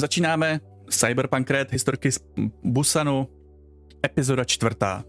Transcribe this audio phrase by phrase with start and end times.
[0.00, 2.18] Začínáme Cyberpunk Red, historky z
[2.64, 3.28] Busanu,
[4.04, 5.04] epizoda čtvrtá.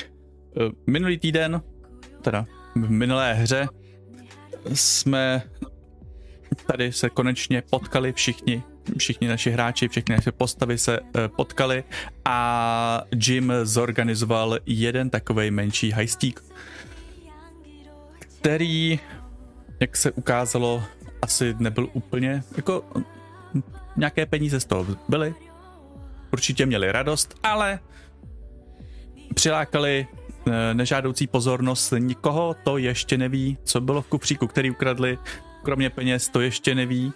[0.00, 1.62] Eh, minulý týden,
[2.22, 3.68] teda v minulé hře,
[4.74, 5.42] jsme
[6.66, 8.62] tady se konečně potkali všichni,
[8.98, 11.84] všichni naši hráči, všechny naše postavy se eh, potkali
[12.24, 16.44] a Jim zorganizoval jeden takový menší hajstík,
[18.18, 19.00] který,
[19.80, 20.82] jak se ukázalo,
[21.22, 22.84] asi nebyl úplně, jako
[23.96, 25.34] nějaké peníze z toho byly,
[26.32, 27.78] určitě měli radost, ale
[29.34, 30.06] přilákali
[30.46, 35.18] eh, nežádoucí pozornost nikoho, to ještě neví, co bylo v kufříku, který ukradli,
[35.62, 37.12] kromě peněz, to ještě neví.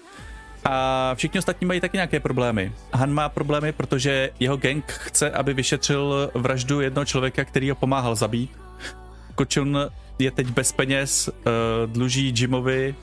[0.65, 2.73] A všichni ostatní mají taky nějaké problémy.
[2.93, 8.15] Han má problémy, protože jeho gang chce, aby vyšetřil vraždu jednoho člověka, který ho pomáhal
[8.15, 8.51] zabít.
[9.35, 9.79] Kočun
[10.19, 11.51] je teď bez peněz, eh,
[11.87, 12.95] dluží Jimovi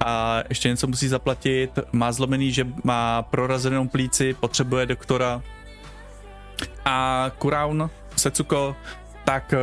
[0.00, 5.42] a ještě něco musí zaplatit, má zlomený, že má prorazenou plíci, potřebuje doktora.
[6.84, 8.76] A Kuraun, Setsuko,
[9.24, 9.58] tak eh,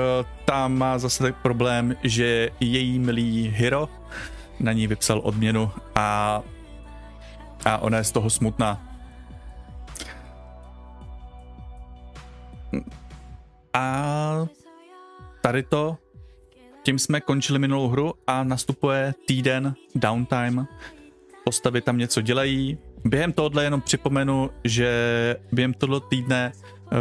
[0.45, 3.89] tam má zase tak problém, že její milý Hiro
[4.59, 6.41] na ní vypsal odměnu a,
[7.65, 8.87] a ona je z toho smutná.
[13.73, 14.47] A
[15.41, 15.97] tady to
[16.83, 20.65] tím jsme končili minulou hru a nastupuje týden downtime.
[21.43, 22.77] Postavy tam něco dělají.
[23.05, 24.89] Během tohohle jenom připomenu, že
[25.51, 26.51] během tohoto týdne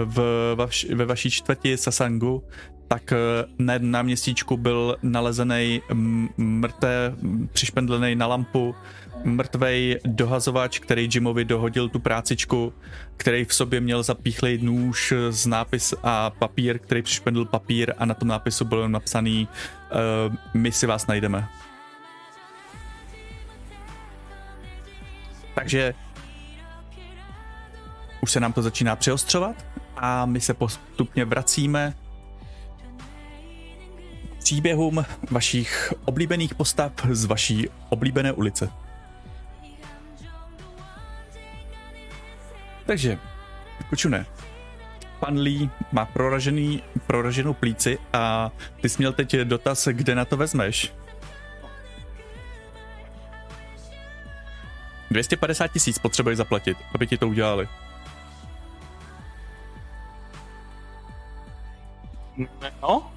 [0.04, 0.18] v,
[0.54, 2.44] vaš, ve vaší čtvrti Sasangu
[2.88, 3.12] tak
[3.58, 5.82] na, na měsíčku byl nalezený
[6.36, 7.14] mrté,
[7.52, 8.74] přišpendlený na lampu
[9.24, 12.72] mrtvej dohazovač, který Jimovi dohodil tu prácičku,
[13.16, 18.14] který v sobě měl zapíchlej nůž z nápis a papír, který přišpendl papír a na
[18.14, 19.48] tom nápisu bylo napsaný
[20.28, 21.48] uh, my si vás najdeme.
[25.54, 25.94] Takže
[28.20, 31.94] už se nám to začíná přeostřovat a my se postupně vracíme
[34.38, 38.81] příběhům vašich oblíbených postav z vaší oblíbené ulice.
[42.86, 43.18] Takže,
[43.88, 44.26] Kučune,
[45.20, 48.50] pan Lee má proražený, proraženou plíci a
[48.80, 50.92] ty jsi měl teď dotaz, kde na to vezmeš.
[55.10, 57.68] 250 tisíc potřebuješ zaplatit, aby ti to udělali.
[62.82, 63.10] No.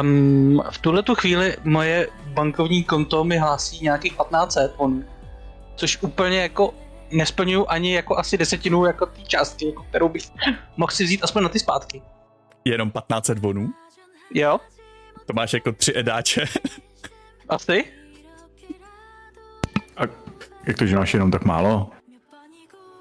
[0.00, 5.04] Um, v tuhle tu chvíli moje bankovní konto mi hlásí nějakých 1500 on,
[5.76, 6.74] což úplně jako
[7.10, 10.22] nesplňuju ani jako asi desetinu jako té částky, jako kterou bych
[10.76, 12.02] mohl si vzít aspoň na ty zpátky.
[12.64, 13.68] Jenom 1500 vonů?
[14.34, 14.60] Jo.
[15.26, 16.44] To máš jako tři edáče.
[17.48, 17.84] Asi.
[19.96, 20.02] A
[20.66, 21.90] jak to, že máš jenom tak málo?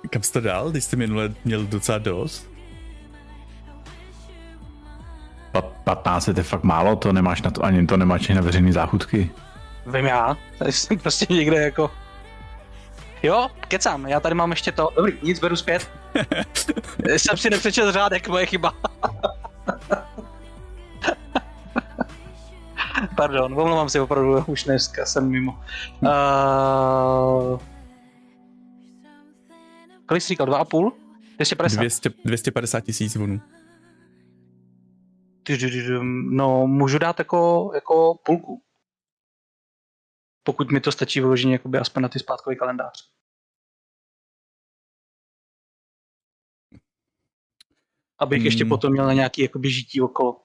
[0.09, 2.49] Kam jsi to dal, když jsi minule měl docela dost?
[5.51, 9.31] Pa, 15 je fakt málo, to nemáš na to, ani to nemáš na veřejné záchutky.
[9.85, 11.91] Vím já, tady jsem prostě někde jako
[13.25, 14.89] Jo, kecám, já tady mám ještě to.
[14.95, 15.91] Dobrý, nic beru zpět.
[17.17, 18.73] jsem si nepřečel řádek, moje chyba.
[23.17, 25.59] Pardon, omlouvám si opravdu, už dneska jsem mimo.
[26.01, 27.59] Uh...
[30.05, 30.91] Kolik jsi říkal, 2,5?
[31.35, 31.79] 250?
[31.79, 33.41] 200, 250 tisíc vunů.
[36.29, 38.61] No, můžu dát jako, jako půlku.
[40.43, 43.14] Pokud mi to stačí vyloženě jakoby aspoň na ty zpátkový kalendář.
[48.19, 48.45] Abych hmm.
[48.45, 50.41] ještě potom měl na nějaký jakoby žití okolo.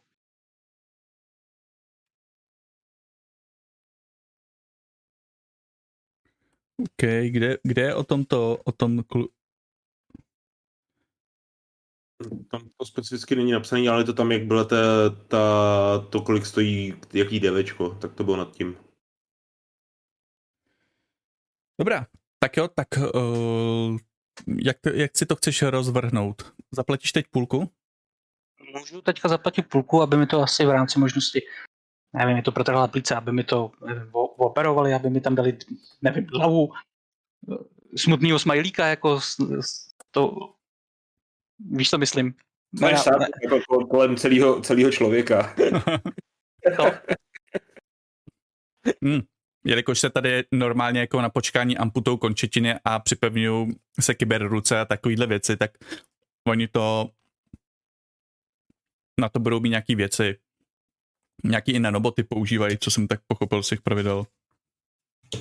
[6.80, 9.28] OK, kde, kde je o tomto, o tom klu...
[12.50, 14.76] Tam to specificky není napsané, ale to tam, jak bylo ta,
[15.28, 15.38] ta,
[16.10, 18.76] to, kolik stojí, jaký DVčko, tak to bylo nad tím.
[21.78, 22.06] Dobrá,
[22.38, 23.98] tak jo, tak uh,
[24.46, 26.54] jak, jak si to chceš rozvrhnout?
[26.70, 27.70] Zaplatíš teď půlku?
[28.78, 31.42] Můžu teďka zaplatit půlku, aby mi to asi v rámci možnosti,
[32.12, 35.58] nevím, je to protrhlá plíce, aby mi to nevím, operovali, aby mi tam dali,
[36.02, 36.68] nevím, hlavu
[37.96, 39.20] smutného smajlíka, jako
[40.10, 40.54] to,
[41.58, 42.34] víš, co myslím?
[42.80, 45.54] Máš no, sám, jako kolem celého, celého člověka.
[49.02, 49.20] hmm
[49.64, 55.26] jelikož se tady normálně jako na počkání amputou končetiny a připevňují se kyberruce a takovýhle
[55.26, 55.70] věci, tak
[56.46, 57.10] oni to
[59.20, 60.38] na to budou mít nějaký věci.
[61.44, 64.26] Nějaký i nanoboty používají, co jsem tak pochopil z těch pravidel.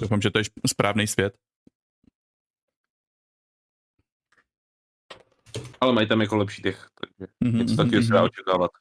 [0.01, 1.38] Doufám, že to je správný svět.
[5.81, 8.07] Ale mají tam jako lepší těch, takže mm-hmm, něco mhm, takového mm-hmm.
[8.07, 8.25] se dá mhm.
[8.25, 8.72] očekávat.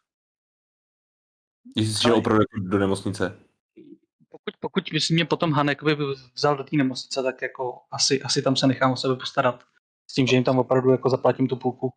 [1.77, 3.48] Jestli že opravdu jako do nemocnice.
[4.31, 5.97] Pokud, pokud si mě potom Hanek by
[6.35, 9.65] vzal do té nemocnice, tak jako asi, asi tam se nechám o sebe postarat.
[10.11, 11.93] S tím, že jim tam opravdu jako zaplatím tu půlku.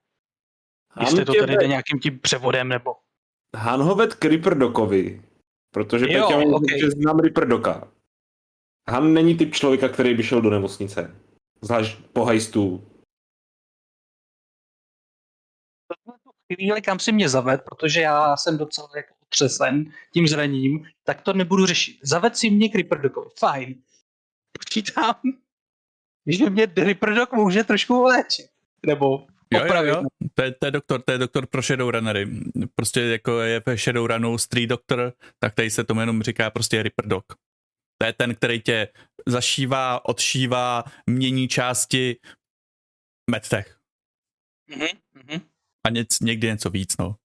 [1.00, 2.96] Jestli to tady jde nějakým tím převodem nebo...
[3.58, 5.24] Han ho ved k Ripperdokovi,
[5.74, 7.92] protože Jo, Peťa řekl, že znám Ripperdoka.
[8.90, 11.16] Han není typ člověka, který by šel do nemocnice.
[11.62, 12.88] Zvlášť po hajstu.
[16.54, 21.34] Chvíli, kam si mě zaved, protože já jsem docela jako otřesen tím zraněním, tak to
[21.34, 22.00] nebudu řešit.
[22.04, 23.30] Zaved si mě k Ripperdokovi.
[23.40, 23.82] Fajn.
[24.52, 25.16] Počítám,
[26.28, 28.46] že mě Ripperdok může trošku léčit.
[28.86, 29.90] Nebo Jo, jo, opravit.
[29.90, 30.04] jo.
[30.34, 32.28] To je, to je doktor, to je doktor pro Shadowrunnery.
[32.76, 37.08] Prostě jako je ve Shadowrunu Street Doctor, tak tady se tomu jenom říká prostě Ripper
[37.08, 37.26] Dog.
[37.98, 38.88] To je ten, který tě
[39.28, 42.18] zašívá, odšívá, mění části
[43.32, 43.80] medtech.
[44.70, 45.42] Mhm, mhm.
[45.88, 47.16] A nic, někdy něco víc, no.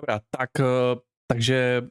[0.00, 0.64] Dobrá, tak, eh,
[1.26, 1.82] takže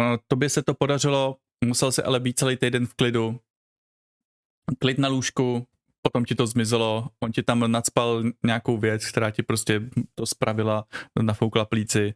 [0.00, 3.40] eh, tobě se to podařilo, musel se ale být celý týden v klidu.
[4.78, 5.66] Klid na lůžku,
[6.02, 9.80] potom ti to zmizelo, on ti tam nadspal nějakou věc, která ti prostě
[10.14, 10.84] to spravila,
[11.22, 12.14] nafoukla plíci,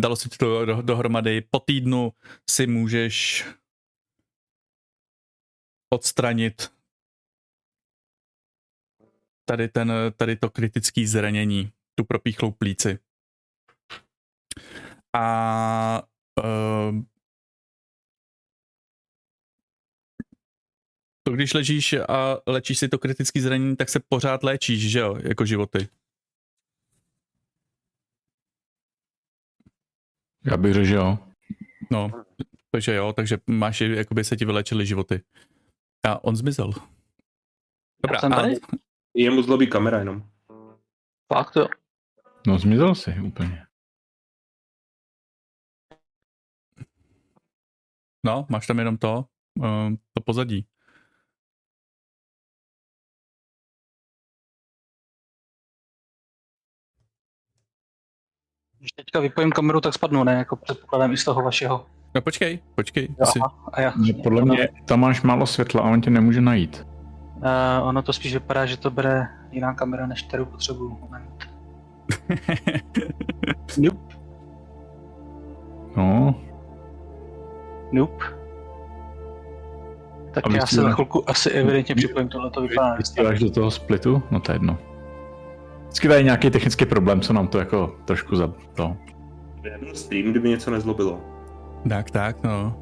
[0.00, 2.12] dalo se ti to do, dohromady, po týdnu
[2.50, 3.46] si můžeš
[5.94, 6.72] odstranit
[9.48, 12.98] tady, ten, tady to kritické zranění, tu propíchlou plíci.
[15.14, 16.02] A
[16.44, 17.02] uh,
[21.22, 25.16] to když ležíš a léčíš si to kritické zranění, tak se pořád léčíš, že jo,
[25.22, 25.88] jako životy.
[30.50, 31.18] Já bych řekl, že jo.
[31.90, 32.10] No,
[32.70, 35.22] takže jo, takže máš, jakoby se ti vylečily životy.
[36.06, 36.72] A on zmizel.
[38.02, 38.56] Dobrá, jsem a, tady?
[39.14, 40.30] Je mu zlobí kamera jenom.
[41.32, 41.68] Fakt jo.
[42.46, 43.67] No zmizel si úplně.
[48.24, 49.24] No, máš tam jenom to,
[49.58, 50.66] um, to pozadí.
[58.78, 60.32] Když teďka vypojím kameru, tak spadnu, ne?
[60.32, 61.86] Jako předpokládám i z toho vašeho.
[62.14, 63.08] No počkej, počkej.
[63.20, 63.40] Jo, Si,
[63.72, 63.92] a já.
[64.22, 66.86] Podle mě tam máš málo světla a on tě nemůže najít.
[67.36, 70.98] Uh, ono to spíš vypadá, že to bere jiná kamera, než kterou potřebuju.
[70.98, 71.48] Moment.
[73.78, 74.14] Nope.
[75.96, 76.34] No,
[77.92, 78.24] Nope.
[80.34, 82.94] Tak A já se vysílá- chvilku asi evidentně připojím, tohle to vypadá.
[82.94, 84.22] vysíláš do toho splitu?
[84.30, 84.78] No to je jedno.
[85.84, 88.96] Vždycky tady nějaký technický problém, co nám to jako trošku za to.
[89.94, 91.20] Stream, kdyby něco nezlobilo.
[91.88, 92.76] tak, tak, no.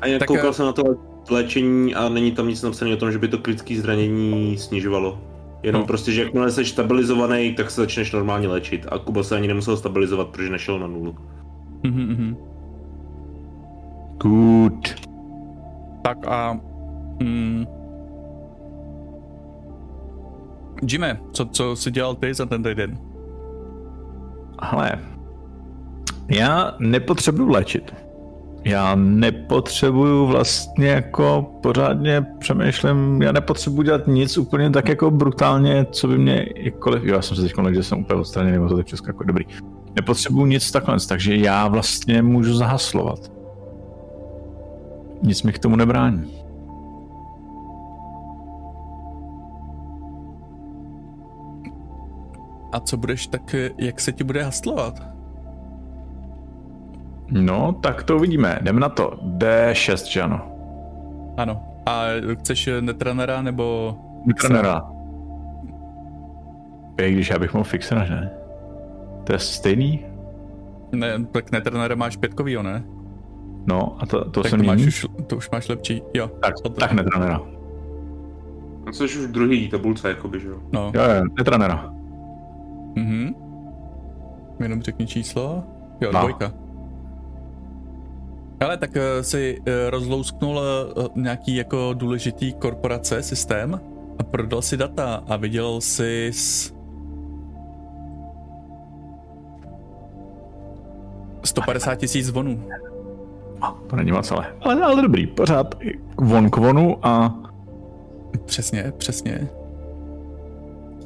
[0.00, 0.82] A jak Tak, koukal eh, jsem na to
[1.30, 5.18] léčení a není tam nic napsané o tom, že by to kritické zranění snižovalo.
[5.62, 5.86] Jenom No.
[5.86, 8.86] prostě, že jakmile jsi stabilizovaný, tak se začneš normálně léčit.
[8.90, 11.16] A Kuba se ani nemusel stabilizovat, protože nešel na nulu.
[11.82, 12.36] Mhm,
[14.18, 14.88] Good.
[16.02, 16.60] Tak a...
[17.22, 17.66] Mm,
[20.82, 22.98] Jimmy, co, co jsi dělal ty za ten týden?
[24.62, 24.92] Hele,
[26.28, 27.94] já nepotřebuju léčit.
[28.64, 36.08] Já nepotřebuju vlastně jako pořádně přemýšlím, já nepotřebuji dělat nic úplně tak jako brutálně, co
[36.08, 38.86] by mě jakkoliv, jo, já jsem se teď že jsem úplně odstraněný, nebo to tak
[38.86, 39.44] všechno jako dobrý.
[39.96, 43.33] Nepotřebuju nic takhle, takže já vlastně můžu zahaslovat.
[45.24, 46.30] Nic mi k tomu nebrání.
[52.72, 55.02] A co budeš tak, eh, jak se ti bude haslovat?
[57.30, 58.58] No, tak to uvidíme.
[58.62, 59.18] Jdeme na to.
[59.22, 60.40] D6, že ano.
[61.36, 61.62] Ano.
[61.86, 62.04] A
[62.38, 63.96] chceš eh, netrenera nebo...
[64.40, 64.82] Trenera.
[67.02, 68.30] I když já bych mohl fixera, že?
[69.24, 70.06] To je stejný?
[70.92, 72.82] Ne, tak netrenera máš pětkovýho, ne?
[73.66, 74.88] No, a to, to tak jsem to, máš jiný.
[74.88, 76.02] už, to už máš lepší.
[76.14, 77.40] Jo, Tak, to- tak netrenera.
[78.86, 80.58] A jsi už v druhý tabulce, jakoby, že jo.
[80.72, 80.92] no.
[80.94, 81.90] Jo, jo, netrenera.
[82.94, 83.34] Mhm.
[84.60, 85.62] Jenom řekni číslo.
[86.00, 86.20] Jo, No.
[86.20, 86.52] dvojka.
[88.60, 90.60] Ale tak uh, si uh, rozlousknul
[90.96, 93.80] uh, nějaký jako důležitý korporace, systém
[94.18, 96.74] a prodal si data a vydělal si s
[101.44, 102.64] 150 tisíc zvonů.
[103.86, 104.46] To není moc ale.
[104.60, 105.74] Ale, ale dobrý, pořád
[106.18, 107.34] von k vonu a
[108.44, 109.48] Přesně, přesně.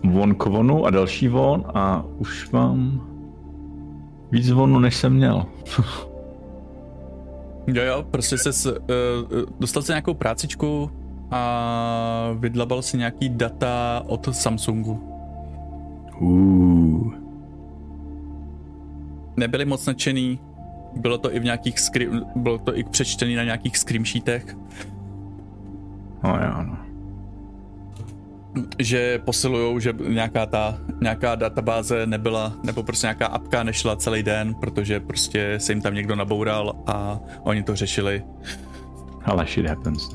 [0.05, 3.01] von k vonu a další von a už mám
[4.31, 5.47] víc vonu, než jsem měl.
[7.75, 8.79] Jo, jo, prostě se uh,
[9.61, 10.91] dostal se nějakou prácičku
[11.31, 15.01] a vydlabal si nějaký data od Samsungu.
[16.21, 17.13] Uh.
[19.37, 20.41] Nebyli moc nadšený,
[20.97, 24.57] bylo to i v nějakých skri- bylo to i přečtený na nějakých screensheetech,
[26.25, 26.77] No jo, no.
[28.79, 34.55] že posilujou, že nějaká ta, nějaká databáze nebyla, nebo prostě nějaká apka nešla celý den,
[34.55, 38.25] protože prostě se jim tam někdo naboural a oni to řešili.
[39.25, 40.09] Ale shit happens.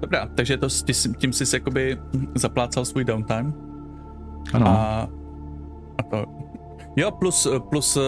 [0.00, 0.68] Dobrá, takže to,
[1.18, 1.98] tím, jsi jakoby
[2.34, 3.52] zaplácal svůj downtime
[4.52, 4.68] Ano.
[4.68, 5.08] a
[6.10, 6.24] to.
[6.96, 8.00] Jo, plus, plus eh,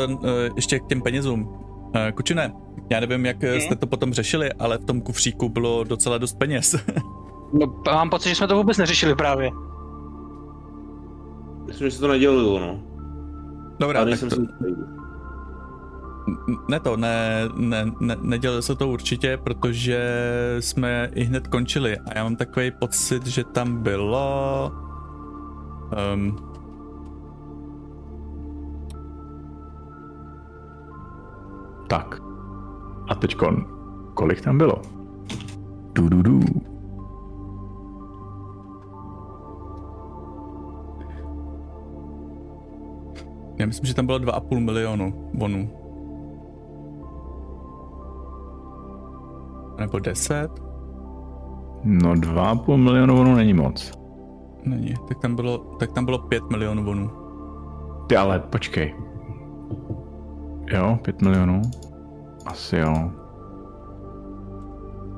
[0.56, 1.58] ještě k těm penězům.
[1.94, 2.52] Eh, Kučine,
[2.90, 3.60] já nevím, jak Mhm.
[3.60, 6.76] jste to potom řešili, ale v tom kufříku bylo docela dost peněz.
[7.52, 9.50] No, mám pocit, že jsme to vůbec neřešili právě.
[11.66, 12.78] Myslím, že se to nedělilo, no.
[13.80, 14.36] Dobrá, Ale tak to,
[16.68, 20.00] ne to, ne, ne, ne, nedělali se to určitě, protože
[20.60, 24.72] jsme i hned končili a já mám takový pocit, že tam bylo...
[26.14, 26.38] Um,
[31.88, 32.20] Tak.
[33.08, 33.66] A teďkon,
[34.14, 34.82] kolik tam bylo?
[35.94, 36.40] Du, du, du.
[43.58, 45.70] já myslím, že tam bylo 2,5 milionu bonů.
[49.78, 50.48] Nebo 10?
[51.84, 53.92] No 2,5 milionu vonů není moc.
[54.64, 57.10] Není, tak tam bylo, tak tam bylo 5 milionů bonů.
[58.06, 58.94] Ty ale počkej.
[60.72, 61.62] Jo, 5 milionů?
[62.46, 63.10] Asi jo.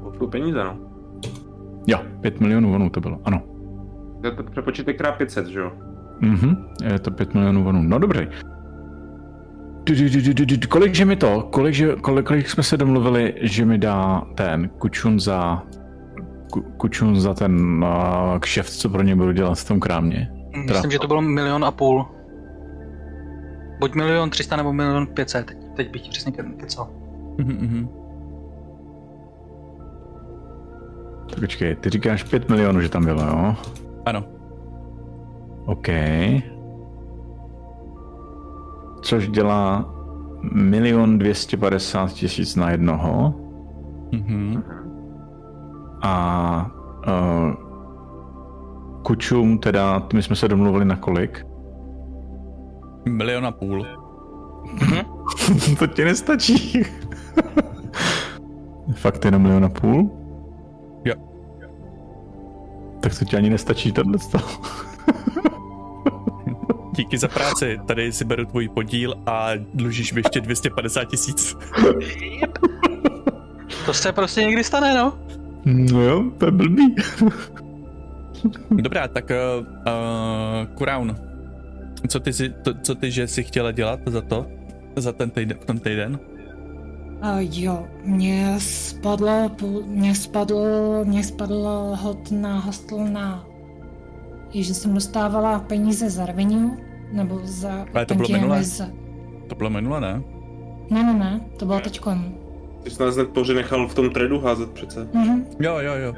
[0.03, 0.77] Odkud peníze, no.
[1.87, 3.43] Jo, 5 milionů vonů to bylo, ano.
[4.23, 5.73] To, to přepočítek krát 500, že jo?
[6.21, 7.83] Mhm, je to 5 milionů vonů.
[7.83, 8.29] No dobře.
[10.69, 14.69] Kolik že mi to, kolik, že, kolik, kolik jsme se domluvili, že mi dá ten
[14.69, 15.63] kučun za
[16.51, 20.29] ku, kučun za ten uh, kšeft, co pro ně budu dělat v tom krámě.
[20.67, 22.07] Myslím, že to bylo milion a půl.
[23.81, 25.47] Buď milion 300 nebo milion 500.
[25.47, 26.89] Teď, teď bych ti přesně ke- kecal.
[27.39, 27.89] Mhm, mhm.
[31.31, 33.55] Tak počkej, ty říkáš 5 milionů, že tam bylo, jo?
[34.07, 34.25] Ano,
[35.67, 35.89] OK.
[39.03, 39.95] Což dělá
[40.53, 43.35] milion 250 tisíc na jednoho.
[44.13, 44.63] mhm.
[46.03, 46.71] A
[47.09, 47.53] uh,
[49.03, 51.47] kučům teda, my jsme se domluvili na kolik?
[53.09, 53.87] Milion a půl.
[55.79, 56.83] to ti nestačí.
[58.95, 60.11] Fakt jenom milion a půl?
[61.05, 61.15] Jo.
[63.01, 64.19] Tak to ti ani nestačí tohle
[66.97, 71.57] Díky za práci, tady si beru tvůj podíl a dlužíš mi ještě 250 tisíc.
[73.87, 75.19] To se prostě někdy stane, no.
[75.65, 76.95] No jo, to je blbý.
[78.71, 81.17] Dobrá, tak uh, uh, Kuraun,
[82.09, 84.47] co ty, si, to, co ty, že jsi chtěla dělat za to?
[84.97, 86.19] Za ten týden, v ten týden?
[87.23, 90.65] A jo, mě spadlo, půl- mě spadl,
[91.05, 91.69] mě spadl
[92.01, 93.45] hod na hostel na,
[94.55, 96.71] že jsem dostávala peníze za revenue,
[97.13, 97.87] nebo za...
[97.95, 98.65] Ale to bylo minule?
[98.65, 98.87] Za...
[99.49, 100.23] To bylo minule, ne?
[100.91, 102.35] Ne, ne, ne, to bylo teďkon.
[102.83, 105.09] Ty jsi nás hned pořenechal v tom tradu házet přece.
[105.13, 105.47] Mhm.
[105.61, 106.15] Jo, jo, jo.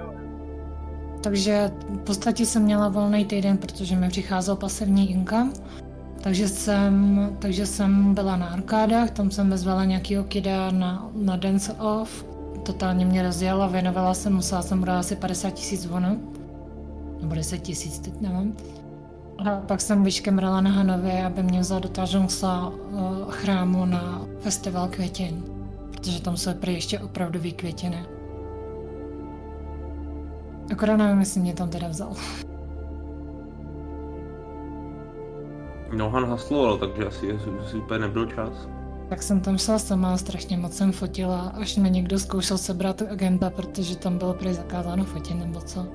[1.20, 5.52] Takže v podstatě jsem měla volný týden, protože mi přicházel pasivní income.
[6.20, 11.72] Takže jsem, takže jsem byla na arkádách, tam jsem vezvala nějakýho kida na, na dance
[11.72, 12.24] off.
[12.62, 16.32] Totálně mě rozjela, věnovala jsem, musela jsem brát asi 50 tisíc vonu.
[17.20, 18.56] Nebo 10 tisíc, teď nevím.
[19.38, 24.88] A pak jsem vyškemrala na Hanově, aby mě vzal do Tajongsa uh, chrámu na festival
[24.88, 25.44] květin.
[25.90, 28.06] Protože tam jsou prý ještě opravdový květiny.
[30.72, 32.12] Akorát nevím, jestli mě tam teda vzal.
[35.96, 38.68] No, Han hasloval, takže asi, asi, asi úplně nebyl čas.
[39.08, 43.50] Tak jsem tam šla sama, strašně moc jsem fotila, až mě někdo zkoušel sebrat agenta,
[43.50, 45.86] protože tam bylo prý zakázáno fotit nebo co.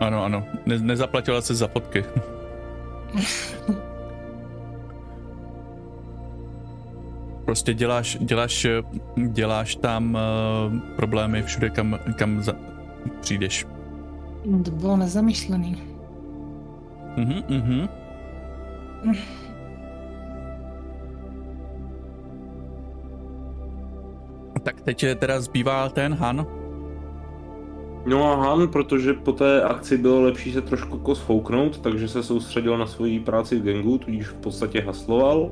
[0.00, 0.44] Ano, ano.
[0.66, 2.04] Ne, nezaplatila se za fotky.
[7.44, 8.66] prostě děláš, děláš,
[9.28, 12.52] děláš tam uh, problémy všude, kam, kam za,
[13.20, 13.66] přijdeš.
[14.64, 15.82] To bylo nezamýšlený.
[17.16, 17.88] Mhm, mhm.
[24.62, 26.46] Tak teď teda zbývá ten Han.
[28.06, 32.22] No a Han, protože po té akci bylo lepší se trošku jako sfouknout, takže se
[32.22, 35.50] soustředil na svoji práci v gangu, tudíž v podstatě hasloval.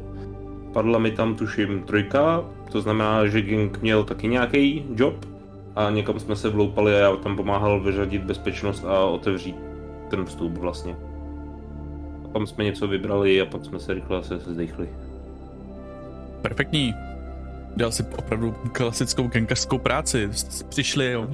[0.72, 5.26] Padla mi tam tuším trojka, to znamená, že gang měl taky nějaký job
[5.76, 9.56] a někam jsme se vloupali a já tam pomáhal vyřadit bezpečnost a otevřít
[10.10, 10.96] ten vstup vlastně.
[12.24, 14.88] A tam jsme něco vybrali a pak jsme se rychle se zdechli.
[16.42, 16.94] Perfektní.
[17.76, 20.30] Dělal si opravdu klasickou genkařskou práci.
[20.68, 21.28] Přišli, jo.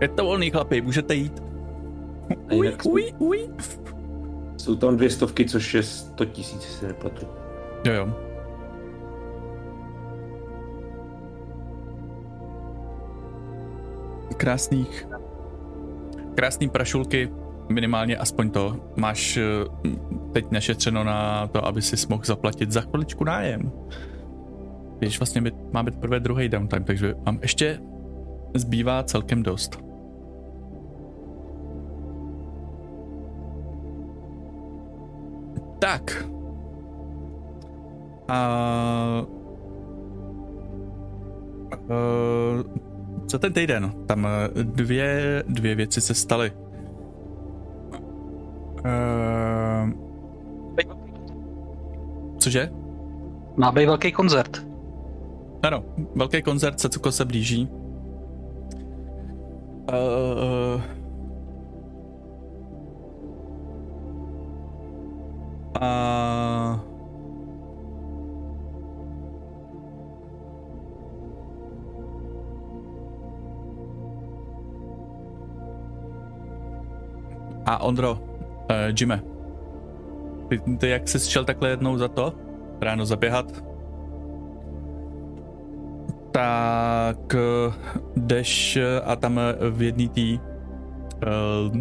[0.00, 1.42] Je to volný chlapi, můžete jít.
[2.52, 3.48] Uj, uj, uj.
[4.56, 7.26] Jsou tam dvě stovky, což je 100 tisíc, si nepletu.
[7.88, 8.06] Jo, jo.
[14.36, 15.08] Krásných.
[16.34, 17.30] Krásný prašulky,
[17.68, 18.76] minimálně aspoň to.
[18.96, 19.42] Máš eh,
[20.32, 23.72] teď našetřeno na to, aby si mohl zaplatit za chviličku nájem.
[24.98, 27.78] Když vlastně my máme teprve druhý downtime, takže vám ještě
[28.54, 29.78] zbývá celkem dost.
[35.78, 36.28] Tak,
[38.28, 39.26] a...
[41.88, 42.62] Uh,
[43.26, 43.92] co ten týden?
[44.06, 46.52] Tam eh, dvě, dvě věci se staly.
[48.84, 49.90] Uh,
[52.38, 52.70] cože?
[53.56, 54.66] Má být velký koncert.
[55.62, 55.84] Ano,
[56.16, 57.68] velký koncert se se blíží.
[59.92, 60.82] Uh,
[65.80, 66.87] a
[77.68, 78.18] A Ondro, uh,
[78.98, 79.20] Jime,
[80.48, 82.32] ty, ty jak jsi šel takhle jednou za to,
[82.80, 83.64] ráno zaběhat,
[86.30, 87.72] tak eh,
[88.16, 91.76] jdeš eh, a tam v jedný tý uh,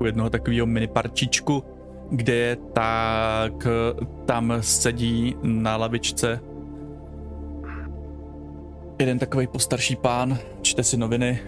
[0.00, 1.64] u jednoho takového mini parčičku,
[2.10, 3.66] kde je, tak
[4.26, 6.40] tam sedí na lavičce
[9.02, 11.40] jeden takový postarší pán, čte si noviny.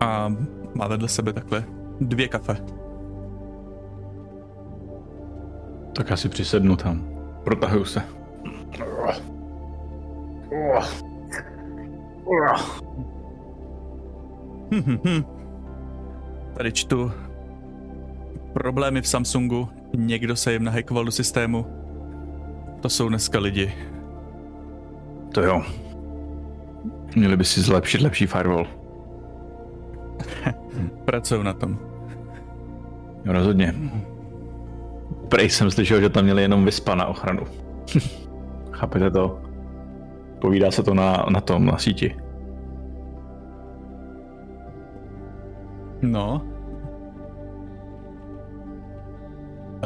[0.00, 0.34] A
[0.74, 1.64] má vedle sebe takhle
[2.00, 2.56] dvě kafe.
[5.96, 7.08] Tak já si přisednu tam.
[7.44, 8.02] Protahuju se.
[14.70, 15.24] Hm, hm, hm.
[16.56, 17.12] Tady čtu
[18.52, 21.66] problémy v Samsungu, někdo se jim nahackoval do systému.
[22.80, 23.74] To jsou dneska lidi.
[25.34, 25.62] To jo.
[27.16, 28.66] Měli by si zlepšit lepší firewall.
[31.04, 31.78] Pracují na tom.
[33.24, 33.74] Rozhodně.
[35.28, 37.42] Prej jsem slyšel, že tam měli jenom vyspa na ochranu.
[38.72, 39.40] Chápete to?
[40.40, 42.16] Povídá se to na, na tom, na síti.
[46.02, 46.42] No.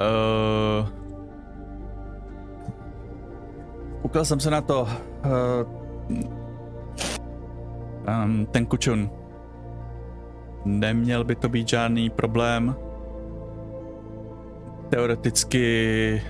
[0.01, 0.89] Uh,
[4.03, 4.83] koukal jsem se na to.
[4.83, 4.89] Uh,
[8.25, 9.11] um, ten kučun.
[10.67, 12.75] Neměl by to být žádný problém.
[14.91, 16.23] Teoreticky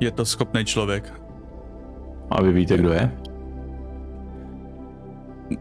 [0.00, 1.12] je to schopný člověk.
[2.30, 3.10] A vy víte, kdo je?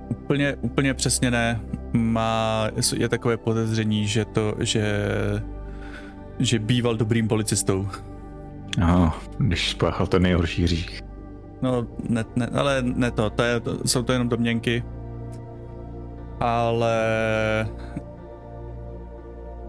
[0.10, 1.62] Úplně, úplně přesně ne.
[1.94, 5.10] Má, je takové podezření, že to, že,
[6.40, 7.88] že býval dobrým policistou.
[8.82, 11.02] Aha, když spáchal ten nejhorší hřích.
[11.62, 14.84] No, ne, ne, ale ne to, to, je, to, jsou to jenom domněnky.
[16.44, 16.98] Ale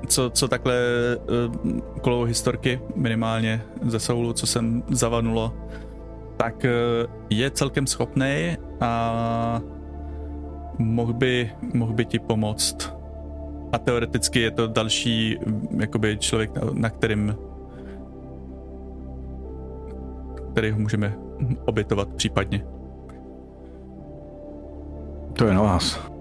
[0.06, 0.76] co, co takhle
[1.16, 5.52] uh, kolou historky, minimálně ze Soulu, co jsem zavanulo,
[6.36, 9.60] tak uh, je celkem schopný a
[10.78, 12.94] mohl by, mohl by ti pomoct.
[13.72, 17.36] A teoreticky je to další mm, jakoby člověk, na, na kterým
[20.52, 21.14] který ho můžeme
[21.64, 22.66] obětovat případně.
[25.32, 26.13] To je na vás.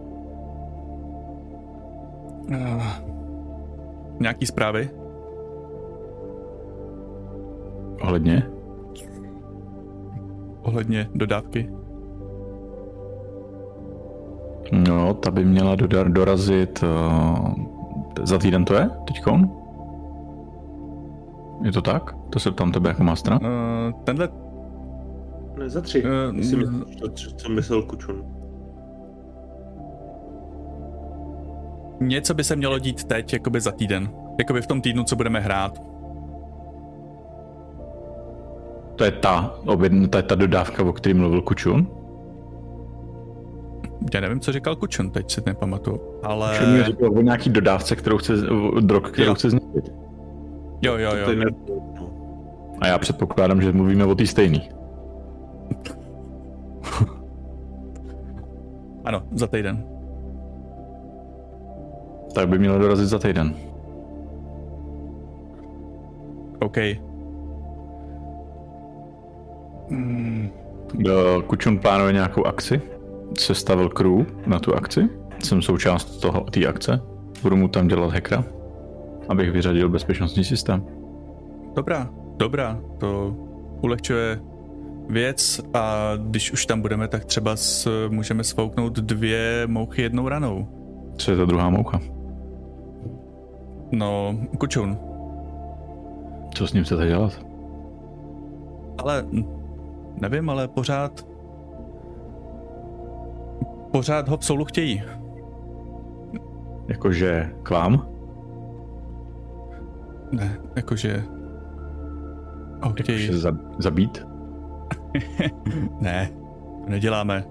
[2.49, 2.83] Uh,
[4.19, 4.89] nějaký zprávy?
[8.01, 8.43] Ohledně?
[10.61, 11.69] Ohledně dodávky?
[14.71, 16.83] No, ta by měla dodar, dorazit...
[16.83, 17.53] Uh,
[18.23, 18.89] za týden to je?
[19.07, 19.49] Teďkon?
[21.63, 22.15] Je to tak?
[22.29, 23.39] To se ptám tebe jako mástra?
[23.41, 24.29] Uh, tenhle,
[25.57, 26.03] Ne, za tři.
[26.05, 26.37] Eh, mm.
[26.37, 26.63] myslíš
[26.99, 28.23] to, co- co myslel Kučun.
[32.07, 34.09] Něco by se mělo dít teď, jakoby za týden.
[34.39, 35.83] Jakoby v tom týdnu, co budeme hrát.
[38.95, 41.87] To je ta, objedn, to je ta dodávka, o který mluvil Kučun?
[44.13, 46.53] já nevím, co říkal Kučon, teď si nepamatuju, ale...
[46.53, 48.33] Všem mi říkal o nějaký dodávce, kterou chce,
[48.81, 49.35] drog, kterou Jo.
[49.35, 49.93] chce zničit.
[50.81, 51.35] Jo, jo, jo.
[51.35, 51.45] ne...
[52.81, 54.69] A já předpokládám, že mluvíme o té stejný.
[59.05, 59.92] Ano, za týden.
[62.35, 63.55] Tak by mělo dorazit za týden.
[66.59, 66.77] OK.
[69.89, 70.49] Mm,
[70.93, 72.81] Do Kučun plánuje nějakou akci.
[73.39, 75.09] Sestavil crew na tu akci.
[75.43, 77.01] Jsem součást toho té akce.
[77.43, 78.43] Budu mu tam dělat hackera,
[79.29, 80.85] abych vyřadil bezpečnostní systém.
[81.75, 83.35] Dobrá, dobrá, to
[83.81, 84.39] ulehčuje
[85.09, 90.67] věc a když už tam budeme, tak třeba s, můžeme sfouknout dvě mouchy jednou ranou.
[91.17, 91.99] Co je ta druhá moucha?
[93.93, 94.97] No, kučun.
[96.55, 97.45] Co s ním chcete dělat?
[98.97, 99.25] Ale
[100.21, 101.33] nevím, ale pořád
[103.91, 105.03] pořád ho v soulu chtějí.
[106.87, 108.07] Jakože k vám?
[110.31, 111.23] Ne, jakože
[112.83, 113.21] ho chtějí.
[113.21, 114.25] Jakože za, zabít?
[116.01, 116.29] Ne,
[116.83, 117.43] to neděláme.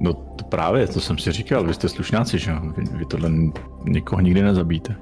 [0.00, 2.60] No to právě, to jsem si říkal, vy jste slušňáci, že jo?
[2.76, 3.30] Vy, vy tohle
[3.84, 4.96] nikoho nikdy nezabíte.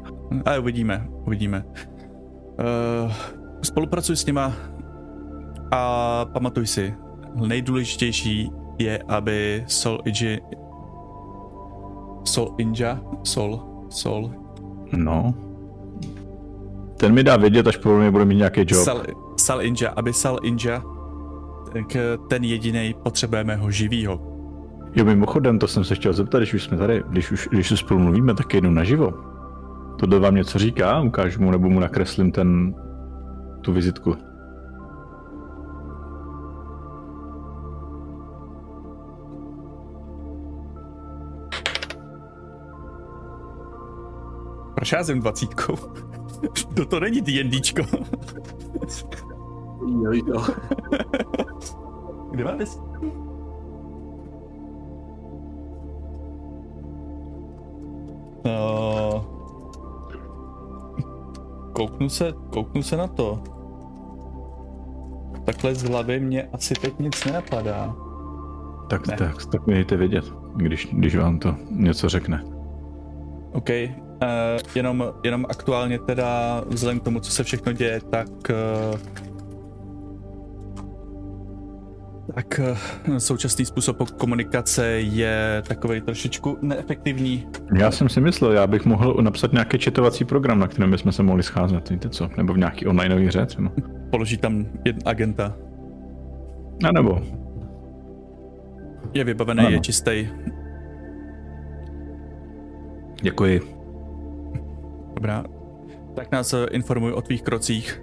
[0.45, 1.65] Ale uvidíme, uvidíme.
[1.67, 3.13] Uh,
[3.63, 4.53] spolupracuj s nima
[5.71, 6.95] a pamatuj si,
[7.35, 10.41] nejdůležitější je, aby Sol Iji
[12.25, 13.61] Sol Inja, Sol,
[13.91, 14.31] Sol,
[14.93, 15.35] No.
[16.97, 18.85] Ten mi dá vědět, až mě bude mít nějaký job.
[18.85, 19.03] Sal,
[19.37, 20.83] Sal Inja, aby Sal Inja,
[21.73, 24.21] tak eh, ten jediný potřebujeme ho živýho.
[24.95, 27.77] Jo, mimochodem, to jsem se chtěl zeptat, když už jsme tady, když už když se
[27.77, 29.15] spolu mluvíme, tak jednou naživo.
[29.99, 31.01] Tohle vám něco říká?
[31.01, 32.75] Ukážu mu nebo mu nakreslím ten,
[33.61, 34.17] tu vizitku.
[44.75, 45.77] Prošázím dvacítkou.
[46.75, 47.83] to to není D&Dčko.
[50.05, 50.47] Jo, jo.
[52.31, 52.65] Kde máte
[58.45, 59.38] No...
[61.79, 63.43] Kouknu se, kouknu se na to.
[65.45, 67.95] Takhle z hlavy mě asi teď nic nenapadá.
[68.91, 69.17] Tak, Ne.
[69.17, 70.25] tak, tak mi dejte vědět,
[70.57, 72.45] když, když vám to něco řekne.
[73.53, 74.27] OK, uh,
[74.75, 78.99] jenom, jenom aktuálně teda vzhledem k tomu, co se všechno děje, tak uh,
[82.35, 82.61] tak
[83.09, 87.47] uh, současný způsob komunikace je takový trošičku neefektivní.
[87.79, 91.23] Já jsem si myslel, já bych mohl napsat nějaký četovací program, na kterém bychom se
[91.23, 92.29] mohli scházet, víte co?
[92.37, 93.73] Nebo v nějaký online hře třeba.
[94.11, 95.57] Položí tam jeden agenta.
[96.89, 97.23] A nebo
[99.15, 99.71] Je vybavený, Ano.
[99.71, 100.29] je čistý.
[103.23, 103.61] Děkuji.
[105.15, 105.45] Dobrá.
[106.15, 108.03] Tak nás eh, informuj o tvých krocích.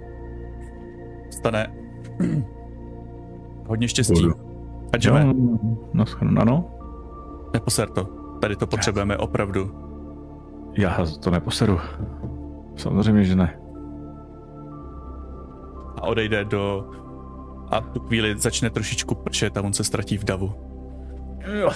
[1.30, 1.66] Stane.
[3.68, 4.26] Hodně štěstí.
[4.92, 5.26] A jdeme.
[5.26, 5.32] Jo,
[5.92, 6.40] no, shledanou.
[6.42, 6.70] ano.
[7.52, 8.04] Neposer to.
[8.40, 9.70] Tady to potřebujeme opravdu.
[10.78, 11.78] Já to neposeru.
[12.76, 13.58] Samozřejmě, že ne.
[15.96, 16.90] A odejde do...
[17.70, 20.52] A v tu chvíli začne trošičku pršet a on se ztratí v davu.
[21.60, 21.70] Jo,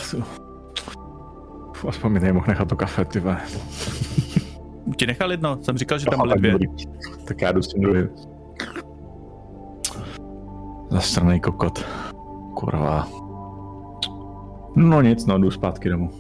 [1.89, 3.23] Aspoň mi tady mohl nechat to kafe, ty.
[4.97, 5.59] Ti nechal jedno?
[5.63, 6.69] Jsem říkal, že tam byly tak dvě.
[7.25, 8.09] Tak já jdu s tím druhým.
[10.91, 11.87] Zastranej kokot.
[12.55, 13.09] Kurva.
[14.77, 16.11] No nic, no, jdu zpátky domů.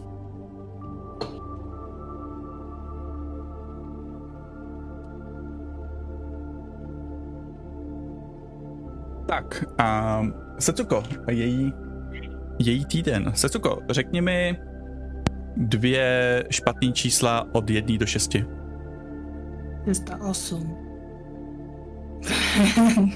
[9.26, 10.20] Tak a
[10.58, 11.72] Setsuko, a její,
[12.58, 13.32] její týden.
[13.34, 14.58] Setsuko, řekni mi
[15.56, 18.44] dvě špatný čísla od jedné do šesti.
[19.84, 20.76] 308.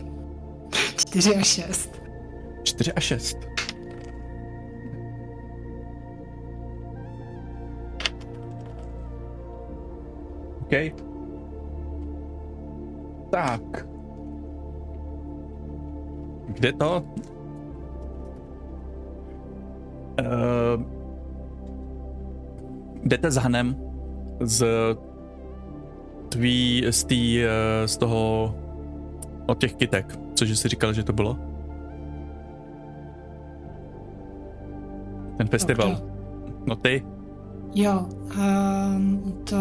[0.96, 1.90] 4 a 6.
[2.62, 3.38] 4 a 6.
[10.62, 10.74] OK.
[13.30, 13.86] Tak.
[16.48, 17.04] Kde to?
[20.20, 20.82] Uh,
[23.04, 23.76] jdete s Hanem
[24.40, 24.66] z
[26.28, 28.54] tvý, z, tý, eh, z toho
[29.46, 31.38] od těch kytek, cože jsi říkal, že to bylo?
[35.38, 35.90] Ten festival.
[35.92, 36.04] Ok.
[36.66, 37.02] No ty,
[37.76, 39.56] Jo, um, to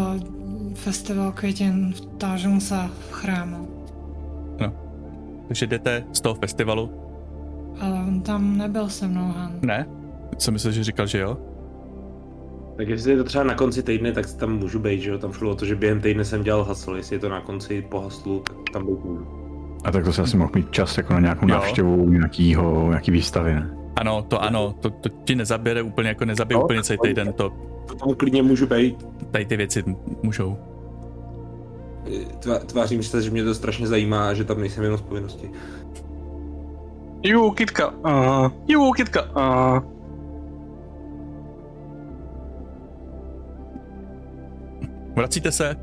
[0.74, 3.68] festival květin v Tážunsa v chrámu.
[5.48, 6.90] takže jdete z toho festivalu?
[7.80, 9.52] Ale on tam nebyl se mnou, Han.
[9.62, 9.86] Ne?
[10.36, 11.38] Co myslíš, že říkal, že jo?
[12.76, 15.18] Tak jestli je to třeba na konci týdne, tak tam můžu být, že jo?
[15.18, 17.82] Tam šlo o to, že během týdne jsem dělal hasl, jestli je to na konci
[17.82, 19.26] po haslu, tak tam být můžu.
[19.84, 21.54] A tak to se asi mohl mít čas jako na nějakou Jo.
[21.54, 23.70] návštěvu nějakýho, nějaký výstavy, ne?
[23.96, 27.50] Ano, to ano, to, to ti nezabere úplně, jako nezabije No, úplně celý týden, to
[27.86, 29.06] To tam klidně můžu být.
[29.30, 29.84] tady ty věci
[30.22, 30.56] můžou.
[32.38, 35.50] Tvá, tvářím se, že mě to strašně zajímá a že tam nejsem jenom z povinnosti.
[37.22, 37.88] Ju, kitka.
[37.90, 39.22] Uh, ju, kitka.
[39.22, 39.82] Uh.
[45.16, 45.76] Vracíte se.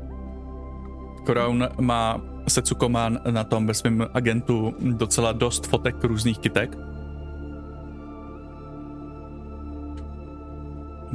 [1.26, 6.76] Koraun má Setsuko má na tom ve svém agentu docela dost fotek různých kytek.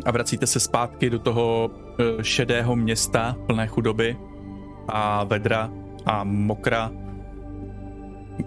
[0.05, 4.17] A vracíte se zpátky do toho eh, šedého města plné chudoby
[4.87, 5.69] a vedra
[6.05, 6.91] a mokra.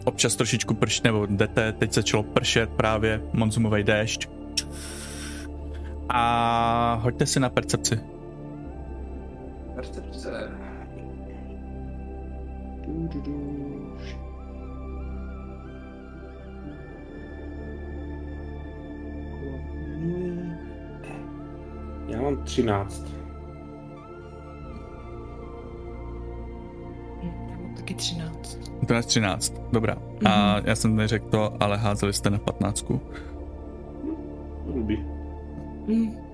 [0.04, 4.28] Občas trošičku pršne, nebo jdete, teď začalo pršet právě, monzumový déšť.
[6.08, 8.00] A hoďte si na percepci.
[9.74, 10.59] Percepce.
[22.08, 23.06] Já mám 13.
[27.22, 28.58] Já mám taky 13.
[28.86, 29.96] To je 13, dobrá.
[30.24, 32.84] A já jsem neřekl to, ale házeli jste na 15.
[34.74, 34.96] Blbý.
[35.86, 36.29] Hmm.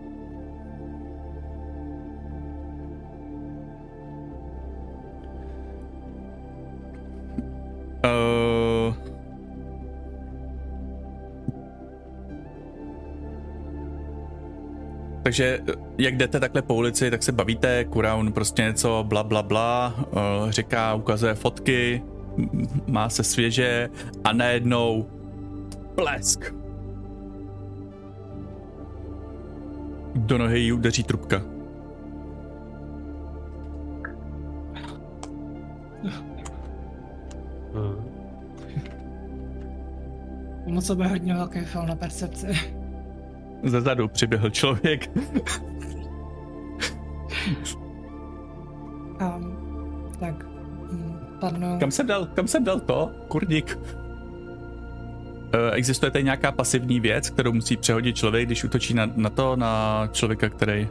[8.05, 9.17] Uh...
[15.27, 19.43] Takže eh, jak jdete takhle po ulici, tak se bavíte, Kuraun prostě něco bla bla
[19.43, 22.03] bla, uh, říká, ukazuje fotky,
[22.87, 23.89] má se svěže
[24.25, 25.07] a najednou
[25.95, 26.55] blesk.
[30.15, 31.43] Do nohy jí udeří trubka.
[40.67, 42.47] Moc bude hodně velký fail na percepci.
[43.65, 45.11] Ze zadu přiběhl člověk.
[49.21, 49.57] Um,
[50.21, 50.45] tak,
[50.93, 51.79] hm, padnu.
[51.81, 53.11] Kam jsem dal, kam jsem dal to?
[53.29, 53.79] Kurník.
[55.55, 59.57] Eh, Existuje tady nějaká pasivní věc, kterou musí přehodit člověk, když útočí na, na to,
[59.57, 60.89] na člověka, který...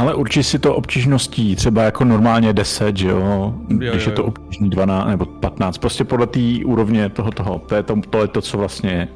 [0.00, 3.54] Ale určitě si to obtížností, třeba jako normálně 10, že jo?
[3.66, 4.28] Když jo, je to jo.
[4.28, 7.58] obtížný 12 nebo 15, prostě podle té úrovně toho toho.
[7.58, 9.08] To je to, to je to, co vlastně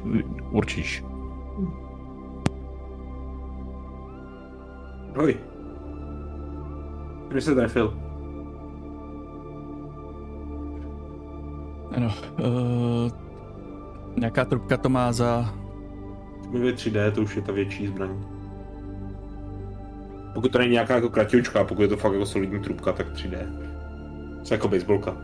[0.51, 1.03] určíš.
[5.17, 5.35] Hoj.
[7.27, 7.97] Kdy se trefil?
[11.95, 12.13] Ano.
[12.39, 13.11] Uh,
[14.17, 15.53] nějaká trubka to má za...
[16.51, 18.34] My ve 3D, to už je ta větší zbraň.
[20.35, 23.37] Pokud to není nějaká jako kratěvčka, pokud je to fakt jako solidní trubka, tak 3D.
[24.43, 25.17] Co jako baseballka.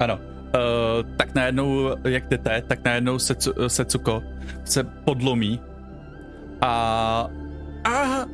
[0.00, 0.18] Ano.
[0.18, 4.22] Uh, tak najednou, jak jdete, tak najednou Setsu, Setsuko
[4.64, 5.60] se podlomí
[6.60, 7.28] a...
[7.84, 8.24] a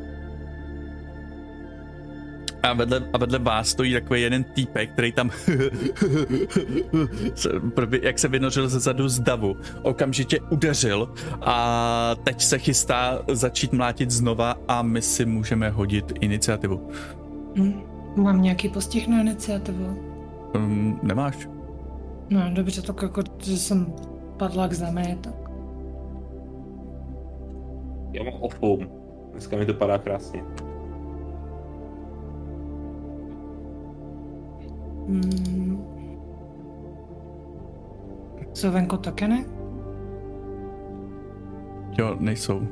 [2.64, 5.30] a vedle, a vedle vás stojí takový jeden týpek, který tam
[7.34, 13.22] se- prvě- jak se vynořil ze zadu z davu, okamžitě udeřil a teď se chystá
[13.32, 16.88] začít mlátit znova a my si můžeme hodit iniciativu.
[17.58, 17.80] Hm,
[18.16, 19.98] mám nějaký postih na iniciativu?
[20.54, 21.48] Um, nemáš?
[22.30, 23.92] No dobře, tak jako, že jsem
[24.36, 25.34] padla k zemi, tak
[28.12, 28.88] Já mám off-home.
[29.32, 30.42] Dneska mi to padá krásně.
[35.14, 35.84] Hmm.
[38.52, 39.46] Jsou venku tokeny?
[41.98, 42.62] Jo, nejsou.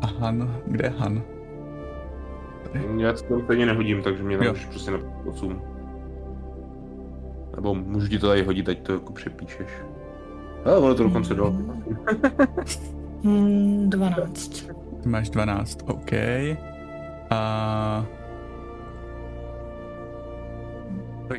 [0.00, 1.22] A Han, kde je Han?
[2.96, 4.52] Já to tam stejně nehodím, takže mě tam Jo.
[4.52, 5.62] už prostě na 8.
[7.56, 9.68] Nebo můžu ti to tady hodit, ať to jako přepíšeš.
[10.64, 11.56] Ale ono to dokonce dalo.
[13.26, 14.66] Hmm, 12.
[15.02, 16.12] Ty máš 12, OK.
[17.30, 18.06] A...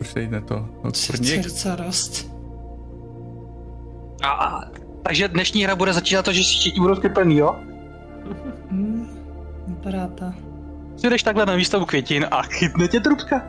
[0.01, 0.69] Už jde to.
[1.43, 2.31] Docela dost.
[4.23, 4.71] A, a,
[5.03, 7.55] takže dnešní hra bude začínat to, že si všichni budou skryplný, jo?
[8.69, 9.07] Hmm,
[9.67, 10.25] vypadá to.
[10.95, 13.41] Přijdeš takhle na výstavu květin a chytne tě trubka.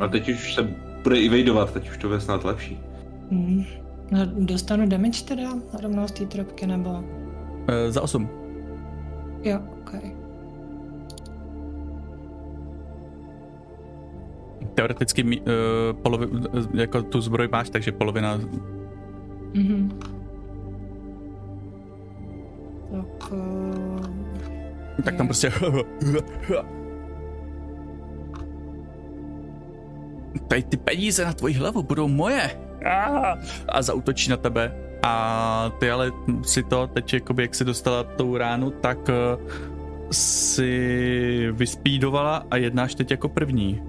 [0.00, 0.62] A teď už se
[1.02, 2.80] bude i vejdovat, teď už to bude snad lepší.
[3.30, 3.64] Hmm.
[4.10, 5.48] No, dostanu damage teda
[5.82, 7.21] rovnou z té trubky, nebo...
[7.68, 8.28] E, za 8.
[9.42, 10.22] Jo, ok.
[14.74, 15.36] teoreticky uh,
[16.02, 16.26] polovi,
[16.74, 18.40] jako tu zbroj máš, takže polovina...
[19.54, 19.98] Mhm.
[22.90, 23.32] Tak...
[23.32, 24.00] Uh,
[25.04, 25.28] tak tam je.
[25.28, 25.52] prostě...
[30.48, 32.50] Tady ty peníze na tvoji hlavu budou moje.
[32.84, 34.91] A, a zautočí na tebe.
[35.02, 36.12] A ty ale
[36.42, 39.50] si to teď, jakoby, jak si dostala tou ránu, tak uh,
[40.10, 43.82] si vyspídovala a jednáš teď jako první.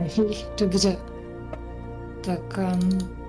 [0.60, 0.96] Dobře.
[2.24, 2.58] Tak...
[2.58, 3.20] Um,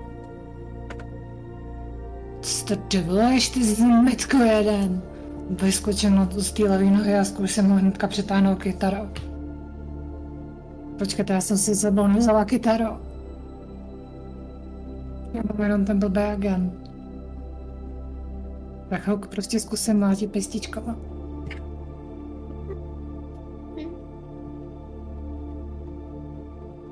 [2.40, 5.02] co to dovoluješ, ty zmetku jeden?
[5.50, 9.08] Vyskočím na tu z té levý nohy a zkusím mu hnedka přetáhnout kytaru.
[10.98, 13.11] Počkejte, já jsem si sebou nevzala kytaru.
[15.34, 16.72] Já mám jenom ten blbý agent.
[18.88, 20.96] Tak prostě zkusím mlátit pěstičkama.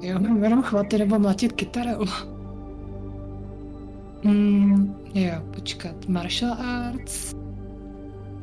[0.03, 2.05] Jo, mám jenom chvaty nebo mlátit kytarou.
[4.25, 7.35] Mm, jo, počkat, martial arts.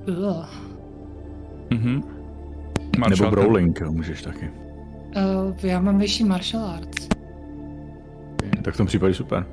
[0.07, 0.47] Ugh.
[1.73, 1.93] Mhm.
[1.93, 4.49] Nebo Marshall, brawling, jo, můžeš taky.
[4.49, 7.07] Uh, já mám vyšší martial arts.
[8.63, 9.45] Tak v tom případě super.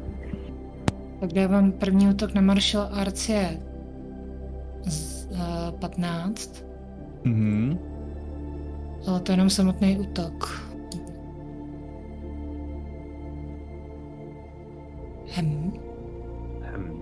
[1.24, 3.60] Tak já mám první útok na martial arts je
[4.87, 6.64] z, uh, 15,
[7.24, 7.78] Mhm.
[9.06, 10.60] ale to je jenom samotný útok.
[15.37, 15.72] Hm,
[16.62, 16.92] Hm.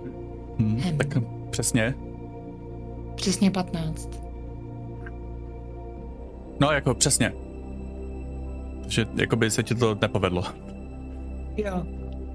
[0.59, 0.81] Mhm.
[0.81, 0.97] Hm.
[0.99, 1.19] Tak
[1.51, 1.95] přesně.
[3.15, 4.21] přesně 15.
[6.61, 7.33] No, jako přesně.
[8.89, 10.43] Že jakoby se ti to nepovedlo.
[11.57, 11.83] Jo.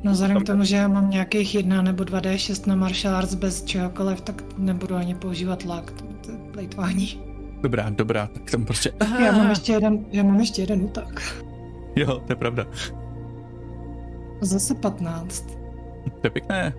[0.04, 3.64] No vzhledem k tomu, že já mám nějakých 1 nebo 2D6 na martial arts bez
[3.64, 5.92] čehokoliv, tak nebudu ani používat lak.
[5.92, 7.22] To, je plejtvání.
[7.62, 8.92] Dobrá, dobrá, tak tam prostě...
[9.26, 11.22] Já mám ještě jeden, já mám ještě jeden útok.
[11.96, 12.66] Jo, to je pravda.
[14.42, 15.46] Zase 15.
[16.04, 16.74] To je pěkné.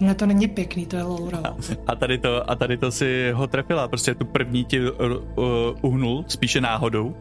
[0.00, 1.42] Ne, to není pěkný, to je low roll.
[1.86, 4.96] A tady to, a tady to si ho trefila, prostě tu první ti uh,
[5.36, 5.44] uh,
[5.82, 7.14] uhnul, spíše náhodou.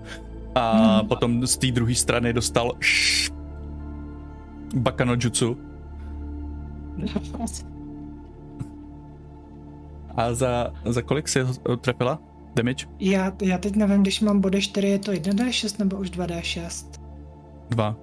[0.56, 1.08] A Hmm.
[1.08, 3.32] potom z té druhé strany dostal šš,
[4.76, 5.58] Bakano Jutsu.
[10.16, 12.20] A za, za kolik si ho uh, trefila?
[12.56, 12.86] Damage?
[13.00, 17.00] Já, já teď nevím, když mám body 4, je to 1D6 nebo už 2D6?
[17.70, 17.96] Dva.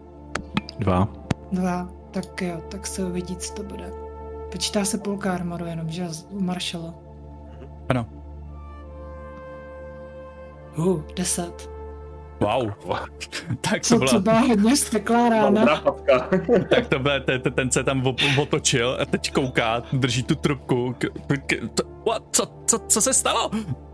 [0.79, 1.09] Dva.
[1.53, 1.89] 2.
[2.11, 3.93] Tak jo, tak se uvidí, co to bude.
[4.53, 6.95] Počítá se půlka armoru jenom, že u Marshallu.
[7.89, 8.07] Ano.
[10.77, 11.72] Uh, 10.
[12.43, 12.71] Wow.
[13.61, 15.83] tak to Co, byla, to byla hodně steklá rána.
[16.69, 18.03] tak to byl, ten, ten se tam
[18.39, 20.95] otočil a teď kouká, drží tu trubku.
[20.99, 21.07] K,
[21.47, 23.51] k, to, what, co, co, co se stalo?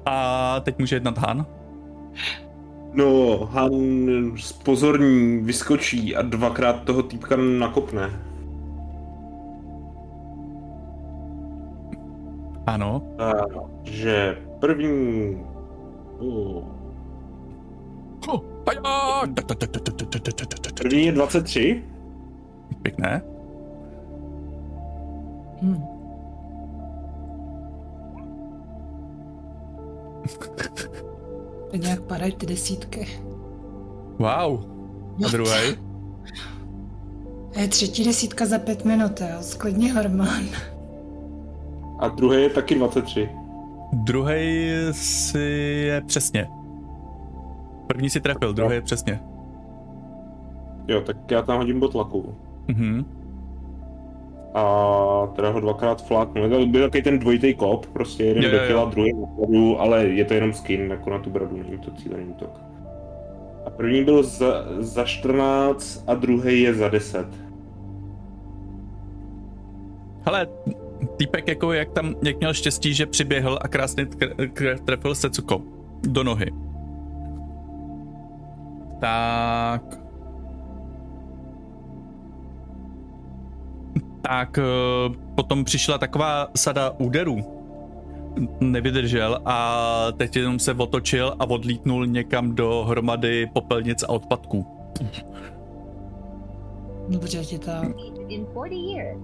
[0.06, 1.46] A teď může jednat Han.
[2.92, 3.72] No, Han
[4.36, 8.22] spozorní, vyskočí a dvakrát toho týpka nakopne.
[12.66, 13.02] Ano.
[13.16, 15.36] Takže první...
[16.18, 16.77] Uh,
[20.74, 21.84] první je 23.
[22.82, 23.22] Pěkné.
[25.62, 25.82] Hmm.
[31.70, 33.08] Teď nějak padají ty desítky.
[34.18, 34.64] Wow.
[35.26, 35.78] A druhý.
[37.56, 39.36] Je třetí desítka za pět minut, jo.
[39.40, 40.48] Sklidně hormon.
[41.98, 43.28] A druhý je taky 23.
[43.92, 45.38] Druhý si
[45.86, 46.57] je přesně.
[47.98, 49.20] První si trefil, druhý je přesně.
[50.88, 52.34] Jo, tak já tam hodím botlaku.
[52.68, 53.04] Mhm.
[54.54, 54.62] A
[55.36, 56.50] teda ho dvakrát fláknu.
[56.50, 58.68] To Byl takový ten dvojitý kop, prostě jeden Jo, do jo, jo.
[58.68, 61.90] těla, druhý na bradu, ale je to jenom skin, jako na tu bradu, není to
[61.90, 62.60] cílený útok.
[63.66, 67.26] A první byl za, za 14 a druhý je za 10.
[70.26, 70.48] Hele,
[71.16, 74.06] týpek jako jak tam, jak měl štěstí, že přiběhl a krásně
[74.84, 75.62] trefil Setsuko
[76.02, 76.50] do nohy.
[79.00, 79.82] Tak...
[84.22, 84.62] Tak eh,
[85.34, 87.58] potom přišla taková sada úderů.
[88.60, 94.66] Nevydržel a teď jenom se otočil a odlítnul někam do hromady popelnic a odpadků.
[97.08, 97.70] Dobře ti to.
[98.28, 99.18] in 40 years.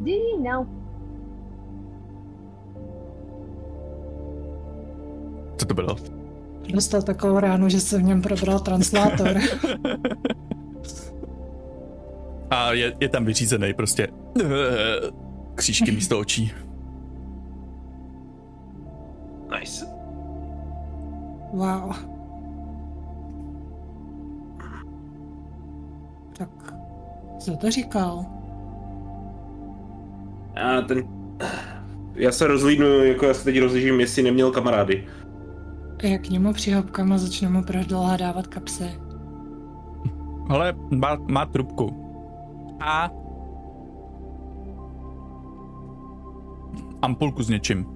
[0.00, 0.66] Do you know
[5.56, 6.21] Co to bylo?
[6.68, 9.38] Dostal takovou ránu, že se v něm probral translátor.
[12.50, 14.08] A je, je tam vyřízený prostě
[14.42, 14.46] eh,
[15.54, 16.52] křížky místo očí.
[19.58, 19.86] Nice.
[21.52, 21.94] Wow.
[26.38, 26.74] Tak,
[27.38, 28.26] co to říkal?
[30.56, 31.04] A ten...
[32.14, 35.04] Já se rozlídnu, jako já se teď rozlížím, jestli neměl kamarády.
[36.02, 37.62] Já k němu přihopkám a začnu mu
[38.16, 39.00] dávat kapsy.
[40.48, 42.02] Ale má, má trubku.
[42.80, 43.10] A
[47.02, 47.86] ampulku s něčím.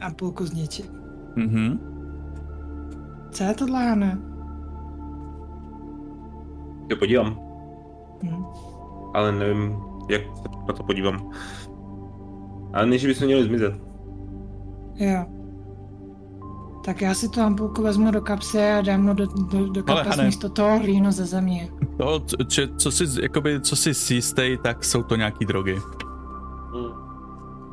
[0.00, 0.86] A půlku s něčím.
[1.36, 1.78] Mhm.
[3.30, 4.18] Co je tohle, Hane?
[6.90, 7.40] Jo, podívám.
[8.22, 8.44] Hm.
[9.14, 9.76] Ale nevím,
[10.10, 11.30] jak se na to podívám.
[12.72, 13.74] Ale než bychom měli zmizet.
[14.94, 15.39] Jo.
[16.84, 20.02] Tak já si tu ampulku vezmu do kapsy a dám ho do, do, do Ale,
[20.02, 20.26] kapes Hane.
[20.26, 21.68] místo toho hlínu ze země.
[21.98, 25.76] To, co, če- co si, jakoby, co si si jistý, tak jsou to nějaký drogy.
[26.74, 26.92] Hmm.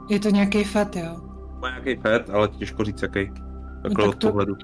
[0.09, 1.15] Je to nějaký fet, jo?
[1.61, 3.31] Má nějaký fet, ale těžko říct jaký.
[3.83, 4.55] Takhle tak od to- pohledu.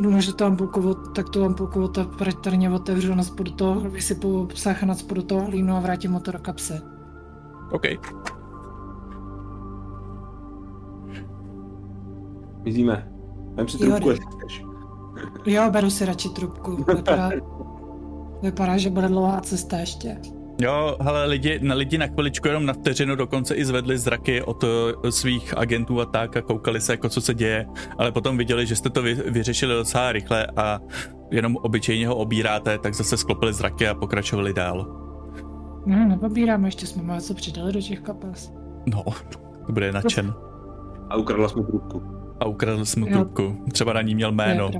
[0.00, 4.94] No, že to ampulku, tak tu ampulku opatrně otevřu na spodu toho, vysypu psacha na
[4.94, 6.74] spodu toho hlínu a vrátím mu to do kapsy.
[7.70, 7.82] OK.
[12.64, 13.12] Mizíme.
[13.54, 14.12] Vem si Jo, trubku, jde.
[14.14, 14.64] jestli chceš.
[15.46, 16.76] Jo, beru si radši trubku.
[16.76, 17.30] Vypadá,
[18.42, 20.16] vypadá že bude dlouhá cesta ještě.
[20.62, 24.64] Jo, hele, lidi, na lidi na chviličku jenom na vteřinu dokonce i zvedli zraky od
[25.04, 27.66] eh, svých agentů a tak a koukali se, jako co se děje,
[27.98, 30.80] ale potom viděli, že jste to vy, vyřešili docela rychle a
[31.30, 34.96] jenom obyčejně ho obíráte, tak zase sklopili zraky a pokračovali dál.
[35.86, 38.52] Ne, nepobíráme, ještě jsme mu něco přidali do těch kapes.
[38.86, 39.04] No,
[39.66, 40.34] to bude nadšen.
[41.10, 42.02] A ukradla jsme trubku.
[42.40, 43.12] A ukradl jsem mu Jo.
[43.14, 43.64] trubku.
[43.72, 44.70] Třeba na ní měl jméno.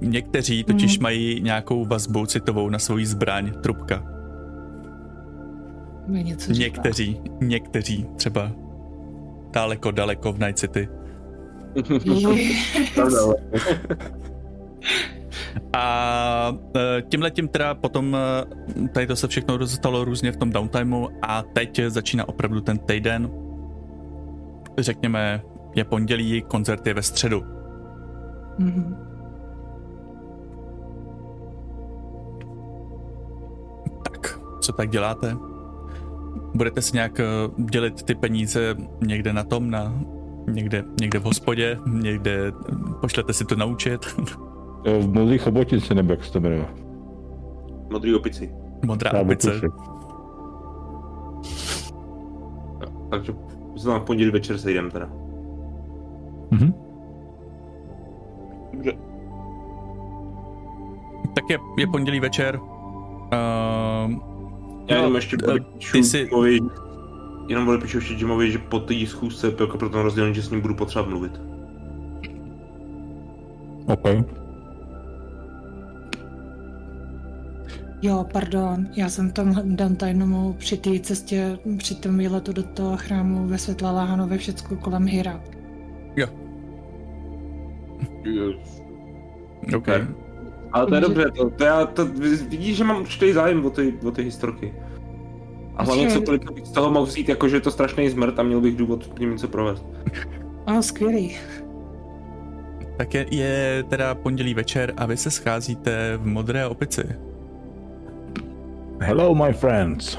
[0.00, 1.02] Někteří totiž Mhm.
[1.02, 4.04] mají nějakou vazbu citovou na svoji zbraň, trubka.
[6.08, 6.64] Něco říká.
[6.64, 8.50] Někteří, někteří třeba
[9.52, 10.88] daleko, daleko v Night City.
[15.72, 16.56] A
[17.08, 21.42] tímhle tím teda potom eh, tady to se všechno dostalo různě v tom downtimeu a
[21.42, 23.30] teď začíná opravdu ten týden.
[24.78, 25.42] Řekněme,
[25.74, 27.42] je pondělí, koncert je ve středu.
[28.58, 28.96] Mhm.
[34.10, 35.36] Tak, co tak děláte?
[36.54, 37.24] Budete si nějak eh,
[37.56, 38.74] dělit ty peníze
[39.06, 39.92] někde na tom, na
[40.50, 42.52] někde, někde v hospodě, někde eh,
[43.00, 44.04] pošlete si to naučit.
[45.00, 46.66] V modrých chobotice, nebo jak se to jmenuje.
[47.92, 48.54] Modrý opici.
[48.86, 49.50] Modrá Já opice.
[49.50, 49.66] opice.
[53.10, 53.32] Takže
[53.76, 55.23] se tam v pondělí večer sejdem teda.
[56.54, 56.74] Mhm.
[58.72, 58.92] Dobře.
[61.34, 62.60] Tak je, je pondělí večer.
[62.60, 62.70] Uh,
[63.30, 65.60] Já No, jenom ještě eh,
[65.92, 66.58] ty jsi- Jimovi,
[67.48, 70.60] jenom odepíšu ještě Jimovi, že po té schůzce, jako pro ten rozdělení, že s ním
[70.60, 71.40] budu potřeba mluvit.
[73.86, 74.04] OK.
[78.02, 83.46] Jo, pardon, já jsem tam Dantajnomu při té cestě, při tom výletu do toho chrámu
[83.46, 85.40] vysvětlila Hanovi všecko kolem Hira.
[86.16, 86.26] jo,
[89.76, 89.84] OK.
[89.84, 90.02] Tak.
[90.72, 92.06] Ale to je dobře, to, to já, to,
[92.48, 94.74] vidíš, že mám určitý zájem o ty, o ty historky.
[95.76, 98.42] A hlavně cokoliv bych z toho mohl vzít, jako že je to strašný zmrt a
[98.42, 99.86] měl bych důvod tím něco provést.
[100.66, 101.36] A skvělý.
[102.96, 107.02] Tak je, je teda pondělí večer a vy se scházíte v modré opici.
[109.00, 110.18] Hello, my friends.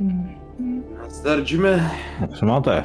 [0.00, 0.42] Mhm.
[1.08, 1.82] Zdar, Jimmy.
[2.34, 2.84] Se máte?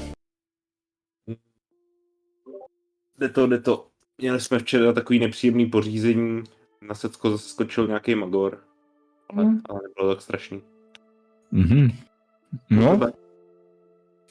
[3.18, 3.88] Jde to, jde to.
[4.18, 6.44] Měli jsme včera takový nepříjemný pořízení.
[6.82, 8.58] Na secko zase skočil nějaký magor.
[9.30, 9.62] Ale, Mhm.
[9.70, 10.62] ale nebylo tak strašný.
[11.52, 11.88] Mhm.
[12.70, 13.00] No,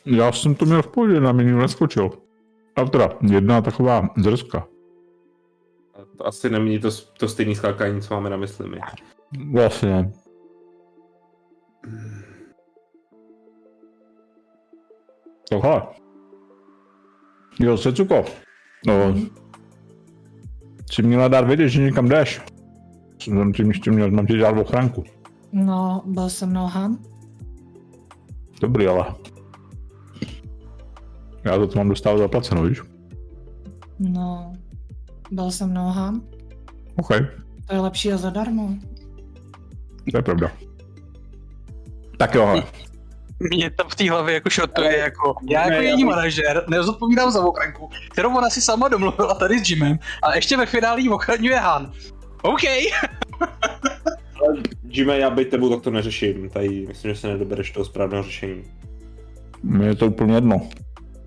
[0.07, 2.11] já jsem to měl v pohodě, na mě nikdo neskočil.
[2.77, 4.69] A teda, jedna taková drzka.
[6.19, 8.81] To asi nemění to, to stejný skákání, co máme na mysli my.
[9.53, 10.13] Vlastně.
[15.51, 15.83] Tak hele.
[17.61, 18.25] Jo, Secuko.
[18.87, 19.15] No,
[20.93, 22.41] jsi měla dát vědět, že někam jdeš.
[23.23, 25.05] Jsem tím ještě měl, mám ti dát ochránku.
[25.53, 26.99] No, byl se mnou Han.
[28.61, 29.07] Dobrý, ale.
[31.45, 32.83] Já to tu mám dostávat zaplaceno, víš?
[33.99, 34.53] No,
[35.31, 36.21] byl se mnou Han.
[36.97, 37.09] OK,
[37.67, 38.69] To je lepší a zadarmo.
[40.13, 40.51] to je pravda.
[42.19, 42.65] Tak jo, hele.
[43.41, 47.45] Mě tam v té hlavě jako šotuje jako, já jako její já- manažer nezodpovídám za
[47.45, 51.57] ochranku, kterou ona si sama domluvila tady s Jimem, a ještě ve finále jí ochraňuje
[51.57, 51.93] Han.
[52.43, 52.63] OK.
[54.89, 56.51] Jimmy, já by tebou tak to neřeším.
[56.51, 58.63] Tady myslím, že se nedobereš toho správného řešení.
[59.63, 60.69] Mně je to úplně jedno.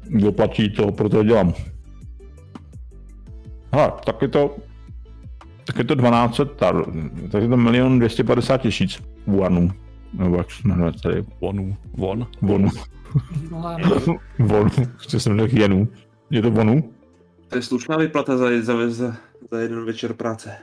[0.03, 1.53] Kdo platí, to pro to dělám.
[3.73, 4.55] Hele, tak je to...
[5.65, 6.85] tak je to 1200, tar,
[7.31, 9.71] tak je to milion 250 tisíc wanů.
[10.13, 11.25] Nebo jak se jmenuje tady?
[11.41, 11.77] Wonu.
[11.93, 12.27] Won.
[12.41, 12.69] Wonu.
[14.39, 14.69] Wonu.
[14.97, 15.87] Chci jsem řekl jenů.
[16.29, 16.93] Je to wonu?
[17.47, 19.15] To je slušná vyplata za, za, za,
[19.51, 20.57] za jeden večer práce.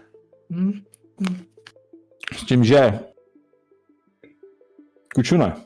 [0.51, 0.73] Hm?
[1.21, 1.37] Hm.
[2.33, 3.01] S tím, že...
[5.15, 5.57] Kučune,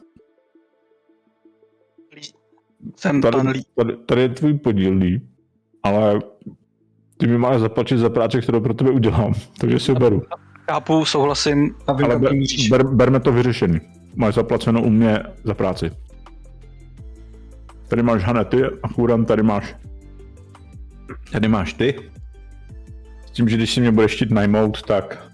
[2.96, 3.62] Jsem pan tady, Lee.
[3.76, 5.20] tady, tady je tvůj podíl, Lee,
[5.82, 6.20] ale
[7.16, 10.22] ty mi máš zaplatit za práci, kterou pro tebe udělám, takže si ho beru.
[10.70, 12.32] Chápu, souhlasím a vím, Ale ber,
[12.70, 13.80] ber, berme to vyřešený.
[14.14, 15.90] Máš zaplaceno u mě za práci.
[17.88, 19.76] Tady máš Hane ty a Churan tady máš.
[21.32, 22.10] Tady máš ty.
[23.26, 25.30] S tím, že když si mě budeš chtít najmout, tak...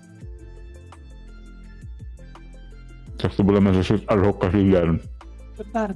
[3.16, 5.01] Tak to budeme řešit ad hoc každý den.
[5.57, 5.95] Super,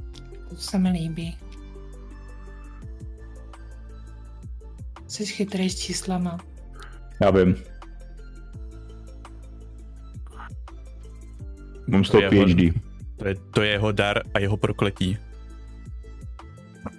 [0.49, 1.36] to se mi líbí.
[5.07, 6.38] Jsi chytrý s číslama.
[7.20, 7.70] Já vím.
[11.91, 12.74] Mám z toho To je PhD.
[13.16, 15.18] To je, to je jeho dar a jeho prokletí.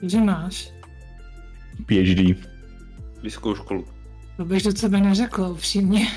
[0.02, 0.74] Že máš?
[1.86, 2.38] PhD.
[3.24, 3.86] Vysokou školu.
[4.38, 6.08] To bych do sebe neřekl, upřímně.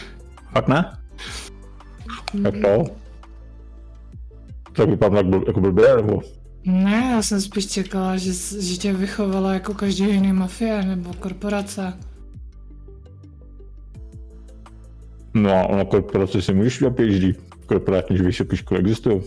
[0.52, 0.98] Fakt ne?
[2.44, 2.84] Jak to?
[4.72, 6.22] Tak vypadám tak bl- jako blbě, nebo?
[6.64, 11.92] Ne, já jsem spíš čekala, že, že tě vychovala jako každý jiný mafie nebo korporace.
[15.34, 17.36] No a na korporaci si můžeš udělat PhD.
[17.66, 19.20] Korporátní vysoké školy existují.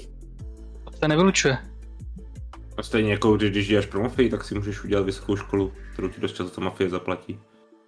[0.83, 1.57] To se nevylučuje.
[2.77, 6.07] A stejně jako když, když děláš pro mafii, tak si můžeš udělat vysokou školu, kterou
[6.09, 7.39] ti dost často mafie zaplatí.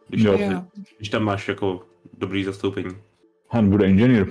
[0.07, 0.37] Když, Jo.
[0.39, 0.65] Jo,
[0.97, 1.87] když tam máš jako
[2.17, 2.95] dobrý zastoupení.
[3.49, 4.27] Han bude inženýr.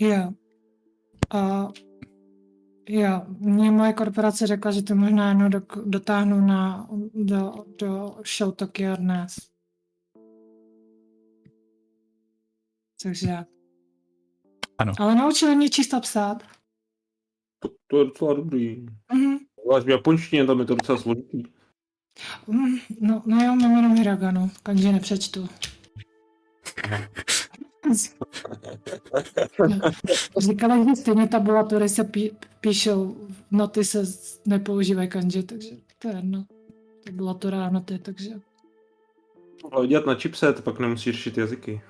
[0.00, 0.30] jo.
[1.30, 1.68] A
[2.88, 8.52] jo, mě moje korporace řekla, že to možná jednou do, dotáhnu na, do, do show
[8.54, 9.34] Tokyo dnes.
[13.02, 13.36] Takže...
[14.78, 14.92] Ano.
[14.98, 16.42] Ale naučili mě číst a psát.
[17.58, 18.86] To, to je docela dobrý.
[19.12, 19.38] Mhm.
[19.70, 21.42] Ale v japonštině tam je to docela složitý.
[22.46, 25.48] Mm, No, no já mám jenom hiraganu, kanji nepřečtu.
[30.38, 33.16] Říkala, že stejně tabulatory se pí, píšou,
[33.50, 34.02] noty se
[34.46, 36.44] nepoužívají kanji, takže to je jedno.
[37.04, 38.30] Tabulatora a noty, takže
[39.72, 41.80] Ale dělat na chipset, pak nemusíš řešit jazyky.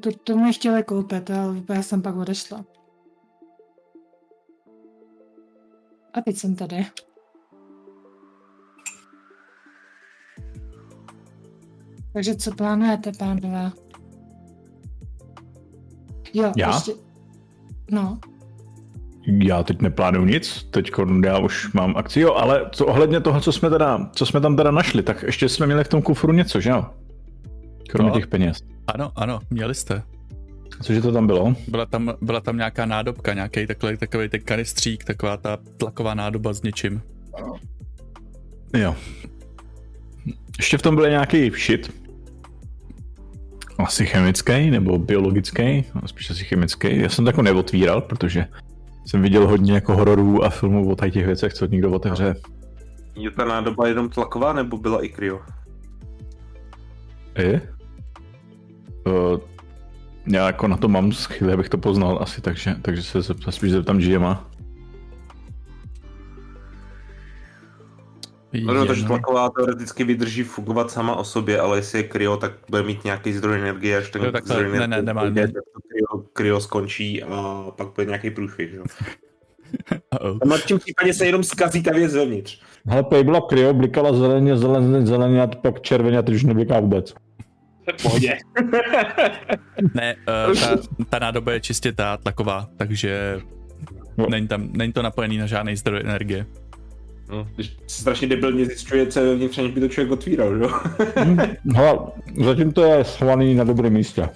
[0.00, 2.64] To, to mě chtěli koupit, ale já jsem pak odešla.
[6.14, 6.86] A teď jsem tady.
[12.12, 13.72] Takže co plánujete, pánové?
[16.34, 16.68] Jo, Já?
[16.74, 16.92] ještě...
[17.90, 18.18] No,
[19.26, 20.92] Já teď neplánuju nic, teď
[21.24, 24.56] já už mám akci, jo, ale co ohledně toho, co jsme, teda, co jsme tam
[24.56, 26.86] teda našli, tak ještě jsme měli v tom kufru něco, že jo?
[27.92, 28.16] Kromě No.
[28.16, 28.62] těch peněz.
[28.86, 30.02] Ano, ano, měli jste.
[30.82, 31.54] Cože to tam bylo?
[31.68, 36.52] Byla tam, byla tam nějaká nádobka, nějaký takový, takový ten kanistřík, taková ta tlaková nádoba
[36.52, 37.02] s něčím.
[38.76, 38.96] Jo.
[40.58, 42.00] Ještě v tom byl nějaký shit.
[43.78, 47.00] Asi chemický nebo biologický, no, spíš asi chemický.
[47.00, 48.46] Já jsem to jako neotvíral, protože
[49.06, 52.34] jsem viděl hodně jako hororů a filmů o tady těch věcech, co někdo otevře.
[53.14, 55.40] Je ta nádoba jenom tlaková, nebo byla i kryo?
[57.38, 57.60] Je?
[59.06, 59.40] Uh,
[60.26, 63.70] já jako na to mám schyly, abych to poznal asi, takže, takže se zeptám, spíš
[63.70, 64.50] zeptám GMA.
[68.64, 72.52] No, no, takže tlaková teoreticky vydrží fungovat sama o sobě, ale jestli je kryo, tak
[72.68, 75.48] bude mít nějaký zdroj energie, až ten Jo, takhle, zdroj ne, energie ne, nemá- půjde,
[75.48, 78.70] tak to kryo, kryo skončí a pak bude nějaký průšvih.
[78.70, 78.84] že jo.
[80.14, 80.38] Uh-oh.
[80.42, 82.60] V mladším případě se jenom zkazí ta věc zevnitř.
[82.86, 87.14] Hele, byla kryo, blikala zeleně, zeleně, zeleně a pak červeně a teď už nebliká vůbec.
[87.98, 88.38] V pohodě.
[89.94, 90.16] Ne,
[90.48, 90.76] uh, ta,
[91.08, 93.40] ta nádoba je čistě ta tlaková, takže
[94.18, 94.26] Jo.
[94.30, 96.46] není, tam, není to napojený na žádný zdroj energie.
[97.30, 100.62] No, když se strašně debilně zjišťuje, co je vevnitř, aniž by to člověk otvíral, že
[100.62, 100.70] jo?
[101.76, 101.98] Hele,
[102.44, 104.28] zatím to je schovaný na dobrém místě.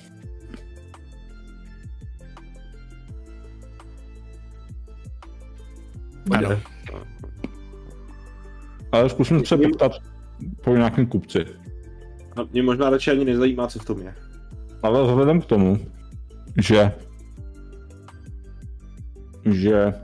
[6.31, 6.61] Ano.
[8.93, 9.93] Ale zkusím se poptat
[10.65, 11.45] po nějakém kupci.
[12.37, 14.15] A mě možná radši ani nezajímá, co v tom je.
[14.83, 15.87] Ale vzhledem k tomu,
[16.63, 16.93] že
[19.51, 19.95] že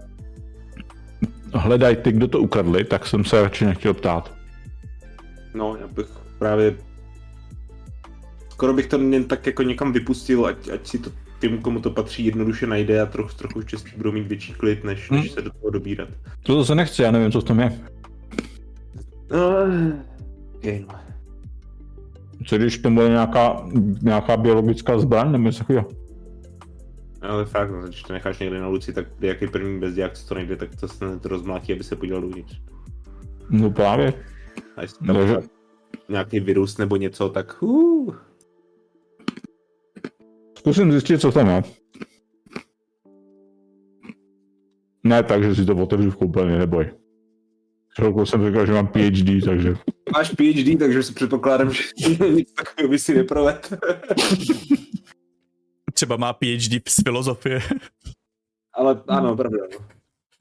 [1.55, 4.35] hledají ty, kdo to ukradli, tak jsem se radši nechtěl ptát.
[5.55, 6.07] No, já bych
[6.39, 6.75] právě...
[8.51, 11.11] Skoro bych to jen tak jako někam vypustil, ať, ať si to
[11.41, 15.11] tím, komu to patří, jednoduše najde a trochu, trochu štěstí budou mít větší klid, než,
[15.11, 15.29] než Hmm.
[15.31, 16.09] se do toho dobírat.
[16.43, 17.81] To zase nechci, já nevím, co v tom je.
[19.31, 19.39] No,
[20.57, 20.95] okay, no.
[22.47, 23.69] Co když to bude nějaká,
[24.03, 25.89] nějaká biologická zbraň nebo něco takového?
[27.23, 30.35] Ale fakt, no, když to necháš někde na ulici, tak jaký první bezdělák, co to
[30.35, 32.61] nejde, tak to se to rozmlátí, aby se podíval dovnitř.
[33.51, 34.15] No právě.
[34.77, 35.43] A jestli tam Takže- no,
[36.09, 38.15] nějaký virus nebo něco, tak uh,
[40.59, 41.63] Zkusím zjistit, co tam je.
[45.05, 46.91] Ne tak, že si to otevřu v koupelně, neboj.
[47.97, 49.75] Chvilku jsem říkal, že mám PhD, takže...
[50.13, 51.83] máš PhD, takže si předpokládám, že
[52.31, 53.73] nic takového by si neproved.
[55.95, 57.61] Třeba má PhD z filozofie.
[58.75, 59.59] Ale ano, pravda.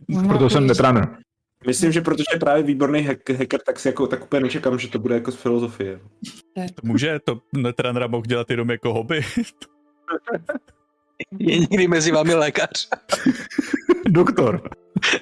[0.09, 0.27] no.
[0.27, 0.67] Proto jsem PhD.
[0.67, 1.17] netraner.
[1.67, 4.87] Myslím, že protože je právě výborný hack, hacker, tak si jako tak úplně nečekám, že
[4.87, 5.99] to bude jako z filozofie.
[6.55, 9.21] To může, to netrenera mohl dělat jenom jako hobby.
[11.39, 12.87] Je někdy mezi vámi lékař.
[14.09, 14.69] Doktor.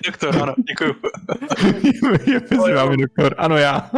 [0.06, 0.94] Doktor, ano, děkuju.
[2.34, 3.36] je mezi vámi doktor.
[3.38, 3.92] Ano, já.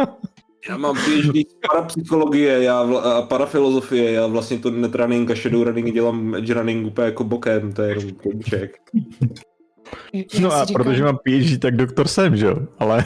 [0.68, 5.34] Já mám PhD z parapsychologie já vla, a parafilozofie, já vlastně to net running a
[5.34, 8.10] shadow running dělám edge running úplně jako bokem, to je jenom
[10.40, 12.56] No a říkám- protože mám PhD, tak doktor jsem, že jo?
[12.78, 13.04] Ale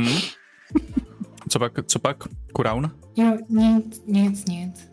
[0.00, 0.18] Hm?
[1.48, 2.16] Co pak, co pak?
[2.52, 2.90] Kuraun?
[3.16, 4.91] Jo, nic, nic, nic.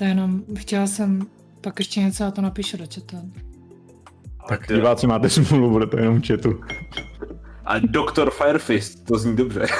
[0.00, 1.26] To jenom, chtěla jsem
[1.60, 3.32] pak ještě něco a to napíšu do chatu.
[4.48, 6.60] tak diváci máte smůlu, bude to jenom chatu.
[7.64, 9.66] A doktor Firefist, to zní dobře.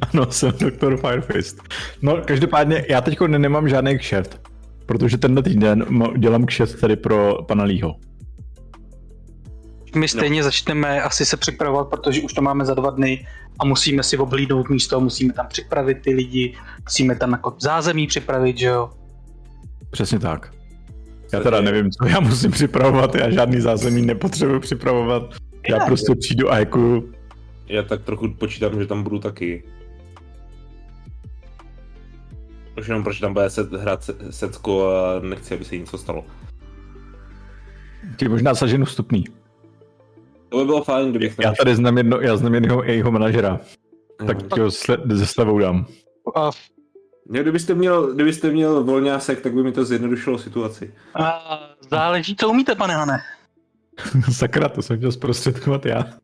[0.00, 1.62] Ano, jsem doktor Firefist.
[2.02, 4.48] No, každopádně já teď nemám žádný kšeft,
[4.86, 5.86] protože tenhle týden
[6.18, 7.96] dělám kšeft tady pro pana Lího.
[9.96, 13.26] My stejně začneme asi se připravovat, protože už to máme za dva dny
[13.58, 18.58] a musíme si oblídnout místo, musíme tam připravit ty lidi, musíme tam jako zázemí připravit,
[18.58, 18.90] že jo.
[19.90, 20.52] Přesně tak.
[21.32, 25.34] Já teda nevím, co já musím připravovat, já žádný zázemí nepotřebuji připravovat.
[25.68, 27.12] Já prostě přijdu a hackuju.
[27.66, 29.62] Já tak trochu počítám, že tam budu taky.
[32.78, 36.24] Už jenom proč tam bude set, hrát se- secko a nechci, aby se něco stalo.
[38.16, 39.24] Ti možná saženu vstupný.
[40.50, 43.60] To by bylo fajn, kdybych Já tady znám, jedno, já znám jednoho jeho manažera,
[44.26, 44.48] tak Jo.
[44.54, 45.86] ti ho sle- ze slevou dám.
[46.36, 46.50] A,
[47.32, 50.94] Jo, kdybyste měl, kdybyste měl volňásek, tak by mi to zjednodušilo situaci.
[51.14, 53.18] a záleží, co umíte, pane Hane.
[54.32, 56.04] Sakra, to jsem chtěl zprostředkovat já.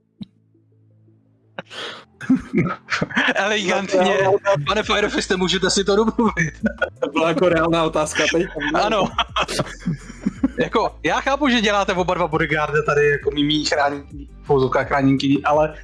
[3.34, 4.18] Elegantně.
[4.66, 6.54] Pane Firefiste, můžete si to domluvit.
[7.02, 8.46] To byla jako reálná otázka teď.
[8.74, 9.04] Ano.
[10.58, 15.74] jako, já chápu, že děláte oba dva bodyguardy tady jako mimí chráněnky, fouzovka chráněnky, ale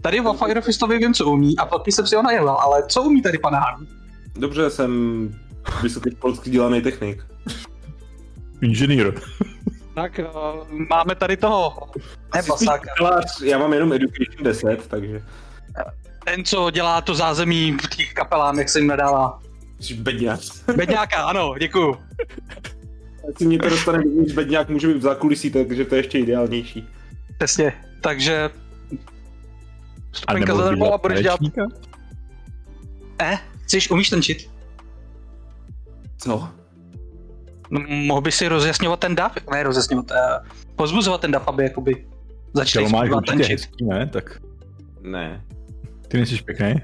[0.00, 3.22] tady o Firefistovi vím, co umí a taky jsem si ho najel, ale co umí
[3.22, 3.86] tady pan Hán?
[4.36, 4.90] Dobře, jsem
[5.82, 7.26] vysokoškolský dělaný technik.
[8.62, 9.20] Inženýr.
[9.94, 11.74] Tak uh, máme tady toho,
[12.34, 15.22] ne Jsi basáka, spíš kalář, Já mám jenom Education 10, takže...
[16.24, 19.40] ten, co dělá to zázemí v těch kapelách, jak se jim nadává.
[19.80, 20.64] Jsi bedňář.
[20.76, 21.96] Bedňáka, ano, děkuju.
[23.28, 26.88] Jestli mě to dostane dovnitř bedňák, může být v zákulisí, takže to je ještě ideálnější.
[27.38, 28.50] Přesně, takže A
[30.12, 31.40] stupenka nebo zadarmo a budeš dělat,
[33.22, 34.50] eh, chceš, umíš tančit?
[36.18, 36.48] Co?
[37.70, 40.16] No, mohl by si rozjasňovat ten dav, ne rozjasňovat, uh,
[40.76, 42.06] pozbuzovat ten dav, aby jakoby
[42.54, 43.50] začali máš tančit.
[43.50, 44.06] hezký, ne?
[44.06, 44.40] Tak
[45.02, 45.44] Ne.
[46.08, 46.74] ty nejsi pěkný.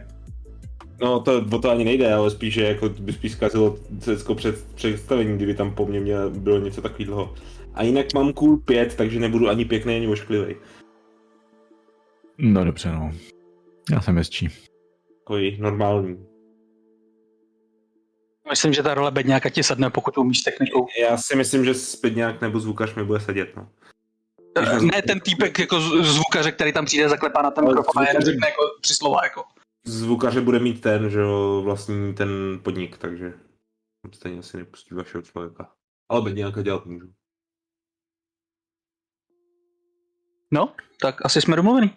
[1.01, 4.65] No to, o to ani nejde, ale spíš, že jako by spíš zkazilo cecko před
[4.75, 7.35] představení, kdyby tam po mně mělo, bylo něco takového.
[7.75, 10.55] A jinak mám cool 5, takže nebudu ani pěkný, ani ošklivý.
[12.39, 13.13] No dobře, no.
[13.91, 14.49] Já jsem hezčí.
[15.19, 16.27] Takový normální.
[18.51, 20.87] Myslím, že ta role bedňáka ti sedne, pokud umíš s technikou.
[21.01, 23.69] Já si myslím, že zpětňák nebo zvukař mi bude sedět, no.
[24.81, 28.63] Ne ten týpek jako zvukaře, který tam přijde, zaklepá na ten mikrofon a řekne jako
[28.81, 29.43] tři slova jako.
[29.87, 33.33] Zvukaře bude mít ten, že jo, vlastní ten podnik, takže
[34.13, 35.71] stejně asi nepustí vašeho člověka.
[36.09, 37.07] Ale bedňáka dělat můžu.
[40.53, 41.91] No, tak asi jsme domluveni.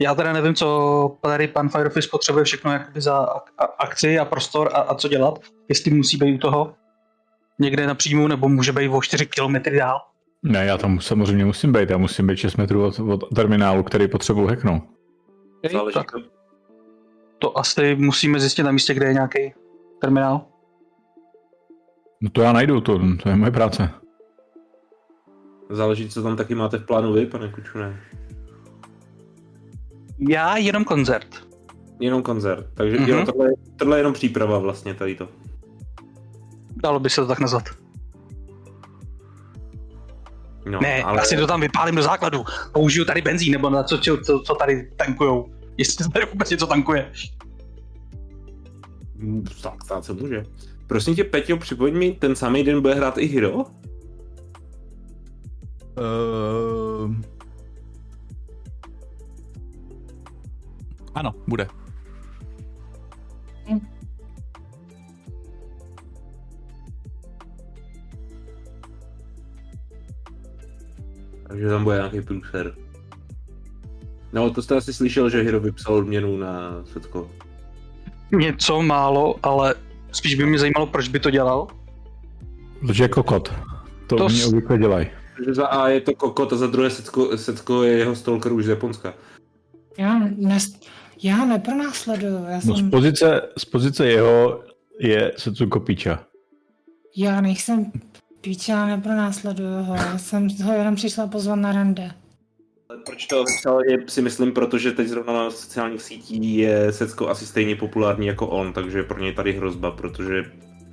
[0.00, 4.24] Já teda nevím, co tady pan Firefist potřebuje všechno jakoby za ak- a- akci a
[4.24, 5.38] prostor a, a co dělat.
[5.68, 6.74] Jestli musí být u toho
[7.60, 10.00] někde na příjmu, nebo může být o 4 kilometry dál.
[10.42, 14.08] Ne, já tam samozřejmě musím být, já musím být 6 metrů od, od terminálu, který
[14.08, 14.82] potřebuji hacknout.
[15.72, 16.12] Záleží tak.
[17.38, 19.52] To asi musíme zjistit na místě, kde je nějaký
[20.00, 20.40] terminál.
[22.20, 23.90] No to já najdu, to, to je moje práce.
[25.70, 28.00] Záleží, co tam taky máte v plánu vy, pane Kučune.
[30.28, 31.26] Já jenom koncert.
[32.00, 32.66] Jenom koncert.
[32.74, 33.06] Takže Mhm.
[33.06, 33.18] mm-hmm.
[33.18, 35.28] jo, tohle, je- tohle je jenom příprava vlastně tady to.
[36.76, 37.62] Dalo by se to tak nazvat.
[40.66, 41.20] No, Ne, ale...
[41.20, 42.44] asi to tam vypálím do základu.
[42.72, 45.54] Použiju tady benzín, nebo na co, co, co, co tady tankujou.
[45.76, 47.12] Jestli tady vůbec něco tankuje.
[49.16, 50.44] Mm, Tak, stát se může.
[50.86, 53.54] Prosím tě, Peťo, připoň mi, ten samý den bude hrát i Hero?
[55.96, 57.14] Uh,
[61.14, 61.66] ano, bude.
[71.48, 72.74] Takže tam bude nějaký průser.
[74.34, 77.30] No, to jste asi slyšel, že Hero vypsal odměnu na setko.
[78.38, 79.74] Něco málo, ale
[80.12, 81.66] spíš by mě zajímalo, proč by to dělal.
[82.80, 83.52] Protože je kokot.
[84.06, 85.06] To, To s- obvykle dělají.
[85.36, 88.64] Takže za A je to kokot a za druhé setko, setko je jeho stalker už
[88.64, 89.14] z Japonska.
[89.98, 90.58] Já, ne,
[91.22, 94.60] já nepronásleduju, já No z jsem, pozice, z pozice jeho
[95.00, 96.24] je Setsuko Píča.
[97.16, 97.92] já nejsem
[98.40, 102.10] píče, já nepronásleduju ho, já jsem ho jenom přišla pozvat na rande.
[103.06, 107.46] Proč to vypsal, je si myslím, protože teď zrovna na sociálních sítích je Secko asi
[107.46, 110.44] stejně populární jako on, takže pro něj tady hrozba, protože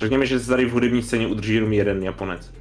[0.02, 2.52] řekněme, že se tady v hudební scéně udrží jenom jeden Japonec.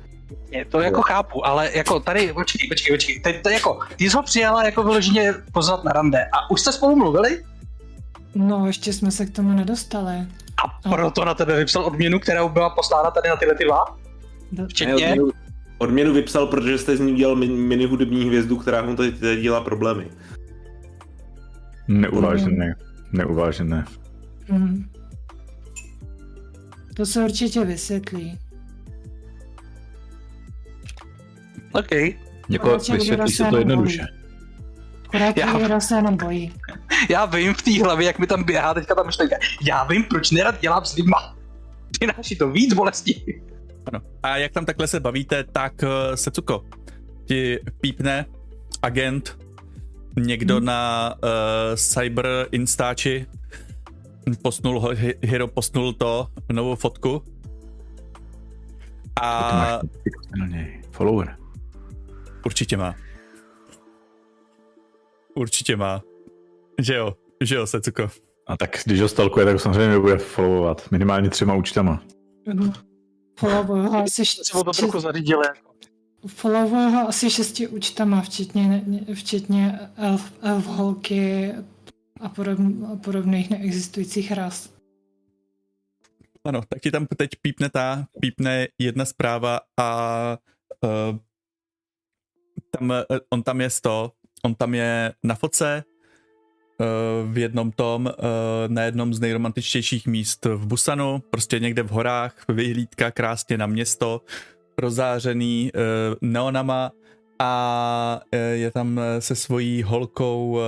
[0.51, 4.17] Je, to jako chápu, ale jako tady, počkej, počkej, počkej, teď to jako, ty jsi
[4.17, 7.45] ho přijala jako vyloženě pozvat na rande a už jste spolu mluvili?
[8.35, 10.15] No, ještě jsme se k tomu nedostali.
[10.65, 13.85] A proto na tebe vypsal odměnu, která byla poslána tady na tyhle ty dva?
[14.69, 15.17] Včetně?
[15.81, 19.61] Odměnu, vypsal, protože jste z ní udělal min- mini hudební hvězdu, která mu teď, dělá
[19.61, 20.11] problémy.
[21.89, 22.75] Neuvážené.
[23.13, 23.85] Neuvážené.
[24.49, 24.91] Mhm.
[26.97, 28.39] To se určitě vysvětlí.
[31.73, 31.91] OK.
[32.49, 34.07] Jako vysvětlí se to jednoduše.
[35.09, 35.81] Akorát Já- Já...
[35.81, 36.53] se jenom bojí.
[37.11, 39.37] Já vím v té hlavě, jak mi tam běhá teďka ta myšlenka.
[39.67, 41.37] Já vím, proč nerad dělám s lidma.
[41.91, 43.43] Přináší to víc bolesti.
[43.87, 44.01] Ano.
[44.23, 46.65] A jak tam takhle se bavíte, tak uh, Setsuko
[47.25, 48.27] ti pípne
[48.83, 49.39] agent,
[50.19, 50.65] někdo Hmm.
[50.65, 51.29] na uh,
[51.77, 53.27] cyber instači,
[54.43, 57.23] posnul ho, Hi- Hiro posnul to, novou fotku.
[59.23, 59.93] A máš
[60.41, 60.83] na něj.
[60.91, 61.37] Follower.
[62.47, 62.95] určitě má.
[65.35, 66.03] Určitě má.
[66.79, 67.15] Že jo,
[67.45, 68.11] že jo, Setsuko.
[68.47, 70.91] A tak když ho stalkuje, tak samozřejmě nebude followovat.
[70.91, 72.03] Minimálně třema účtama.
[72.45, 72.73] Followuju
[73.49, 75.45] ho asi, Si o to trochu zařídili.
[76.27, 78.85] followuju ho asi šesti účtama, včetně,
[79.15, 81.53] včetně elf, elf holky
[82.21, 82.59] a, podob,
[82.93, 84.71] a podobných neexistujících ras.
[86.45, 89.89] Ano, tak ti tam teď pípne ta, pípne jedna zpráva a
[90.85, 91.19] uh,
[92.71, 94.13] tam, eh, on tam je to,
[94.45, 95.85] on tam je na foce
[97.25, 98.13] v jednom tom, uh,
[98.69, 104.21] na jednom z nejromantičtějších míst v Busanu, prostě někde v horách, vyhlídka krásně na město,
[104.75, 105.81] prozářený uh,
[106.21, 106.91] neonama
[107.41, 108.21] a
[108.53, 110.59] je tam eh, se svojí holkou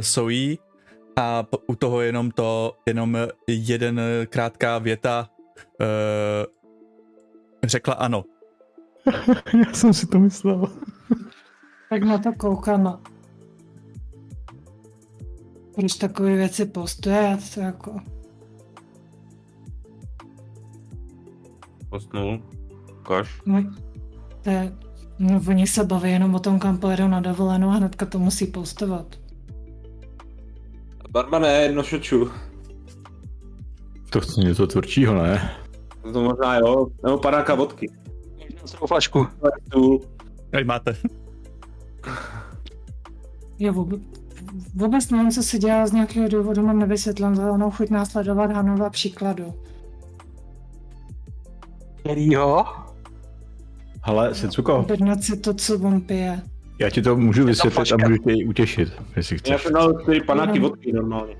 [0.00, 0.58] Sojí
[1.16, 3.16] a u toho jenom to, jenom
[3.48, 5.28] jeden eh, krátká věta
[7.64, 8.24] řekla ano.
[9.66, 10.68] Já jsem si to myslel.
[11.90, 13.00] Tak na to koukám
[15.76, 18.00] proč takové věci postuje, to jako...
[21.88, 22.42] Postnul.
[23.00, 23.40] Ukaž.
[23.46, 23.64] No,
[24.42, 24.72] to je,
[25.18, 28.46] no, oni se baví jenom o tom, kam pojedou na dovolenou a hnedka to musí
[28.46, 29.16] postovat.
[31.10, 32.30] Barmane, no šoču.
[34.10, 35.50] To chci něco tvrdšího, ne?
[36.12, 37.92] To možná jo, nebo padáka vodky.
[38.64, 39.26] Svou flašku.
[40.50, 40.96] Tady máte.
[43.58, 44.00] Já vůbec,
[44.74, 49.54] vůbec nevím, co se dělá z nějakého důvodu, mám nevysvětlám zelenou chuť následovat Hanova příkladu.
[51.96, 52.64] Kterýho?
[54.02, 56.40] Ale Setsuko, Objednat si to, co on pije.
[56.80, 59.62] já ti to můžu vysvětlit a můžu tě i utěšit, jestli Já chceš.
[59.62, 61.36] jsem dal čtyři panáky Jenom- vodky normálně.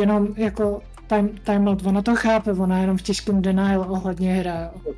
[0.00, 4.34] Jenom jako time, time out, ona to chápe, ona je jenom v těžkém denial ohledně
[4.34, 4.70] hra.
[4.86, 4.94] jo.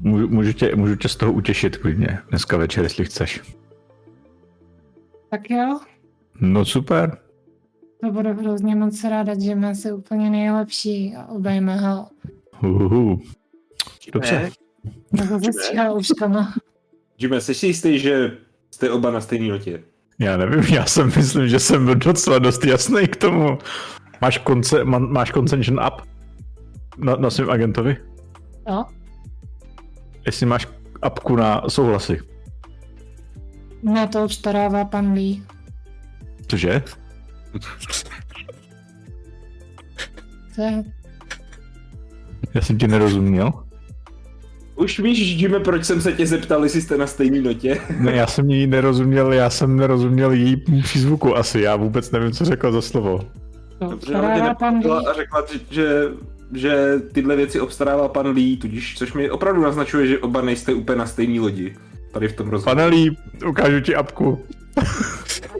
[0.00, 3.42] Můžu, můžu, tě, můžu tě z toho utěšit klidně, dneska večer, jestli chceš.
[5.30, 5.80] Tak jo,
[6.40, 7.18] No super.
[8.00, 12.06] to budu hrozně moc ráda, že má se úplně nejlepší a obejme ho.
[12.62, 13.20] Uhuhu.
[14.12, 14.50] Dobře.
[15.12, 16.54] Nebo zastříhá uškama.
[17.18, 18.36] Jimmy, jsi si jistý, že
[18.70, 19.82] jste oba na stejné notě?
[20.18, 23.58] Já nevím, já jsem myslím, že jsem byl docela dost jasný k tomu.
[24.20, 26.06] Máš, konce, má, máš consension up
[26.98, 27.96] na, na svém agentovi?
[28.68, 28.84] Jo,
[30.26, 30.68] Jestli máš
[31.02, 32.20] apku na souhlasy.
[33.82, 35.42] na to obstarává pan Lee.
[36.50, 36.82] Cože?
[42.54, 43.52] Já jsem ti nerozuměl.
[44.74, 47.80] Už víš, Jimmy, proč jsem se tě zeptal, jestli jste na stejné notě?
[47.98, 52.44] Ne, já jsem jí nerozuměl, já jsem nerozuměl její přízvuku asi, já vůbec nevím, co
[52.44, 53.20] řekla za slovo.
[53.80, 56.08] Dobře, ale tě a řekla, že, že,
[56.54, 60.98] že tyhle věci obstarává pan Lee, tudíž, což mi opravdu naznačuje, že oba nejste úplně
[60.98, 61.76] na stejné lodi.
[62.12, 62.76] Tady v tom rozhovoru.
[62.76, 63.16] Panelí,
[63.48, 64.44] ukážu ti apku.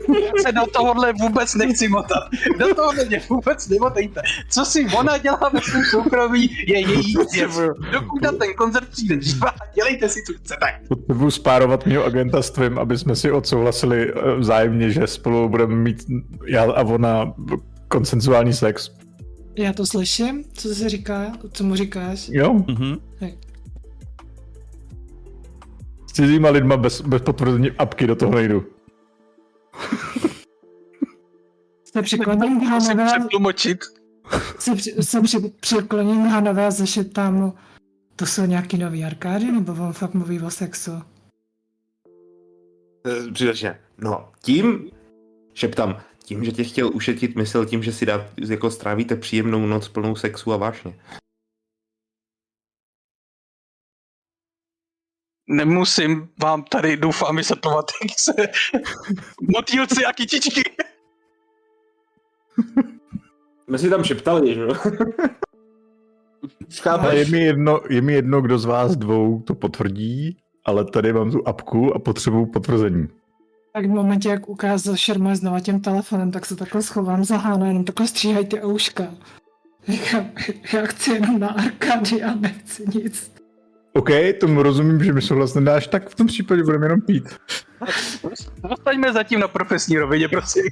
[0.07, 2.29] Já se do tohohle vůbec nechci motat.
[2.59, 4.21] Do tohohle mě vůbec nemotejte.
[4.49, 7.59] Co si ona dělá ve svém soukromí, je její věc.
[7.91, 10.65] Dokud na ten koncert přijde dříva, dělejte si, co chcete.
[10.87, 15.75] Potřebuji spárovat mého agenta s tvým, aby jsme si odsouhlasili eh, vzájemně, že spolu budeme
[15.75, 16.05] mít
[16.47, 17.33] já a ona
[17.87, 18.91] konsenzuální sex.
[19.55, 22.29] Já to slyším, co se říká, co mu říkáš.
[22.31, 22.53] Jo?
[22.53, 22.97] Mhm.
[26.07, 28.65] S cizíma lidma bez, bez potvrzení apky do toho nejdu.
[31.93, 33.79] Se přikloním k Hanové, Přetlumočit.
[34.59, 37.53] se, při, se při, přikloním k Hanové a zašeptám mu,
[38.15, 40.91] to jsou nějaký nový arkády, nebo on fakt mluví o sexu?
[43.07, 43.79] Eh, Přidačně.
[43.97, 44.89] No, tím,
[45.53, 49.87] šeptám, tím, že tě chtěl ušetit mysl tím, že si dá, jako strávíte příjemnou noc
[49.87, 50.93] plnou sexu a vášně.
[55.51, 58.33] Nemusím vám tady, doufám, vysvětlovat, jak se
[59.41, 60.61] motýlci a kytičky.
[63.69, 64.73] My si tam šeptali, že jo?
[66.89, 71.13] Ale je mi, jedno, je mi jedno, kdo z vás dvou to potvrdí, ale tady
[71.13, 73.07] mám tu apku a potřebuju potvrzení.
[73.73, 77.65] Tak v momentě, jak ukázal Šerma znova tím telefonem, tak se takhle schovám za Hánu,
[77.65, 79.03] jenom takhle stříhají ty ouška.
[79.87, 80.31] Říkám,
[80.73, 83.40] já chci jenom na arkády a nechci nic.
[83.93, 87.39] OK, tomu rozumím, že mi souhlas nedáš, tak v tom případě budeme jenom pít.
[88.69, 90.63] Zůstaňme zatím na profesní rovině, prosím.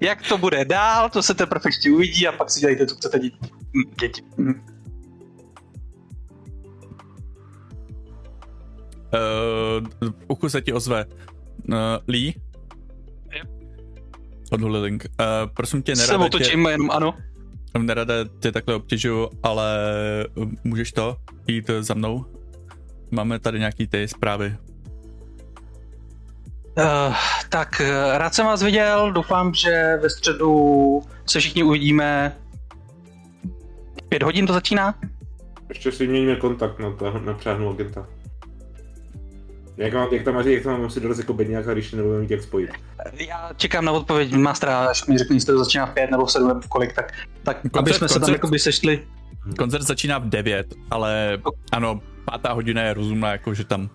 [0.00, 3.18] Jak to bude dál, to se teprve ještě uvidí a pak si dělejte, co chcete
[3.18, 3.38] děti.
[3.76, 4.22] Hm, děti.
[9.12, 11.04] Uh, uchu se ti ozve.
[11.68, 11.74] Uh,
[12.08, 12.34] Lee?
[14.50, 15.06] Od Hulilink.
[15.20, 17.14] Uh, prosím tě, Se nerada tě, otočím jenom, ano.
[17.78, 19.78] Nerada tě takhle obtěžuju, ale
[20.64, 21.16] můžeš to
[21.46, 22.24] jít za mnou?
[23.10, 24.56] Máme tady nějaký ty zprávy.
[26.78, 27.14] Uh,
[27.48, 32.36] tak eh, rád jsem vás viděl, doufám, že ve středu se všichni uvidíme.
[34.08, 34.94] Pět hodin to začíná?
[35.68, 38.06] Ještě si měníme kontakt na, to, na přáhnu agenta.
[39.76, 42.30] Jak, mám, jak tam máš, jak tam mám si dorazit jako bedňáka, když nebudeme mít
[42.30, 42.70] jak spojit.
[43.12, 46.32] Já čekám na odpověď Mastera, až mi řekne, jestli to začíná v pět nebo v
[46.32, 47.12] sedm nebo v kolik, tak,
[47.42, 49.06] tak Koncert- aby jsme se tam koncert- jakoby sešli.
[49.58, 51.38] Koncert začíná v 9, ale
[51.72, 53.90] ano, pátá hodina je rozumná, jako že tam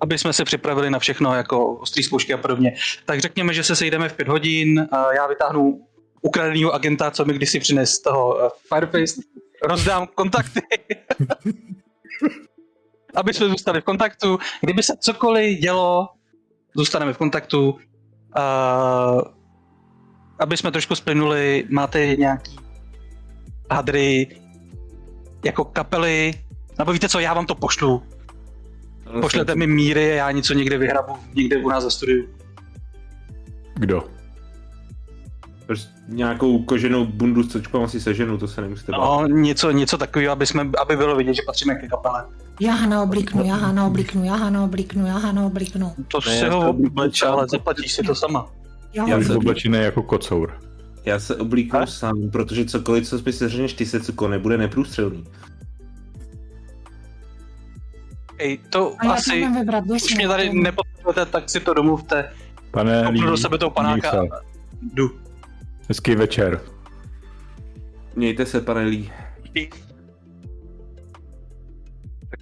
[0.00, 2.74] aby jsme se připravili na všechno, jako ostrý zkoušky a podobně.
[3.04, 5.86] Tak řekněme, že se sejdeme v pět hodin, a já vytáhnu
[6.22, 9.20] ukradeného agenta, co mi kdysi přines z toho eh, Fireface,
[9.62, 10.60] rozdám kontakty,
[13.18, 14.38] aby jsme zůstali v kontaktu.
[14.60, 16.08] Kdyby se cokoliv dělo,
[16.76, 17.70] zůstaneme v kontaktu.
[17.70, 19.22] Uh,
[20.38, 22.56] aby jsme trošku splynuli, máte nějaký
[23.70, 24.40] hadry
[25.44, 26.34] jako kapely,
[26.78, 28.02] nebo víte co, já vám to pošlu,
[29.20, 32.28] Pošlete mi míry a já něco někde vyhrabu, někde u nás za studiu.
[33.74, 34.08] Kdo?
[35.66, 38.98] Prostě nějakou koženou bundu s cočkou asi seženu, to se nemusíte bát.
[38.98, 42.24] No, něco, něco takového, aby, jsme, aby bylo vidět, že patříme ke kapele.
[42.60, 45.94] Já Hana oblíknu, já Hana oblíknu, já Hana oblíknu, já Hana oblíknu.
[46.08, 48.46] To Ne, si já ho to- obleč, ale zaplatíš si to sama.
[48.92, 50.60] Já Já ho se- oblečený jako kocour.
[51.04, 55.24] Já se oblíknu sám, protože cokoliv, co mi seřeneš ty se cuko, nebude neprůstřelný.
[58.38, 62.32] Ej, to A asi, vybrat, už mě tady nepotřebujete, tak si to domluvte.
[62.70, 64.18] Pane Kopnu do sebe toho panáka se.
[64.92, 65.10] jdu.
[65.88, 66.60] Hezký večer.
[68.16, 69.10] Mějte se, pane Lee.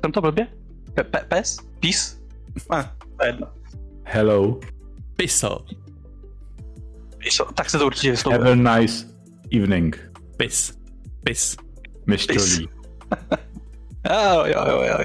[0.06, 0.46] Tam to blbě?
[0.94, 1.58] Pe- pe- pes?
[1.80, 2.20] Pís?
[2.70, 2.82] Ah,
[3.18, 3.46] to je jedno.
[4.04, 4.60] Hello.
[5.16, 5.64] piso,
[7.18, 8.38] Píso, Tak se to určitě vyslovuje.
[8.38, 9.06] Have a nice
[9.56, 10.78] evening, pis,
[11.24, 11.56] pis.
[12.06, 12.66] Lee.
[14.10, 14.98] Jo, jo, jo, jo.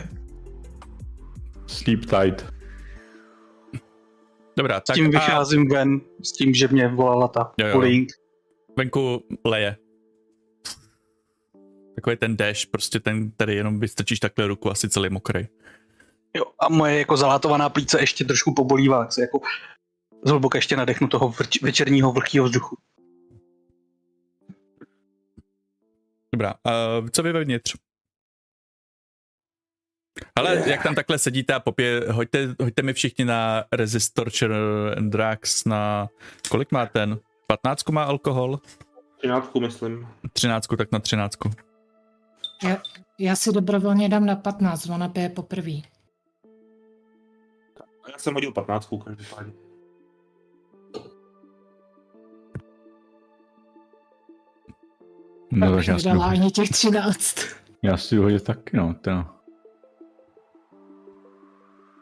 [1.67, 2.45] Sleep tight.
[4.57, 7.73] Dobrá, S tak tím a vycházím ven, s tím, že mě volala ta Jo, jo.
[7.73, 8.09] bullying.
[8.77, 9.75] venku leje.
[12.01, 15.47] Takový ten dash, prostě ten, který jenom vystrčíš takhle ruku, asi celý mokrý.
[16.35, 19.41] Jo, a moje jako zalátovaná plíce ještě trošku pobolívá, tak se jako
[20.25, 22.77] zhluboka ještě nadechnu toho vrč- večerního vlhkého vzduchu.
[26.35, 26.71] Dobrá, a
[27.11, 27.75] co vy vevnitř?
[30.35, 34.55] Ale jak tam takhle sedíte a popě, hoďte, hoďte mi všichni na Resist Torture
[34.97, 36.09] and Drugs na,
[36.49, 37.19] kolik má ten?
[37.47, 38.59] 15 má alkohol?
[39.17, 40.07] Třináctku, myslím.
[40.33, 41.37] 13, tak na 13.
[43.19, 45.71] Já si dobrovolně dám na 15, ona pije poprvé.
[48.11, 49.53] Já jsem hodil 15 každopádně.
[55.51, 57.35] No, tak já si, nedala ho- ani těch 13.
[57.83, 58.93] já si ho hodil taky, no.
[58.93, 59.33] Teda.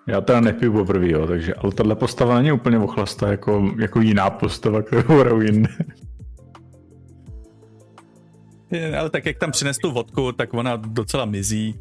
[0.08, 4.30] Já teda nepiju poprvé, jo, takže, ale tahle postava není úplně ochlasta jako, jako jiná
[4.30, 5.70] postava, kterou hraju jinde.
[8.72, 11.80] Je, Ale tak jak tam přines tu vodku, tak ona docela mizí.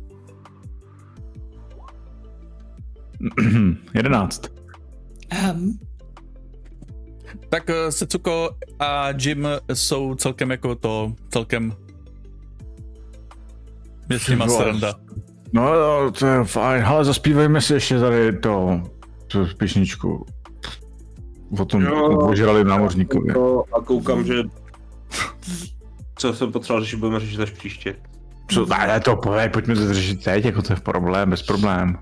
[3.94, 4.42] 11.
[5.52, 5.78] Um,
[7.50, 11.72] Tak eh, Setsuko a Jim jsou celkem jako to, celkem
[14.10, 14.94] je s nima sranda.
[15.52, 16.84] No, jo, to je fajn.
[16.84, 18.82] Ale zaspívejme si ještě tady to,
[19.26, 20.26] tu písničku.
[21.58, 21.86] O tom
[22.16, 23.32] ožrali námořníkovi.
[23.32, 24.34] No, a koukám, že
[26.18, 27.96] co jsem potřeboval řešit, budeme řešit až příště.
[28.50, 31.98] Co, ne, to povej, pojďme to řešit teď, jako to je problém, bez problém.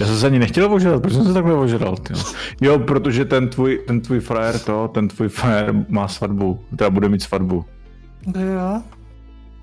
[0.00, 2.14] Já jsem se ani nechtěl ožrat, proč jsem se takhle ožral, ty?
[2.60, 7.08] Jo, protože ten tvůj, ten tvůj frajer to, ten tvůj frajer má svatbu, teda bude
[7.08, 7.64] mít svatbu.
[8.26, 8.82] jo.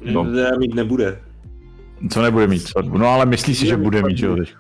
[0.06, 0.24] No.
[0.24, 0.50] No.
[0.52, 1.22] To mít nebude.
[2.10, 2.98] Co nebude mít svatbu?
[2.98, 4.54] No ale myslí si, že bude mít, že jo, teď.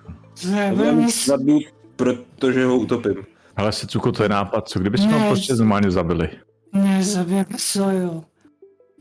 [0.51, 1.59] Ne, Bude bude mít svatbu,
[1.95, 3.15] protože ho utopím.
[3.57, 5.19] Hele, se cuko, to je nápad, co kdyby jsme Ne.
[5.19, 6.29] ho prostě normálně zabili?
[6.73, 8.23] Ne, zabijeme soju.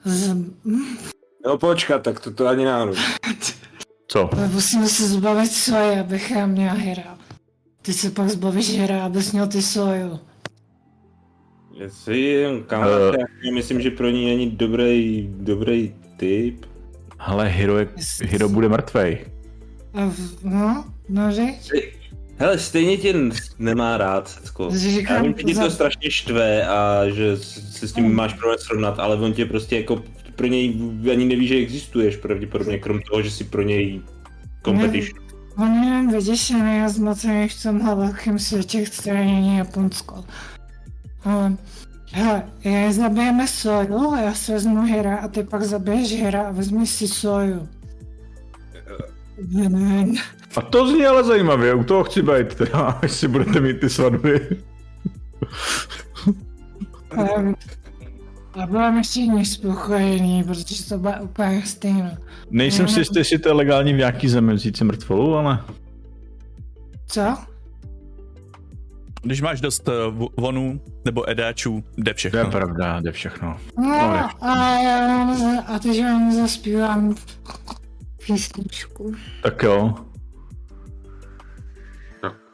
[0.04, 0.36] Z...
[1.44, 2.94] No počkat, tak to, to ani náhodou.
[4.08, 4.34] Co?
[4.34, 7.18] Ale musíme se zbavit soje, abych já měla hera.
[7.82, 10.20] Ty se pak zbavíš hera, abys měl ty soju.
[11.74, 13.18] Jestli jen kamarád, Eh.
[13.44, 16.66] já myslím, že pro ní není dobrý, dobrý typ.
[17.18, 17.88] Hele, Hiro, je,
[18.22, 19.24] Hiro bude mrtvej.
[20.42, 21.72] No, no řeč.
[22.40, 23.14] Hele, stejně tě
[23.58, 24.70] nemá rád, Secko.
[24.70, 28.58] Říkám, Já vím, že tě to strašně štve a že se s tím máš problém
[28.58, 30.02] srovnat, ale on tě prostě jako
[30.36, 30.80] pro něj
[31.12, 34.02] ani neví, že existuješ pravděpodobně, krom toho, že si pro něj
[34.64, 35.28] competition.
[35.56, 40.24] On je jen vyděšený a zmatený v tomhle velkém světě, který není Japonsko.
[42.12, 46.90] Hele, já zabijeme soju, já si vezmu hera a ty pak zabiješ hera a vezmeš
[46.90, 47.68] si soju.
[49.38, 50.20] Win-win.
[50.56, 53.90] A to zní ale zajímavě, u toho chci být teda, až si budete mít ty
[53.90, 54.48] svatby.
[57.16, 57.54] Ale-
[58.52, 62.18] A budeme všichni spokojení, protože to bude úplně stejné.
[62.50, 65.64] Nejsem si jistý, jestli to je legální v nějaký zemi vzít si mrtvolu, ale...
[67.06, 67.36] Co?
[69.22, 72.50] Když máš dost v- vonů nebo edáčů, jde To je všechno.
[72.50, 73.56] pravda, jde všechno.
[73.78, 74.24] No, ne.
[74.40, 77.14] a já za, a teď vám zaspívám
[78.26, 79.12] písničku.
[79.42, 79.94] Tak jo.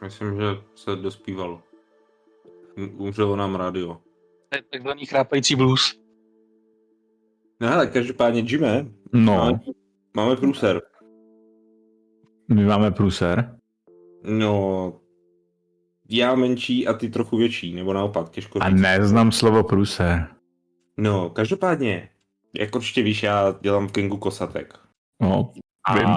[0.05, 0.45] Myslím, že
[0.75, 1.61] se dospíval.
[2.97, 3.97] Umřelo nám rádio.
[4.49, 5.99] To je takzvaný chrápající blues.
[7.59, 9.59] No hele, každopádně Jimé, No, máme,
[10.15, 10.81] máme průser.
[12.53, 13.59] my máme průser.
[14.23, 14.93] No,
[16.09, 18.81] já menší a ty trochu větší, nebo naopak, těžko A říct.
[18.81, 20.27] neznám slovo průser.
[20.97, 22.09] No, každopádně,
[22.59, 24.79] jak určitě víš, já dělám v Kengu kosatek.
[25.21, 25.53] No,
[25.95, 26.07] vím.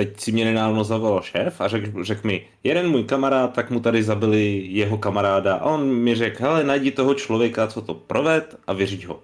[0.00, 3.80] Teď si mě nedávno zavolal šéf a řekl řek mi, jeden můj kamarád, tak mu
[3.80, 8.58] tady zabili jeho kamaráda a on mi řekl, hele, najdi toho člověka, co to proved
[8.66, 9.20] a vyřiď ho.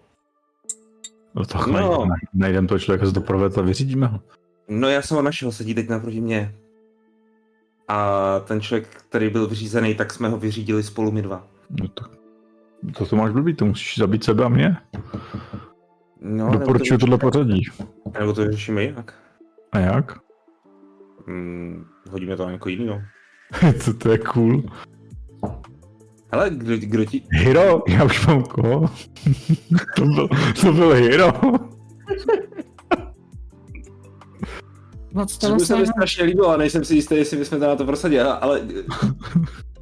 [1.34, 1.72] No, tak No.
[1.72, 4.20] najdem, najdem toho člověka, co to provedl a vyřídíme ho.
[4.68, 6.54] No já jsem ho našel, sedí teď naproti mě.
[7.88, 11.46] A ten člověk, který byl vyřízený, tak jsme ho vyřídili spolu my dva.
[11.80, 12.04] No to,
[12.98, 14.76] to, to máš blbý, to musíš zabít sebe a mě.
[16.20, 17.62] No, Doporučuji to, tohle pořadí.
[18.20, 19.14] nebo to vyřešíme jinak.
[19.72, 20.25] A jak?
[21.26, 23.02] Hmm, hodíme to na někoho jiného.
[23.84, 24.62] to, to je cool.
[26.32, 27.22] Hele, kdo, kdo ti...
[27.32, 28.80] Hero, já už mám koho.
[29.96, 30.28] to, byl,
[30.60, 31.32] to byl Hero.
[35.12, 37.66] Moc To toho by se mi strašně líbilo a nejsem si jistý, jestli bychom to
[37.66, 38.60] na to prosadili, ale-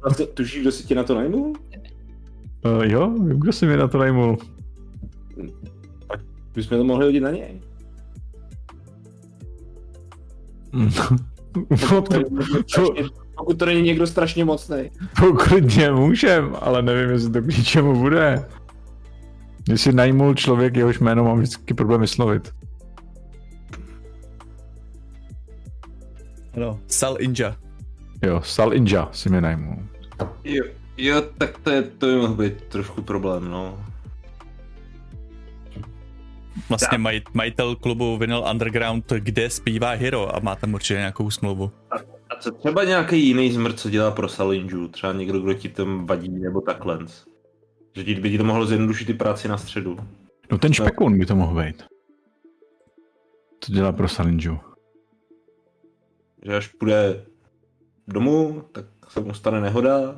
[0.03, 0.15] ale...
[0.33, 1.53] Tušíš, kdo si tě na to najmul?
[2.65, 4.37] Uh, jo, vím, kdo si mě na to najmul.
[6.55, 7.61] Bychom to mohli hodit na něj.
[11.75, 13.03] Strašně,
[13.37, 14.91] pokud to není někdo strašně mocný.
[15.19, 18.45] to klidně můžem, ale nevím, jestli to k ničemu bude.
[19.69, 22.51] Jestli najmul člověk, jehož jméno mám vždycky problém vyslovit.
[26.55, 27.55] Ano, Sal Inja.
[28.23, 29.75] Jo, Sal Inja si mě najmul.
[30.43, 30.65] Jo,
[30.97, 33.85] jo tak to, je, to by mohl být trošku problém, no.
[36.69, 41.71] Vlastně maj, majitel klubu Vinyl Underground, kde zpívá Hero a má tam určitě nějakou smlouvu.
[42.29, 44.87] A co třeba nějaký jiný zmrt, co dělá pro Salinju?
[44.87, 46.99] Třeba někdo, kdo ti tam vadí, nebo takhle.
[47.95, 49.97] Že ti by ti to mohlo zjednodušit ty práci na středu.
[50.51, 51.83] No ten špekun by to mohl být.
[53.59, 54.59] Co dělá pro Salinju?
[56.45, 57.25] Že až půjde
[58.07, 60.15] domů, tak se mu stane nehoda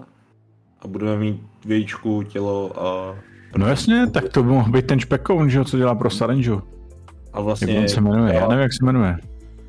[0.80, 3.20] a budeme mít vějíčku, tělo a...
[3.58, 6.62] No jasně, tak to by mohl být ten špekoun, že co dělá pro Salinju.
[7.34, 7.80] A Jak vlastně...
[7.80, 8.34] on se jmenuje?
[8.34, 9.18] Já nevím, jak se jmenuje.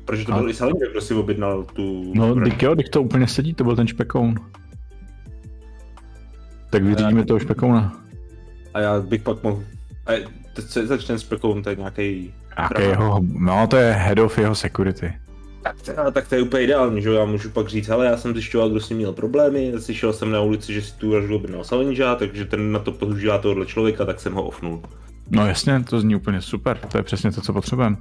[0.05, 2.11] Protože to A- byl i Salinger, kdo si objednal tu...
[2.15, 4.35] No, teď jo, teď to úplně sedí, to byl ten špekoun.
[6.69, 8.03] Tak vyřídíme toho špekouna.
[8.73, 9.63] A já bych pak mohl...
[10.07, 10.11] A
[10.53, 12.33] teď se začne s Pekou, to je nějaký...
[12.59, 15.13] Jaký jeho, no to je head of jeho security.
[15.69, 17.15] Tak to, tak to je úplně ideální, že jo?
[17.15, 20.31] Já můžu pak říct, ale já jsem zjišťoval, kdo s ním měl problémy, slyšel jsem
[20.31, 24.05] na ulici, že si tu vraždu objednal Salinja, takže ten na to používá tohohle člověka,
[24.05, 24.81] tak jsem ho offnul.
[25.29, 27.97] No jasně, to zní úplně super, to je přesně to, co potřebujeme.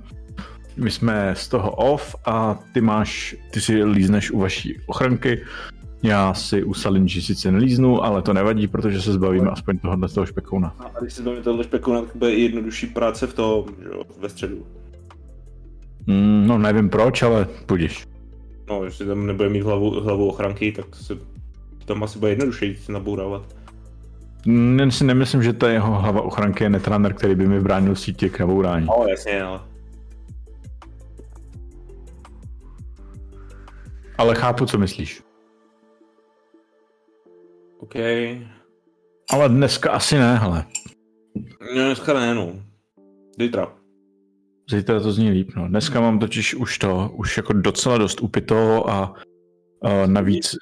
[0.77, 5.45] My jsme z toho off a ty máš, ty si lízneš u vaší ochranky,
[6.03, 10.27] já si u Salinji sice nelíznu, ale to nevadí, protože se zbavíme aspoň tohohle toho
[10.27, 10.75] špekouna.
[10.79, 14.03] A když si zbavím tohle špekouna, tak bude i jednodušší práce v tom, že jo,
[14.21, 14.67] ve středu.
[16.09, 18.07] Mm, no nevím proč, ale půjdeš.
[18.69, 21.19] No, jestli tam nebude mít hlavu, hlavu ochranky, tak se
[21.85, 23.57] tam asi bude jednodušší se nabourávat.
[24.47, 28.29] Jen si nemyslím, že ta jeho hlava ochranky je netraner, který by mi bránil sítě
[28.29, 28.87] k nabourání.
[28.87, 29.61] No, jasně, ale...
[34.19, 35.23] Ale chápu, co myslíš.
[37.79, 37.95] OK.
[39.33, 40.65] Ale dneska asi ne, hele.
[41.77, 42.53] No, dneska ne, no.
[43.41, 43.78] Zítra.
[44.71, 45.69] Zítra to zní líp, no.
[45.69, 49.15] Dneska mám totiž už to, už jako docela dost upito a,
[49.83, 50.57] a navíc,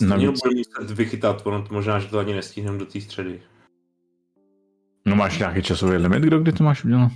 [0.00, 3.40] navíc, muset vychytat, ono to možná, že to ani nestihneme do té středy.
[5.06, 7.12] no máš nějaký časový limit, kdo kdy to máš udělat?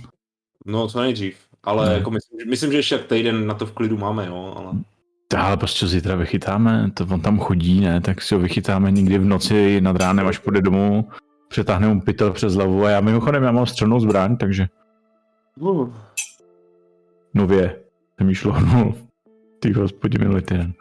[0.65, 1.37] No, co nejdřív.
[1.63, 1.93] Ale Ne.
[1.95, 4.73] jako myslím, že- myslím, že ještě týden na to v klidu máme, jo, ale...
[5.37, 9.25] Ale prostě zítra vychytáme, to on tam chodí, ne, tak si ho vychytáme někdy v
[9.25, 11.09] noci nad ránem, až půjde domů,
[11.47, 14.67] přetáhne mu pytel přes hlavu a já mimochodem, já mám střelnou zbraň, takže
[15.59, 15.93] Uh.
[17.33, 17.79] nově
[18.17, 18.95] jsem jí šlohnul
[19.59, 20.73] ty hospodě minulý týden.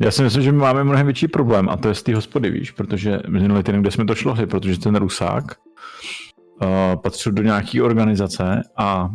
[0.00, 2.50] Já si myslím, že my máme mnohem větší problém a to je z té hospody,
[2.50, 6.68] víš, protože minulý týden, kde jsme to šlohli, protože ten Rusák uh,
[7.02, 9.10] patřil do nějaký organizace a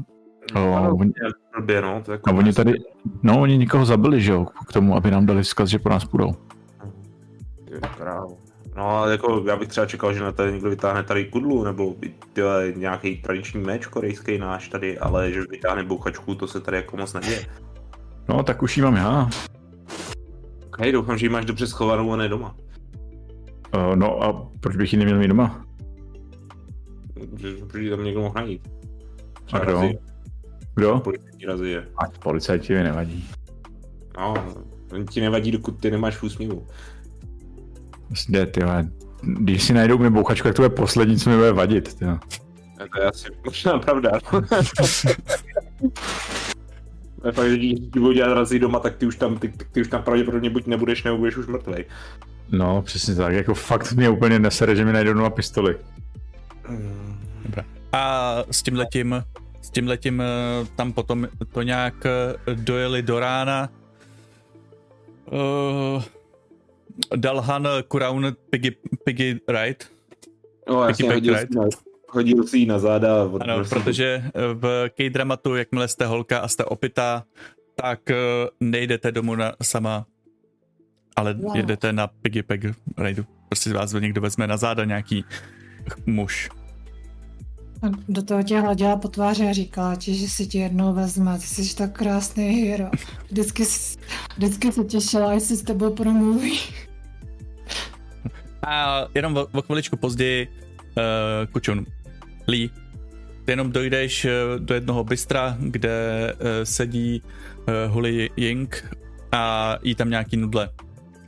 [0.92, 1.12] oni,
[1.56, 2.74] Blbě, no, to jako a oni tady,
[3.24, 6.06] no oni někoho zabili, že jo, k tomu, aby nám dali vzkaz, že po nás
[6.06, 6.36] půjdou.
[7.66, 8.45] Ty krávo.
[8.76, 11.96] No, jako já bych třeba čekal, že na tady někdo vytáhne tady kudlu, nebo
[12.34, 16.98] tyhle, nějaký tradiční meč korejský náš tady, ale že vytáhne bouchačku, to se tady jako
[16.98, 17.46] moc neděje.
[18.30, 19.30] No, tak už jí mám já.
[20.80, 22.56] Hej, doufám, že ji máš dobře schovanou a ne doma.
[23.76, 25.66] Uh, no a proč bych ji neměl mít doma?
[27.38, 28.68] Že, že ji tam někdo mohl najít.
[29.54, 29.72] A kdo?
[29.72, 29.98] razy,
[30.76, 31.02] Kdo?
[31.98, 33.30] Ať policajti mi nevadí.
[34.18, 34.34] No,
[34.94, 36.68] on ti nevadí, dokud ty nemáš v úsměvu.
[38.08, 38.88] Prostě, ty vole,
[39.22, 41.94] když si najdou mi bouchačku, tak to je poslední, co mi bude vadit.
[41.94, 42.06] Ty.
[42.06, 42.20] A
[42.96, 44.12] to je asi možná pravda.
[47.22, 49.54] To je fakt, že když ti budou dělat razy doma, tak ty už tam, ty,
[49.72, 51.86] ty už tam pravděpodobně buď nebudeš, nebo budeš už mrtvej.
[52.52, 55.78] No, přesně tak, jako fakt mě úplně nesere, že mi najdou nova pistoli.
[57.92, 59.24] A s tím letím,
[59.62, 60.24] s tím letím
[60.76, 63.70] tam potom to nějak eh, dojeli do rána.
[65.32, 66.04] Uh,
[67.16, 68.72] Dalhan Kuraun Piggy,
[69.04, 69.86] Piggy Ride.
[70.70, 71.68] No, jasně, Piggy hodil, na,
[72.10, 73.24] hodil si ji na záda.
[73.24, 77.24] Od, Ano, prostě- protože eh, v K-dramatu, jakmile jste holka a jste opitá,
[77.76, 78.16] tak eh,
[78.60, 80.06] nejdete domů na, sama,
[81.16, 81.58] ale Wow.
[81.58, 82.66] jedete na Piggy Pig
[82.98, 83.24] Rideu.
[83.50, 85.26] Prostě vás někdo vezme na záda nějaký
[86.06, 86.50] muž.
[88.10, 91.40] Do toho tě hladila po tváři a říkala ti, že si tě jednou vezme.
[91.40, 92.90] Ty jsi tak krásný hero.
[93.30, 93.64] Vždycky,
[94.38, 96.60] vždycky se těšila, jestli s tebou promluví.
[98.68, 101.86] A jenom o, o chviličku později uh, Kučun,
[102.48, 102.70] Lee,
[103.46, 108.96] ty jenom dojdeš eh, do jednoho bystra, kde uh, sedí uh, Huli Ying
[109.32, 110.70] a jí tam nějaký nudle.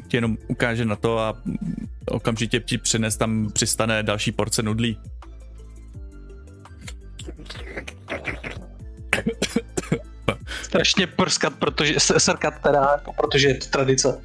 [0.07, 1.33] Ti jenom ukáže na to a
[2.11, 4.97] okamžitě ti přines tam přistane další porce nudlí.
[10.63, 14.21] Strašně prskat, protože, srkat teda, jako protože je to tradice.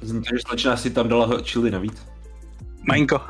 [0.00, 2.06] To, že slečna si tam dala chili navíc.
[2.88, 3.20] Maňko.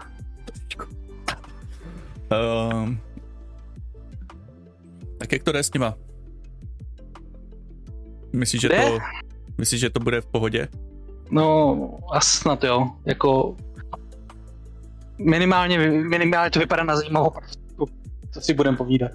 [2.32, 2.94] Uh,
[5.18, 5.94] tak jak to jde s nima?
[8.32, 8.84] Myslíš, že Jde?
[8.84, 8.98] to,
[9.58, 10.68] myslíš, že to bude v pohodě?
[11.30, 12.90] No, a snad jo.
[13.06, 13.56] Jako
[15.18, 17.32] minimálně, minimálně to vypadá na zajímavou
[18.32, 19.12] co si budeme povídat.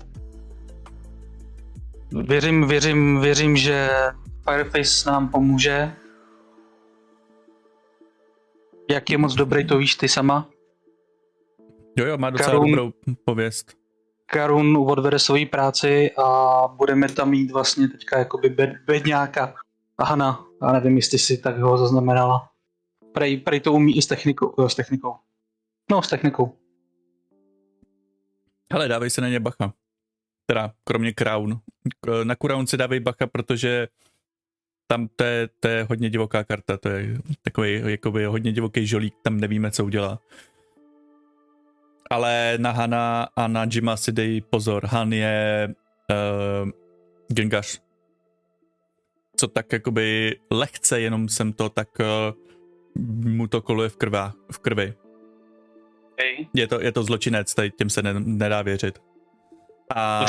[2.11, 3.89] Věřím, věřím, věřím, že
[4.49, 5.93] Fireface nám pomůže.
[8.91, 10.49] Jak je moc dobrý, to víš ty sama.
[11.97, 12.91] Jo, jo, má docela Karun- dobrou
[13.25, 13.73] pověst.
[14.25, 19.55] Karun odvede svoji práci a budeme tam mít vlastně teďka jakoby bed, bedňáka
[20.01, 20.45] Hana.
[20.61, 22.49] Já nevím, jestli si tak ho zaznamenala.
[23.11, 24.53] Prej, prej to umí i s technikou.
[24.57, 25.15] Jo, s technikou.
[25.91, 26.53] No, s technikou.
[28.73, 29.73] Hele, dávej se na ně bacha.
[30.45, 31.59] Teda, kromě Crown.
[32.23, 33.87] Na Crown si dávej bacha, protože
[34.87, 39.13] tam to je, to je hodně divoká karta, to je takový jakoby hodně divoký žolík,
[39.23, 40.19] tam nevíme, co udělá.
[42.09, 44.85] Ale na Hana a na Jima si dej pozor.
[44.85, 45.73] Han je
[46.11, 46.69] uh,
[47.33, 47.81] gengař.
[49.35, 52.05] Co tak jakoby lehce, jenom jsem to tak uh,
[53.31, 54.93] mu to koluje v, krvá, v krvi.
[56.19, 56.47] Okay.
[56.53, 58.99] Je to, je to zločinec, tady těm se ne, nedá věřit.
[59.95, 60.25] A.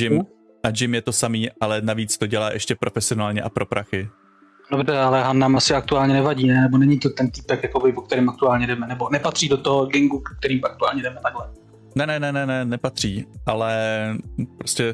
[0.00, 0.26] Jim,
[0.62, 4.08] a Jim je to samý, ale navíc to dělá ještě profesionálně a pro prachy.
[4.70, 6.62] Dobře, ale Han nám asi aktuálně nevadí, ne?
[6.62, 10.22] Nebo není to ten týpek, jakoby, po kterým aktuálně jdeme, nebo nepatří do toho gangu,
[10.38, 11.50] kterým aktuálně jdeme takhle.
[11.94, 13.74] Ne, ne, ne, ne, ne, nepatří, ale
[14.58, 14.92] prostě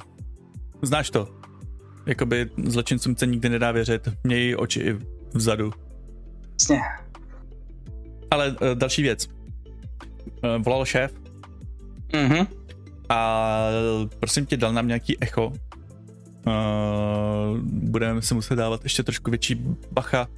[0.83, 1.29] znáš to.
[2.07, 4.99] Jakoby zločincům se nikdy nedá věřit, měj oči i
[5.35, 5.73] vzadu.
[6.53, 6.81] Jasně.
[8.31, 9.29] Ale uh, další věc.
[10.43, 11.13] Uh, volal šéf
[12.15, 12.47] Mhm.
[13.09, 13.59] a
[14.21, 15.47] prosím tě, dal nám nějaký echo.
[15.47, 15.53] Uh,
[17.63, 19.55] budeme si muset dávat ještě trošku větší
[19.93, 20.29] bacha,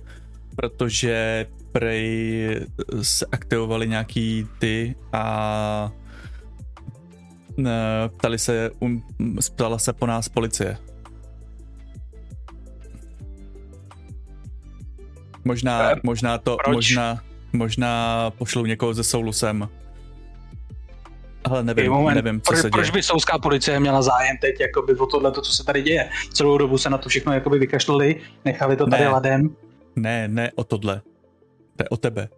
[0.56, 2.60] protože prej
[3.02, 5.92] se aktivovali nějaký ty a
[8.16, 9.02] ptali se, um,
[9.54, 10.78] ptala se po nás policie.
[15.44, 16.74] Možná, Eh, možná to, proč?
[16.76, 17.20] možná,
[17.52, 19.68] možná pošlou někoho ze soulu sem.
[21.44, 22.92] Ale nevím, moment, nevím, co proč, se proč děje.
[22.92, 26.10] by souská policie měla zájem teď jakoby o tohle, to, co se tady děje?
[26.32, 29.08] Celou dobu se na to všechno jakoby vykašlali, nechali to tady Ne.
[29.08, 29.56] ladem.
[29.96, 31.02] Ne, ne o tohle.
[31.76, 32.28] To je o tebe.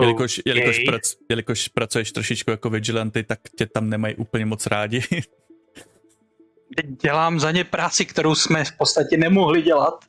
[0.00, 0.84] Jelikož, jelikož, Okay.
[0.84, 5.02] prac, jelikož pracuješ trošičku jako vigilanty, tak tě tam nemají úplně moc rádi.
[7.02, 10.04] Dělám za ně práci, kterou jsme v podstatě nemohli dělat.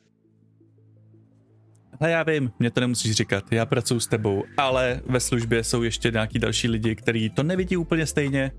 [2.00, 5.82] Ale já vím, mě to nemusíš říkat, já pracuji s tebou, ale ve službě jsou
[5.82, 8.52] ještě nějaký další lidi, kteří to nevidí úplně stejně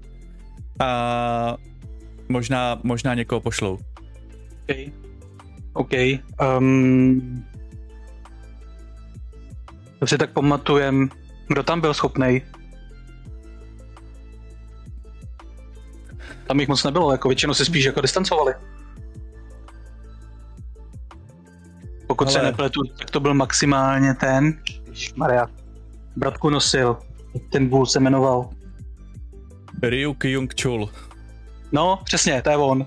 [0.79, 1.57] a
[2.29, 3.77] možná, možná někoho pošlou.
[4.69, 4.77] OK.
[5.73, 5.91] OK.
[6.59, 7.45] Um,
[9.99, 11.09] to si tak pamatujem,
[11.47, 12.41] kdo tam byl schopnej.
[16.47, 18.53] Tam jich moc nebylo, jako většinou se spíš jako distancovali.
[22.09, 24.59] Pokud se Ale- nepletu, tak to byl maximálně ten,
[25.15, 25.47] Maria,
[26.15, 26.97] bratku nosil,
[27.51, 28.49] ten bůl se jmenoval.
[29.83, 30.89] Ryu Kyung Chul.
[31.71, 32.85] No, přesně, to je on.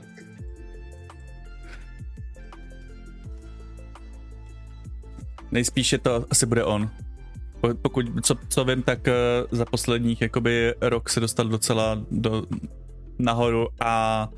[5.50, 6.90] Nejspíše to asi bude on.
[7.60, 9.12] Po- Pokud, co, co vím, tak eh,
[9.50, 12.42] za posledních jakoby rok se dostal docela do,
[13.18, 14.28] nahoru a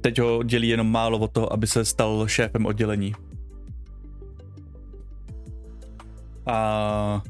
[0.00, 3.14] teď ho dělí jenom málo o to, aby se stal šéfem oddělení.
[6.46, 7.22] A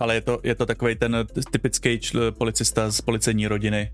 [0.00, 1.16] ale je to, je to takový ten
[1.50, 3.92] typický čl, policista z policejní rodiny,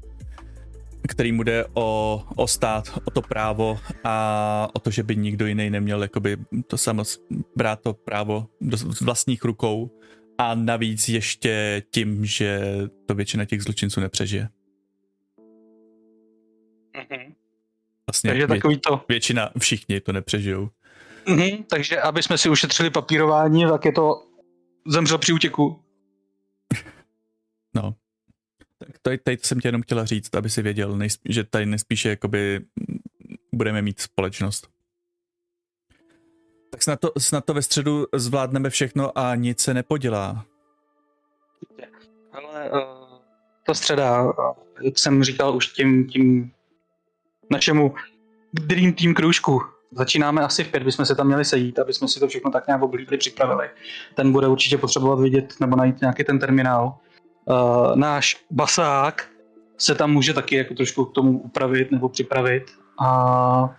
[1.08, 5.46] který mu jde o, o stát, o to právo a o to, že by nikdo
[5.46, 6.36] jiný neměl jakoby
[6.66, 7.02] to samo
[7.56, 9.90] brát to právo do z vlastních rukou
[10.38, 12.60] a navíc ještě tím, že
[13.06, 14.48] to většina těch zločinců nepřežije.
[16.96, 17.34] Mhm.
[18.06, 19.04] Vlastně Takže vě, takový to.
[19.08, 20.70] většina, všichni to nepřežijou.
[21.28, 24.26] Mhm, takže aby jsme si ušetřili papírování, tak je to
[24.86, 25.82] zemřel při útěku.
[27.74, 27.94] No.
[28.78, 32.08] Tak tady, tady jsem tě jenom chtěla říct, aby si věděl, nejspí, že tady nejspíše
[32.08, 32.60] jakoby
[33.52, 34.68] budeme mít společnost.
[36.70, 40.44] Tak snad to, snad to ve středu zvládneme všechno a nic se nepodělá.
[42.32, 42.78] Ale uh,
[43.66, 44.32] ta středa, uh,
[44.82, 46.52] jak jsem říkal už tím, tím
[47.50, 47.94] našemu
[48.52, 49.62] Dream Team kroužku,
[49.96, 52.66] začínáme asi v pět, bychom se tam měli sejít, aby jsme si to všechno tak
[52.66, 53.68] nějak oblíbili, připravili.
[54.14, 56.98] Ten bude určitě potřebovat vidět nebo najít nějaký ten terminál.
[57.44, 59.28] Uh, náš basák
[59.78, 62.64] se tam může taky jako trošku k tomu upravit nebo připravit.
[63.04, 63.76] A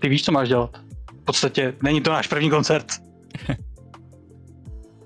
[0.00, 0.80] ty víš, co máš dělat.
[1.20, 2.86] V podstatě není to náš první koncert.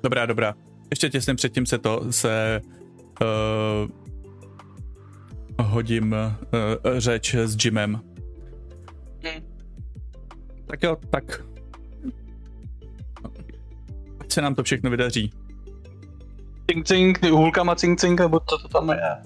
[0.02, 0.54] Dobrá, dobrá.
[0.90, 2.60] Ještě těsně předtím se to se
[3.20, 3.88] uh,
[5.66, 6.18] hodím uh,
[6.98, 8.07] řeč s Jimem.
[10.68, 11.42] Tak jo, tak.
[14.20, 15.30] Ať se nám to všechno vydaří.
[16.70, 19.16] Cink cink, hůlkama cink cink, nebo co to tam je.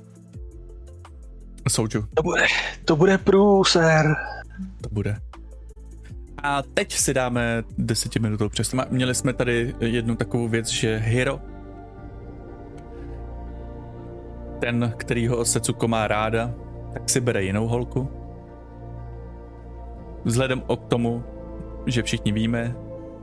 [1.68, 2.42] Souču, To bude,
[2.84, 4.14] to bude průser.
[4.80, 5.16] to bude.
[6.42, 8.94] A teď si dáme desetiminutovou přestávku.
[8.94, 11.40] Měli jsme tady jednu takovou věc, že Hiro
[14.60, 16.54] ten, kterýho Secuko má ráda,
[16.92, 18.08] tak si bere jinou holku.
[20.24, 21.24] Vzhledem k tomu,
[21.86, 22.74] že všichni víme,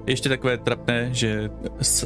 [0.07, 1.49] ještě takové trapné, že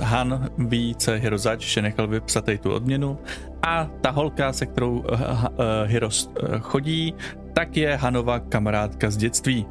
[0.01, 3.17] Han ví, co je Hiro zač, že nechal vypsat tu odměnu.
[3.61, 5.47] A ta holka, se kterou uh, uh,
[5.85, 7.13] Hiro uh, chodí,
[7.53, 9.65] tak je Hanova kamarádka z dětství.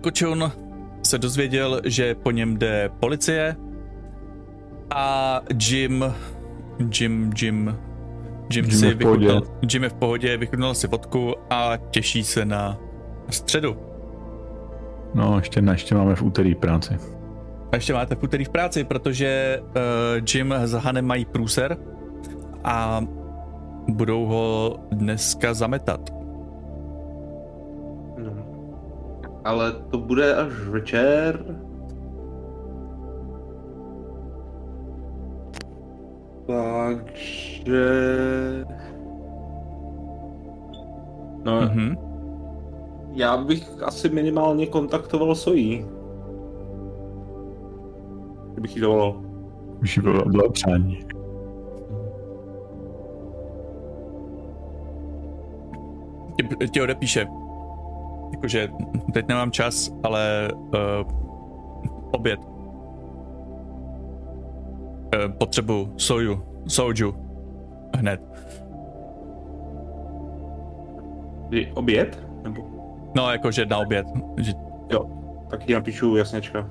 [0.00, 0.52] Kočun
[1.02, 3.56] se dozvěděl, že po něm jde policie.
[4.90, 6.04] A Jim,
[7.00, 7.78] Jim, Jim,
[8.50, 9.26] Jim, Jim si je v pohodě.
[9.26, 12.78] vychutnal, Jim je v pohodě, vychutnal si vodku a těší se na
[13.30, 13.76] středu.
[15.14, 16.96] No, ještě ne, ještě máme v úterý práci.
[17.72, 19.72] A ještě máte v úterý v práci, protože uh,
[20.34, 21.76] Jim s Hanem mají průser
[22.64, 23.00] a
[23.88, 26.10] budou ho dneska zametat.
[28.18, 28.32] No.
[29.44, 31.44] Ale to bude až večer.
[36.46, 37.84] Takže...
[41.44, 41.74] No, mm-hmm.
[41.74, 41.96] Mhm.
[43.12, 45.86] já bych asi minimálně kontaktoval Sojí.
[48.52, 49.22] Kdybych jí dovolal.
[49.82, 50.98] Už bylo, bylo přání.
[56.36, 57.26] Ti, ti odepíše.
[58.32, 58.68] Jakože
[59.12, 60.70] teď nemám čas, ale uh,
[62.10, 62.55] oběd.
[65.14, 67.14] Uh, potřebuju soju, soju.
[67.96, 68.20] Hned.
[71.48, 72.22] Kdy oběd?
[72.42, 72.62] Nebo...
[73.16, 74.06] No, jakože na oběd.
[74.38, 74.52] Že,
[74.92, 75.06] Jo,
[75.50, 76.70] tak ti napíšu jasněčka.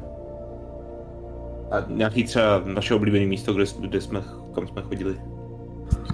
[1.72, 4.22] A nějaký třeba naše oblíbené místo, kde, kde jsme,
[4.56, 5.22] kam jsme chodili.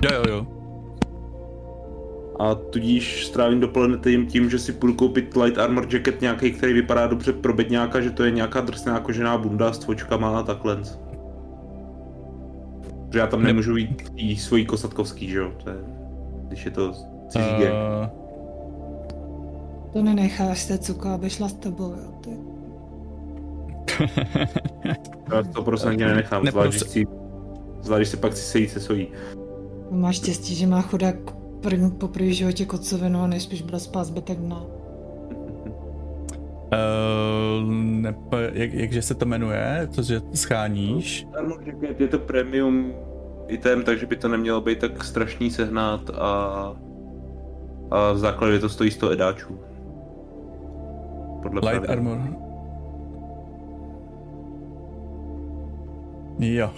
[0.04, 0.48] jo, jo, jo.
[2.40, 6.74] A tudíž strávím dopoledne tím, tím, že si půjdu koupit light armor jacket nějaký, který
[6.74, 10.78] vypadá dobře pro bedňáka, že to je nějaká drsná kožená bunda s tvočkama a takhle.
[13.14, 15.52] Že já tam Ne- nemůžu jít tý svojí kosatkovský, že jo?
[15.64, 15.76] To je,
[16.48, 16.94] když je to
[17.30, 18.08] cizí uh...
[19.94, 22.12] To nenecháš se cuko, aby šla s tebou, jo.
[22.22, 22.30] Ty.
[25.34, 27.16] Já to prostě ani nenechám, Ne, zvlášť, prostě- když si,
[27.82, 29.08] zvlášť, když si pak si sejít se sojí.
[29.92, 31.16] Máš štěstí, že má chudák
[31.62, 34.66] první, po první životě kocovinu a nejspíš bude spát zbytek dna.
[36.74, 38.16] Uh, ne,
[38.52, 39.90] jak, jakže se to jmenuje?
[39.96, 41.28] To, že scháníš?
[42.00, 42.94] Je to premium
[43.48, 46.32] item, takže by to nemělo být tak strašný sehnat a,
[47.92, 49.60] a v základě to stojí 100 edáčů.
[51.42, 52.14] Podle Light pravidel.
[52.14, 52.52] armor.
[56.40, 56.72] Jo.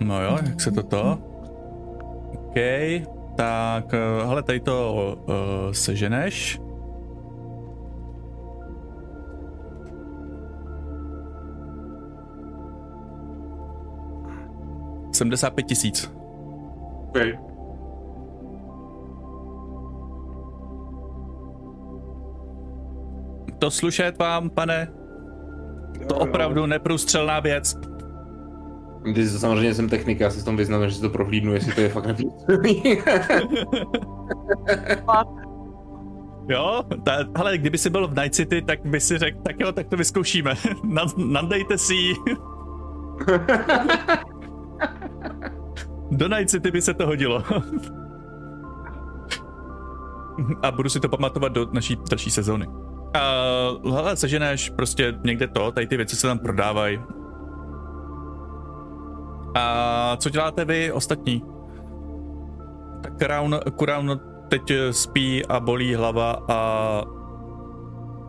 [0.00, 1.18] No jo, jak se to to?
[2.34, 2.56] OK,
[3.36, 4.94] tak eh, hele, tady to
[5.28, 5.34] uh,
[5.72, 6.60] seženeš.
[15.20, 16.12] Sedmdesát pět tisíc.
[17.08, 17.38] Okay.
[23.58, 24.88] To slušet vám, pane?
[26.08, 27.74] To opravdu neprůstřelná věc.
[29.14, 31.80] Ty samozřejmě jsem technik, já si v tom vyznám, že si to prohlídnu, jestli to
[31.80, 32.82] je fakt neprůstřelný.
[36.48, 39.72] Jo, ta, hele, kdyby si byl v Night City, tak by si řekl, tak jo,
[39.72, 40.54] tak to vyzkoušíme.
[40.84, 42.14] Nad, nadejte si ji.
[46.10, 47.42] Do Night City by se to hodilo.
[50.62, 52.66] A budu si to pamatovat do naší další sezóny.
[52.66, 57.00] Uh, hele, seženeš prostě někde to, tady ty věci se tam prodávají.
[59.54, 61.44] A co děláte vy ostatní?
[63.02, 66.54] Tak Kuraun, Kuraun teď spí a bolí hlava a,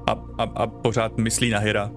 [0.07, 1.91] a, a, a pořád myslí na Hira.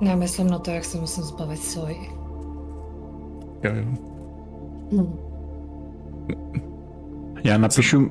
[0.00, 2.15] Já myslím na to, jak se musím zbavit soji.
[3.62, 3.84] Jo, jo.
[4.92, 5.12] Hm.
[7.44, 8.10] Já napíšu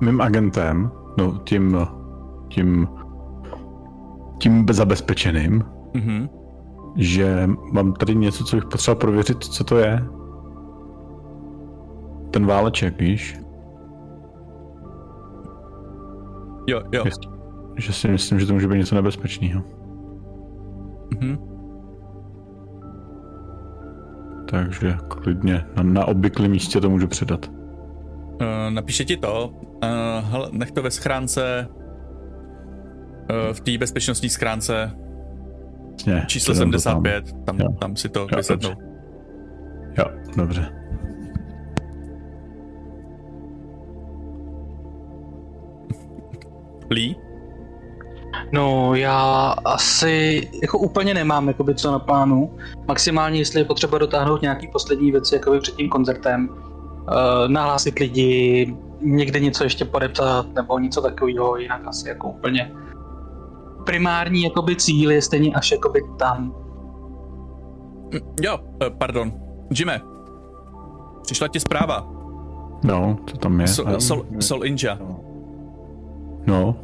[0.00, 1.76] mým agentem, no tím,
[2.48, 2.88] tím,
[4.38, 5.64] tím zabezpečeným,
[5.94, 6.28] Mhm.
[6.96, 10.04] že mám tady něco, co bych potřeboval prověřit, co to je.
[12.30, 13.40] Ten váleček, víš?
[16.66, 17.02] Jo, jo.
[17.04, 17.20] Jest-
[17.76, 19.62] Že si myslím, že to může být něco nebezpečného.
[21.20, 21.38] Mhm.
[24.50, 27.48] Takže klidně na, na obvyklém místě to můžu předat.
[27.48, 29.48] Uh, napíše ti to.
[29.48, 31.68] Uh, hele, nech to ve schránce.
[31.70, 34.92] Uh, v té bezpečnostní schránce
[36.06, 37.02] Jasně, číslo předám to tam.
[37.04, 37.44] 75.
[37.44, 37.68] Tam, Jo.
[37.80, 38.70] tam si to vysednou.
[39.98, 40.04] Jo,
[40.36, 40.72] dobře.
[46.90, 47.27] Lee?
[48.52, 52.56] No, já asi jako úplně nemám jakoby co na plánu.
[52.88, 56.56] Maximálně, jestli je potřeba dotáhnout nějaký poslední věci jakoby před tím koncertem, uh,
[57.46, 62.72] nahlásit lidi, někde něco ještě podepsat nebo něco takového, jinak asi jako úplně
[63.88, 66.54] primární jakoby cíl je stejně až jakoby tam.
[68.14, 69.32] Hm, Jo, eh, pardon.
[69.78, 70.00] Jimmy,
[71.22, 72.12] přišla ti zpráva.
[72.84, 73.66] No, to tam je.
[73.68, 74.98] Sol, Sol, Sol Inja.
[75.00, 75.20] No,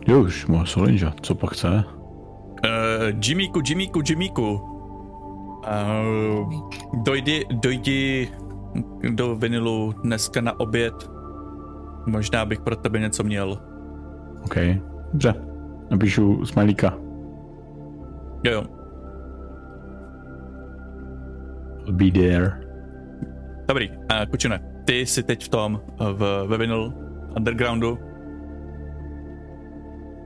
[0.09, 1.85] jo už, má Solinja, co pak chce?
[2.65, 4.55] Uh, Jimmyku, Jimmyku, Jimmyku.
[5.65, 6.71] Uh,
[7.05, 8.29] dojdi, dojdi
[9.15, 11.11] do vinilu dneska na oběd.
[12.07, 13.59] Možná bych pro tebe něco měl.
[14.45, 14.57] OK,
[15.13, 15.35] dobře.
[15.91, 16.99] Napíšu smajlíka.
[18.45, 18.65] Jo, jo.
[21.87, 22.61] I'll be there.
[23.69, 23.97] Dobrý, uh,
[24.31, 25.81] Kučine, ty jsi teď v tom,
[26.13, 26.93] v, ve vinyl
[27.37, 27.99] undergroundu.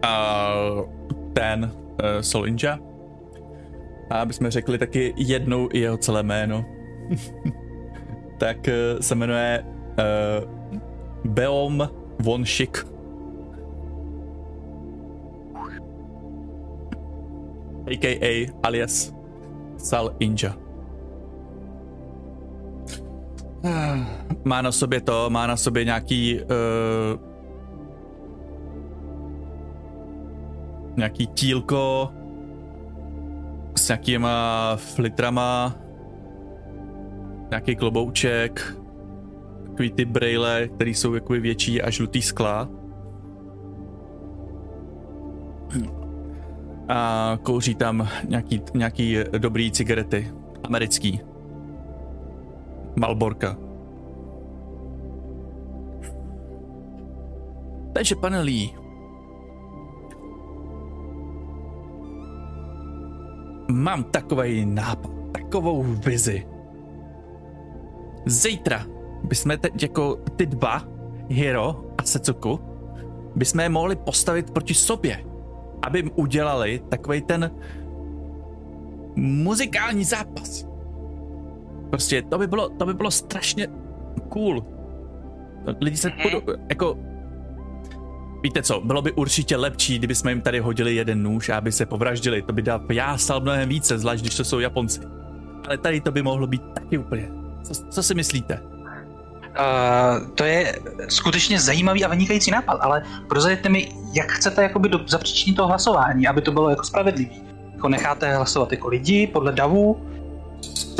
[0.02, 0.54] A
[1.32, 2.78] ten uh, Sol Inja.
[4.10, 6.64] A aby jsme řekli taky jednou i jeho celé jméno.
[8.38, 12.86] tak uh, se jmenuje uh, Beom Von Schick.
[17.86, 18.52] A.K.A.
[18.62, 19.14] alias
[19.76, 20.56] Sal Inja.
[24.44, 26.48] Má na sobě to, má na sobě nějaký uh,
[30.98, 32.10] nějaký tílko
[33.76, 35.76] s nějakýma flitrama,
[37.50, 38.76] nějaký klobouček,
[39.64, 42.68] takový ty brejle, které jsou jakoby větší a žlutý skla.
[46.88, 50.32] A kouří tam nějaký, nějaký dobrý cigarety,
[50.64, 51.20] americký.
[52.96, 53.56] Malborka.
[57.92, 58.70] Takže pane Lee,
[63.68, 66.46] mám takový nápad, takovou vizi.
[68.26, 68.86] Zítra
[69.24, 70.82] bychom teď jako ty dva,
[71.28, 72.60] Hiro a Setsuku,
[73.36, 75.24] bychom je mohli postavit proti sobě,
[75.82, 77.50] aby jim udělali takový ten
[79.16, 80.66] muzikální zápas.
[81.90, 83.66] Prostě to by bylo, to by bylo strašně
[84.28, 84.64] cool.
[85.80, 87.07] Lidi se budou, jako...
[88.42, 91.72] Víte co, bylo by určitě lepší, kdyby jsme jim tady hodili jeden nůž a aby
[91.72, 92.42] se povraždili.
[92.42, 95.00] To by dal jásal mnohem více, zvlášť když to jsou Japonci.
[95.66, 97.28] Ale tady to by mohlo být taky úplně.
[97.62, 98.60] Co, co si myslíte?
[99.58, 100.78] Uh, to je
[101.08, 106.26] skutečně zajímavý a vynikající nápad, ale prozajete mi, jak chcete jakoby do, zapříčinit to hlasování,
[106.26, 107.42] aby to bylo jako spravedlivý.
[107.72, 110.06] Jako necháte hlasovat jako lidi podle davu,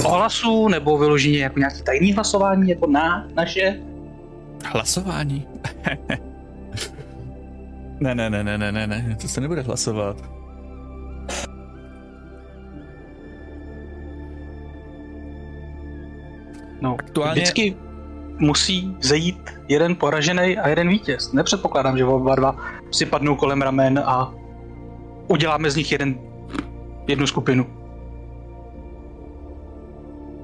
[0.05, 3.81] ohlasu, nebo vyloženě jako nějaký tajný hlasování, jako na naše?
[4.65, 5.47] Hlasování?
[8.01, 10.17] ne, ne, ne, ne, ne, ne, ne, to se nebude hlasovat.
[16.81, 17.77] No, Aktuálně- vždycky
[18.39, 21.33] musí zejít jeden poražený a jeden vítěz.
[21.33, 22.57] Nepředpokládám, že oba dva
[22.91, 24.35] si padnou kolem ramen a
[25.29, 26.15] uděláme z nich jeden,
[27.09, 27.67] jednu skupinu.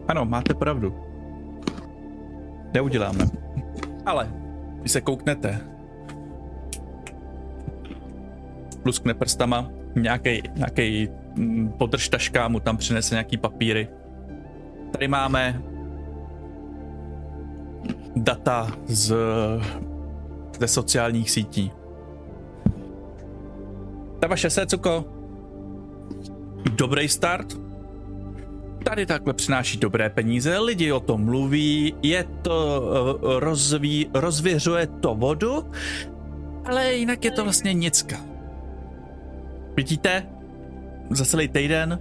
[0.09, 0.94] Ano, máte pravdu.
[2.74, 3.24] Neuděláme.
[4.06, 4.32] Ale,
[4.81, 5.60] když se kouknete,
[8.85, 11.09] luskne prstama, nějaký, nějaký
[12.11, 13.89] taška mu tam přinese nějaký papíry.
[14.93, 15.62] Tady máme
[18.16, 19.16] data z,
[20.59, 21.73] ze sociálních sítí.
[24.20, 25.05] Ta vaše Secuko,
[26.70, 27.56] dobrý start,
[28.85, 35.15] tady takhle přináší dobré peníze, lidi o tom mluví, je to eh, rozví, rozvěřuje to
[35.15, 35.70] vodu,
[36.65, 38.34] ale jinak je to vlastně nicka.
[39.76, 40.26] Vidíte?
[41.10, 41.98] Za celý týden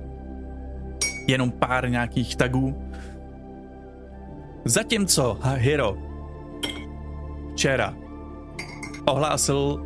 [1.28, 2.84] jenom pár nějakých tagů.
[4.66, 5.98] Zatímco Hiro
[7.54, 7.94] včera
[9.06, 9.86] ohlásil,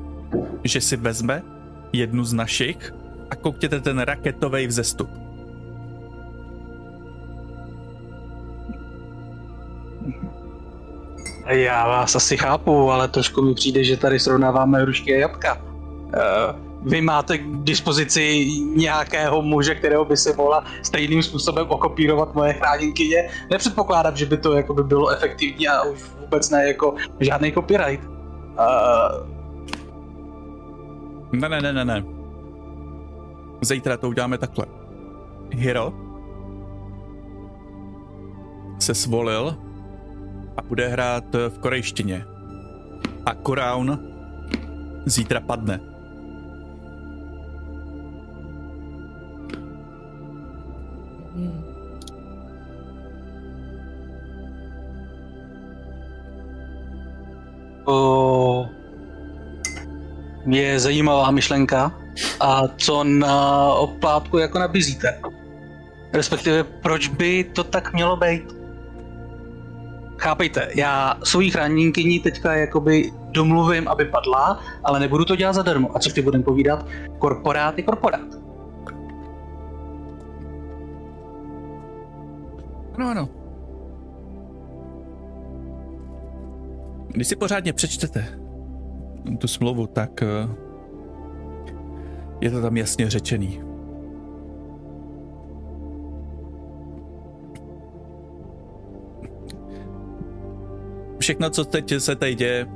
[0.64, 1.42] že si vezme
[1.94, 2.94] jednu z našich
[3.30, 5.10] a koukněte ten raketový vzestup.
[11.48, 15.62] Já vás asi chápu, ale trošku mi přijde, že tady srovnáváme hrušky a jabka.
[15.62, 22.54] Uh, vy máte k dispozici nějakého muže, kterého by se mohla stejným způsobem okopírovat moje
[22.54, 23.30] chráněnkyně.
[23.52, 28.06] Nepředpokládám, že by to jako by bylo efektivní a už vůbec ne jako žádný copyright.
[28.08, 29.38] Uh,
[31.32, 32.04] Ne, ne, ne, ne, ne.
[33.62, 34.66] Zítra to uděláme takhle.
[35.52, 35.94] Hiro
[38.80, 39.58] se svolil
[40.58, 42.26] a bude hrát v korejštině.
[43.26, 44.00] A Koraun
[45.06, 45.97] zítra padne.
[57.88, 58.68] To
[60.46, 61.92] je zajímavá myšlenka.
[62.40, 65.22] A co na oplátku jako nabízíte?
[66.14, 68.44] Respektive, proč by to tak mělo být?
[70.18, 75.96] Chápejte, já svojí chráněnkyni teďka jakoby domluvím, aby padla, ale nebudu to dělat zadarmo.
[75.96, 76.86] A co ty budem povídat?
[77.20, 78.28] Korporát je korporát.
[82.96, 83.37] Ano, ano.
[87.18, 88.28] Když si pořádně přečtete
[89.38, 90.50] tu smlouvu, tak eh,
[92.42, 93.62] je to tam jasně řečený.
[101.20, 102.68] Všechno, co teď se tady děje,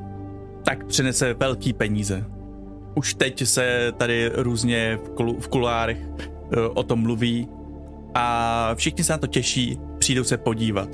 [0.65, 2.26] tak přinese velký peníze.
[2.95, 6.18] Už teď se tady různě v, kul- v kulárech uh,
[6.73, 7.47] o tom mluví
[8.13, 10.89] a všichni se na to těší, přijdou se podívat.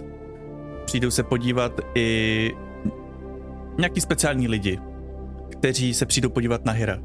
[0.86, 2.52] Přijdou se podívat i
[3.78, 4.80] nějaký speciální lidi,
[5.50, 7.00] kteří se přijdou podívat na Hira.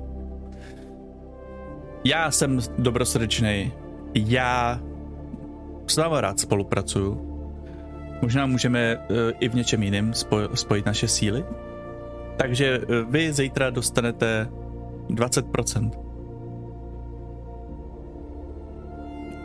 [2.05, 3.73] Já jsem dobrosrdečný,
[4.15, 4.81] já
[5.87, 7.29] s vámi rád spolupracuju.
[8.23, 11.45] Možná můžeme uh, i v něčem jiném spoj- spojit naše síly.
[12.37, 14.49] Takže uh, vy zítra dostanete
[15.09, 15.91] 20%.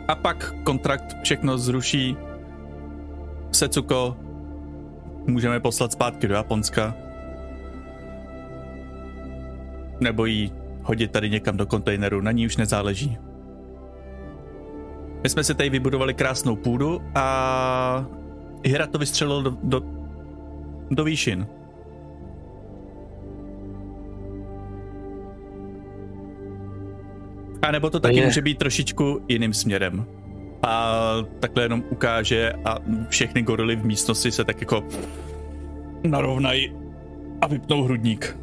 [0.08, 2.16] A pak kontrakt všechno zruší.
[3.52, 4.16] Secuko
[5.26, 6.94] můžeme poslat zpátky do Japonska.
[10.00, 10.52] Nebo jí
[10.82, 13.18] hodit tady někam do kontejneru, na ní už nezáleží.
[15.22, 18.06] My jsme si tady vybudovali krásnou půdu a
[18.64, 19.82] Hira to vystřelil do, do,
[20.90, 21.46] do výšin.
[27.62, 30.06] A nebo to taky může být trošičku jiným směrem.
[30.62, 30.92] A
[31.40, 34.84] takhle jenom ukáže a všechny gorily v místnosti se tak jako
[36.04, 36.72] narovnají
[37.40, 38.38] a vypnou hrudník.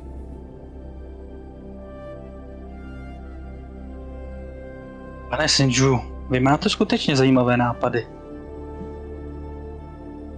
[5.36, 8.08] Pane Sinju, vy máte skutečně zajímavé nápady.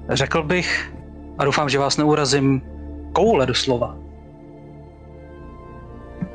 [0.09, 0.93] Řekl bych,
[1.37, 2.61] a doufám, že vás neurazím,
[3.13, 3.97] koule doslova.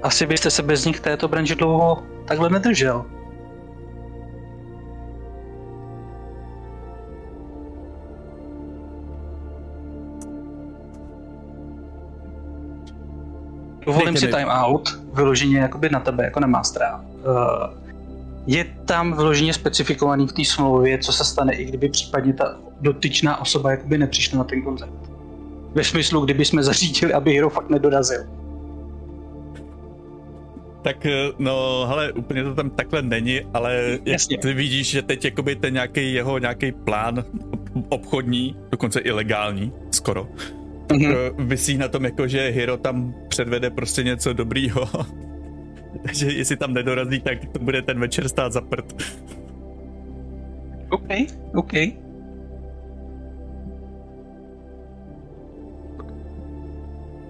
[0.02, 3.04] Asi byste se bez nich této branži dlouho takhle nedržel.
[13.86, 17.00] Dovolím si time out, vyloženě jakoby na tebe, jako na mastera.
[17.00, 17.81] Uh,
[18.46, 23.40] je tam vyloženě specifikovaný v té smlouvě, co se stane, i kdyby případně ta dotyčná
[23.40, 24.92] osoba jakoby nepřišla na ten koncert.
[25.74, 28.20] Ve smyslu, kdyby jsme zařídili, aby Hero fakt nedorazil.
[30.82, 34.38] Tak eh, no, hele, úplně to tam takhle není, ale Jasně.
[34.38, 39.72] ty vidíš, že teď jakoby ten nějaký jeho nějaký plán ob- obchodní, dokonce i legální,
[39.90, 40.28] skoro,
[40.92, 41.00] Mhm.
[41.12, 41.32] mm-hmm.
[41.46, 44.88] vysí na tom jako, že Hiro tam předvede prostě něco dobrýho.
[46.06, 49.02] Takže jestli tam nedorazí, tak to bude ten večer stát za prd.
[50.90, 51.08] OK,
[51.54, 51.72] OK.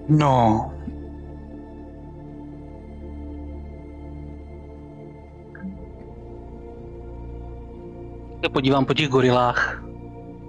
[0.08, 0.72] No.
[8.44, 9.84] Se podívám po těch gorilách,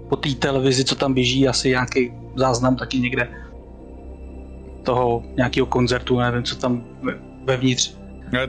[0.08, 3.28] po té televizi, co tam běží, asi nějaký záznam taky někde
[4.82, 7.18] toho nějakého koncertu, nevím, co tam ve-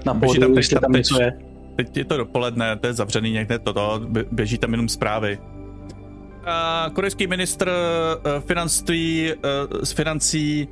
[0.05, 1.33] na Běží pódiu, tam teď, tam teď, je.
[1.75, 5.39] teď je to dopoledne, to je zavřený někde toto, bě- běží tam jenom zprávy.
[6.45, 10.67] A korejský ministr eh, financí, eh, z financí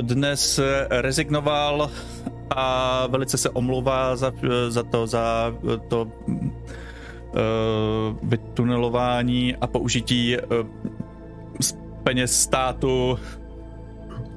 [0.00, 1.90] dnes eh, rezignoval
[2.50, 4.32] a velice se omlouvá za,
[4.68, 5.54] za to, za
[5.88, 7.40] to eh,
[8.22, 10.36] vytunelování a použití
[11.60, 13.18] z peněz státu.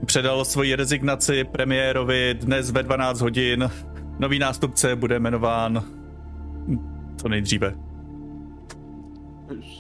[0.06, 3.70] Předal svoji rezignaci premiérovi dnes ve 12 hodin.
[4.20, 5.84] Nový nástupce bude jmenován
[7.18, 7.76] co nejdříve.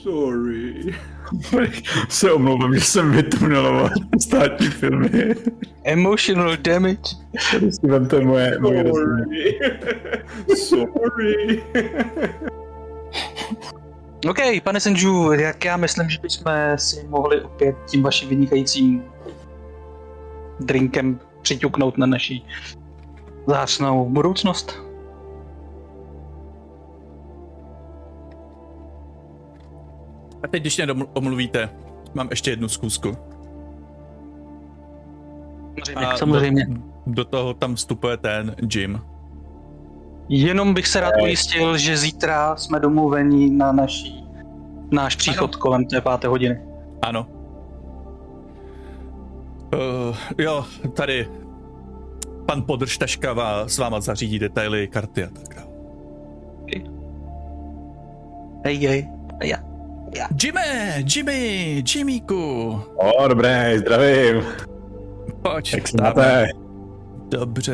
[0.03, 0.95] Sorry.
[2.09, 3.89] Se omlouvám, že jsem vytuneloval
[4.21, 5.35] státní filmy.
[5.83, 7.01] Emotional damage.
[7.51, 9.59] Tady si vemte moje, moje Sorry.
[10.55, 11.63] Sorry.
[14.29, 19.03] OK, pane Senju, jak já myslím, že bychom si mohli opět tím vaším vynikajícím
[20.59, 22.45] drinkem přiťuknout na naší
[23.47, 24.83] zářnou budoucnost.
[30.43, 31.69] A teď, když mě omluvíte,
[32.13, 33.17] mám ještě jednu zkusku.
[35.85, 36.65] Samozřejmě, A samozřejmě.
[36.65, 39.01] Do, do toho tam vstupuje ten Jim.
[40.29, 44.25] Jenom bych se rád ujistil, že zítra jsme domluveni na naší,
[44.91, 45.61] náš příchod Ano.
[45.61, 46.61] kolem té páté hodiny.
[47.01, 47.27] Ano.
[49.73, 51.27] Uh, jo, tady
[52.47, 55.67] pan podržtaška vás, s váma zařídí detaily, karty a tak dále.
[58.65, 59.09] Hej, hej.
[59.39, 59.57] A já.
[60.43, 60.61] Jimmy,
[61.15, 64.43] Jimmy, Jimmyku, O, dobré, zdravím.
[65.41, 66.47] pojď, Jak máte?
[67.29, 67.73] Dobře,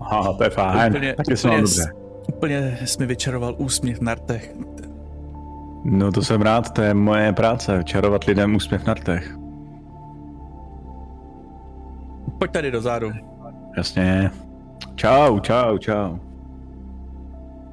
[0.00, 0.92] Aha, to je fajn.
[0.92, 1.92] Úplně- Taky úplně dobře.
[2.28, 4.54] úplně jsi mi vyčaroval úsměv na rtech.
[5.84, 9.36] No to jsem rád, to je moje práce, čarovat lidem úsměv na rtech.
[12.38, 13.10] Pojď tady dozadu.
[13.76, 14.30] Jasně.
[14.94, 16.18] Čau, čau, čau.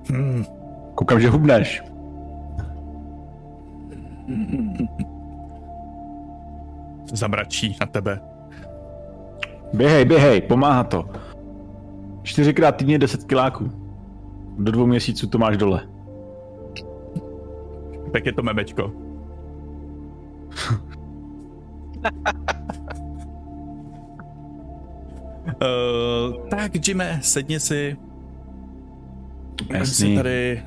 [0.10, 0.46] Hmm.
[0.96, 1.84] Koukám, že hubneš.
[7.14, 8.20] Zamračí na tebe.
[9.74, 11.06] Běhej, běhej, pomáhá to.
[12.24, 13.72] Čtyřikrát týdně 10 kiláků.
[14.58, 15.82] Do dvou měsíců to máš dole.
[18.14, 18.92] Tak je to memečko.
[25.62, 27.98] Uh, tak, Jimmy, sedni si.
[29.72, 30.16] Vem si Jasný.
[30.16, 30.64] tady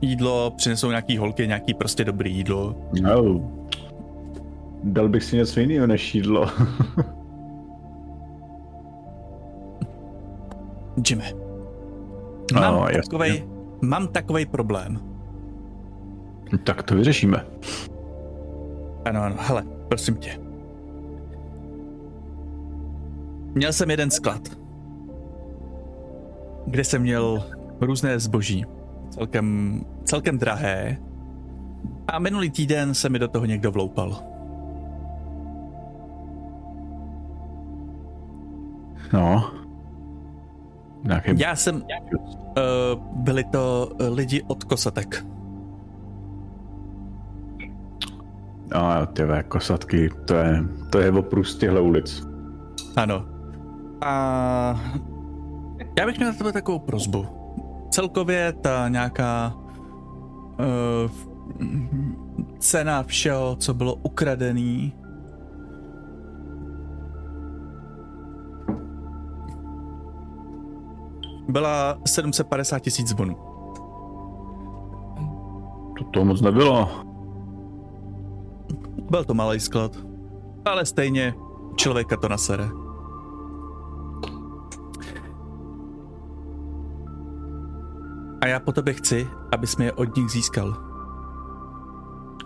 [0.00, 2.74] jídlo, přinesou nějaký holky, nějaký prostě dobrý jídlo.
[3.02, 3.50] No.
[4.84, 6.46] Dal bych si něco jiného než jídlo.
[11.08, 11.32] Jimmy.
[12.54, 13.02] No, Mám, jasně.
[13.02, 13.44] takovej,
[13.82, 14.98] mám takovej problém.
[16.64, 17.46] tak to vyřešíme.
[19.04, 20.38] Ano, ano, hele, prosím tě.
[23.54, 24.40] Měl jsem jeden sklad,
[26.66, 27.44] kde jsem měl
[27.80, 28.64] různé zboží,
[29.10, 30.96] celkem, celkem drahé.
[32.08, 34.18] A minulý týden se mi do toho někdo vloupal.
[39.12, 39.50] No.
[41.04, 41.30] Nějaký...
[41.36, 41.76] Já jsem...
[41.76, 41.82] Uh,
[43.12, 45.26] byli to lidi od kosatek.
[48.74, 52.26] No, jo, ty kosatky, to je, to je oprus těchto ulic.
[52.96, 53.33] Ano.
[54.04, 54.80] A
[55.98, 57.26] já bych měl na tebe takovou prozbu.
[57.90, 61.10] Celkově ta nějaká uh,
[62.58, 64.92] cena všeho, co bylo ukradený,
[71.48, 73.34] byla 750 tisíc bonů.
[75.98, 76.88] To, to moc nebylo.
[79.10, 79.96] Byl to malý sklad,
[80.64, 81.34] ale stejně
[81.76, 82.83] člověka to nasere.
[88.44, 90.76] A já po tobě chci, abys mi je od nich získal.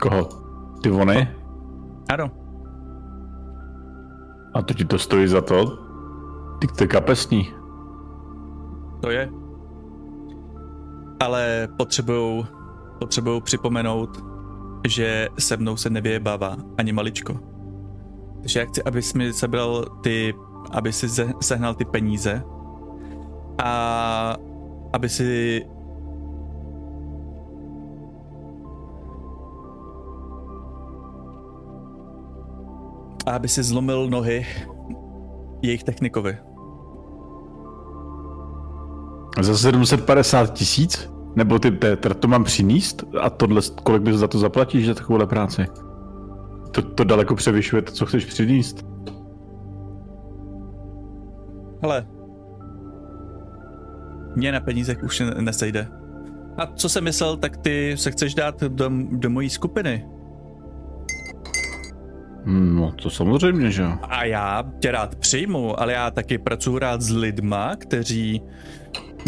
[0.01, 0.29] Koho?
[0.83, 1.29] Ty vony?
[2.09, 2.31] Ano,
[4.55, 5.79] A to ti to stojí za to?
[6.59, 7.55] Ty je kapesní.
[9.01, 9.31] to je.
[11.21, 12.47] Ale potřebuju,
[12.99, 14.25] potřebuju připomenout,
[14.89, 17.39] že se mnou se nevyjebává ani maličko.
[18.41, 20.35] Takže já chci, abys mi sebral ty,
[20.71, 21.09] aby si
[21.41, 22.43] sehnal ty peníze
[23.65, 24.37] a
[24.93, 25.63] aby si
[33.29, 34.47] a aby si zlomil nohy
[35.63, 36.39] jejich technikovi.
[39.41, 41.11] Za 750 tisíc?
[41.37, 43.05] Nebo ty, te, to mám přinést?
[43.21, 45.67] A tohle, kolik bys za to zaplatíš za takovouhle práci?
[46.71, 48.87] To, to daleko převyšuje to, co chceš přinést.
[51.83, 52.07] Hele,
[54.37, 55.89] mě na penízech už ne- nesejde.
[56.59, 60.07] A co jsem myslel, tak ty se chceš dát do, do mojí skupiny.
[62.51, 63.93] No, to samozřejmě, že jo.
[64.03, 68.43] A já tě rád přijmu, ale já taky pracuji rád s lidma, kteří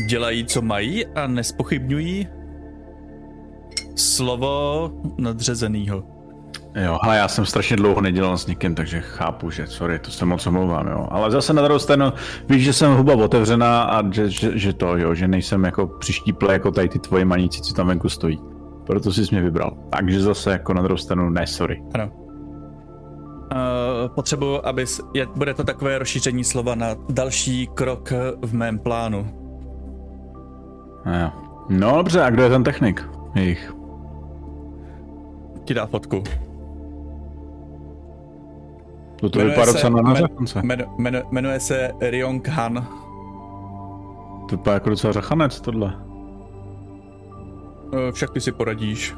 [0.08, 2.28] dělají, co mají a nespochybňují
[3.96, 6.04] slovo nadřezenýho.
[6.84, 10.26] Jo, ale já jsem strašně dlouho nedělal s nikým, takže chápu, že sorry, to se
[10.26, 11.06] moc omlouvám, jo.
[11.10, 12.12] Ale zase na druhou stranu,
[12.48, 16.52] víš, že jsem huba otevřená a že, že, že to, jo, že nejsem jako přištíple
[16.52, 18.38] jako tady ty tvoje maníci, co tam venku stojí.
[18.86, 19.76] Proto jsi mě vybral.
[19.90, 21.82] Takže zase jako na druhou stranu, ne, sorry.
[21.94, 22.19] Ano.
[23.52, 25.00] Uh, potřebuji, abys...
[25.14, 28.12] Je, bude to takové rozšíření slova na další krok
[28.42, 29.26] v mém plánu.
[31.20, 31.30] Jo.
[31.68, 33.08] No dobře, a kdo je ten technik?
[33.34, 33.74] Jejich.
[35.64, 36.22] Ti dá fotku.
[39.20, 40.14] To, to Jmenuje vypadá docela na.
[40.62, 42.86] Men, men, jmenuje se Ryong Han.
[44.48, 45.96] To vypadá jako docela řachanec, tohle.
[47.92, 49.14] Uh, však ty si poradíš.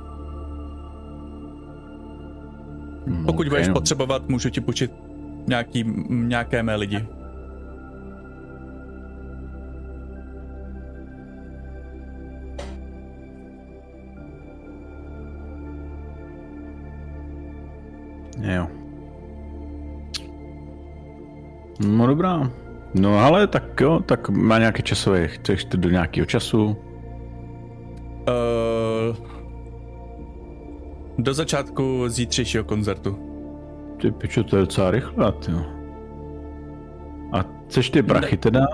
[3.07, 3.75] Hmm, Pokud ok, budeš no.
[3.75, 4.93] potřebovat, můžu ti půjčit
[5.47, 7.07] nějaký, nějaké mé lidi.
[18.41, 18.67] Jo.
[21.87, 22.51] No dobrá.
[22.95, 26.77] No ale tak jo, tak má nějaký časový, chceš to do nějakého času?
[28.29, 29.32] Uh,
[31.19, 33.19] do začátku zítřejšího koncertu.
[34.01, 35.53] Ty pičo, to je docela rychle, ty.
[37.33, 38.67] A chceš ty prachy teda?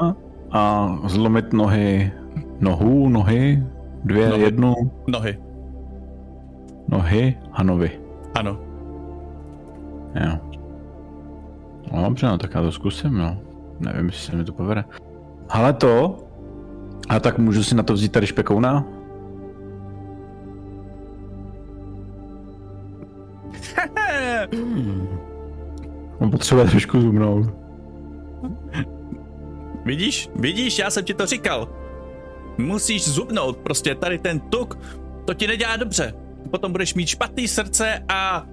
[0.51, 2.13] A zlomit nohy,
[2.61, 3.63] nohu, nohy,
[4.05, 4.43] dvě, Nohy.
[4.43, 4.75] jednu,
[5.07, 5.39] Nohy.
[6.89, 7.91] nohy, Hanovi.
[8.35, 8.59] Ano.
[10.25, 10.39] Jo.
[11.93, 13.37] No dobře, no tak já to zkusím, no.
[13.81, 14.85] Nevím, jestli se mi to povede.
[15.49, 16.19] Ale to...
[17.09, 18.85] A tak můžu si na to vzít tady špekouna?
[26.19, 27.47] On potřebuje trošku zubnout.
[29.85, 30.31] Vidíš?
[30.37, 31.69] Vidíš, já jsem ti to říkal.
[32.59, 34.79] Musíš zubnout, prostě tady ten tuk,
[35.25, 36.15] to ti nedělá dobře.
[36.51, 38.47] Potom budeš mít špatný srdce a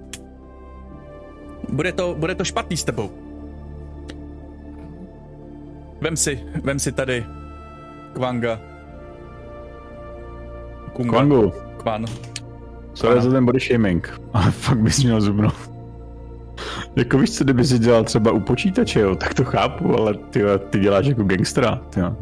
[1.68, 3.10] bude to, bude to špatný s tebou.
[6.00, 7.24] Vem si, vem si tady
[8.14, 8.60] Kvanga.
[10.92, 11.10] Kunga.
[11.10, 12.04] Kvangu, Kvan.
[12.94, 15.75] sorry za ten body shaming, ale fakt bys měl zubnout.
[16.96, 20.42] Jako víš co, kdyby si dělal třeba u počítače, jo, tak to chápu, ale ty,
[20.70, 22.16] ty děláš jako gangstra, ty jo.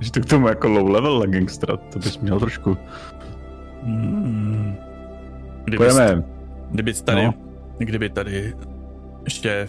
[0.00, 2.76] Že to k tomu jako low level na gangstra, to bys měl trošku.
[3.82, 4.74] Hmm.
[5.64, 6.24] Kdyby, Pojďme.
[6.70, 7.34] kdyby tady, No.
[7.78, 8.54] kdyby tady
[9.24, 9.68] ještě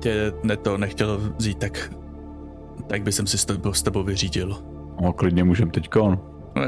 [0.00, 1.92] tě ne to nechtěl vzít, tak,
[2.86, 4.56] tak by jsem si s tebou, s tebou vyřídil.
[5.02, 6.18] No, klidně můžem teďkon.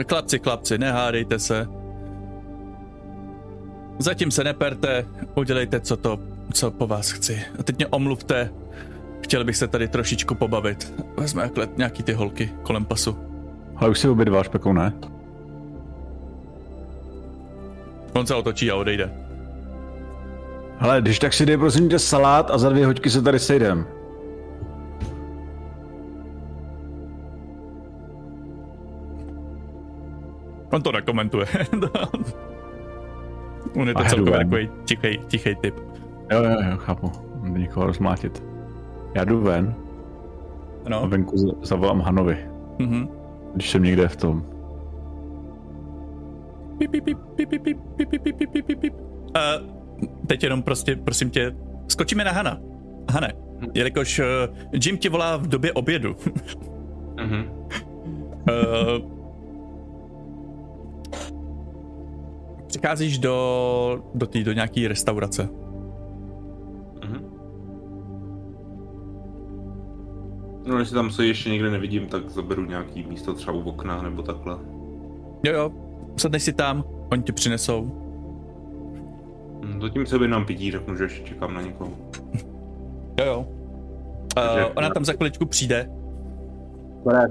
[0.08, 1.66] Chlapci, chlapci, nehádejte se.
[3.98, 6.18] Zatím se neperte, udělejte, co to,
[6.52, 7.42] co po vás chci.
[7.58, 8.50] A teď mě omluvte,
[9.20, 10.94] chtěl bych se tady trošičku pobavit.
[11.16, 13.18] Vezme jakhle nějaký ty holky kolem pasu.
[13.76, 14.92] Ale už si obědval špekou, ne?
[18.12, 19.14] On se otočí a odejde.
[20.80, 23.86] Ale když tak si dej prosím tě salát a za dvě hoďky se tady sejdem.
[30.72, 31.46] On to nekomentuje.
[33.76, 35.74] On je to A celkově takový tichý, tichý typ.
[36.32, 37.12] Jo, jo, jo, chápu.
[37.48, 38.42] Někoho rozmátit.
[39.14, 39.74] Já jdu ven
[40.86, 41.08] a No.
[41.08, 42.38] venku za- zavolám Hanovi,
[42.78, 43.08] Mhm.
[43.54, 44.42] když jsem někde v tom.
[46.78, 48.94] Pip, pip, pip, pip, pip, pip, pip, pip, pip, pip, pip, pip.
[48.94, 49.68] Uh,
[50.26, 51.56] teď jenom prostě, prosím tě,
[51.88, 52.58] skočíme na Hana.
[53.12, 53.32] Hane,
[53.74, 54.24] jelikož uh,
[54.84, 56.16] Jim ti volá v době obědu.
[57.22, 57.44] Mhm.
[58.48, 59.17] uh,
[62.68, 65.48] přicházíš do, do, tý, do nějaký restaurace.
[67.04, 67.24] Mhm.
[70.66, 74.22] No, jestli tam se ještě někde nevidím, tak zaberu nějaký místo třeba u okna nebo
[74.22, 74.56] takhle.
[75.44, 75.70] Jo, jo,
[76.16, 77.90] sedneš si tam, oni ti přinesou.
[79.64, 81.90] Hm, Zatím se objednám pití, řeknu, že ještě čekám na někoho.
[83.18, 83.46] Jo, jo.
[84.34, 85.90] Takže- Uh, ona tam za chviličku přijde,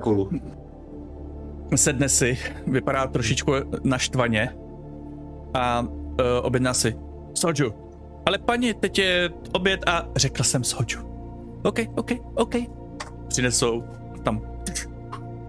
[0.01, 0.29] kolu.
[1.75, 2.37] sedne si,
[2.67, 3.51] vypadá trošičku
[3.83, 4.49] naštvaně
[5.53, 5.87] a uh,
[6.41, 6.95] objedná si
[7.33, 7.73] soju.
[8.25, 11.07] Ale paní, teď je oběd a řekla jsem soju.
[11.63, 12.55] OK, OK, OK.
[13.27, 13.83] Přinesou,
[14.23, 14.41] tam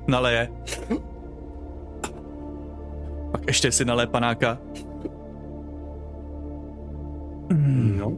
[0.07, 0.49] naleje.
[3.31, 4.59] Pak ještě si naleje panáka.
[7.99, 8.13] No.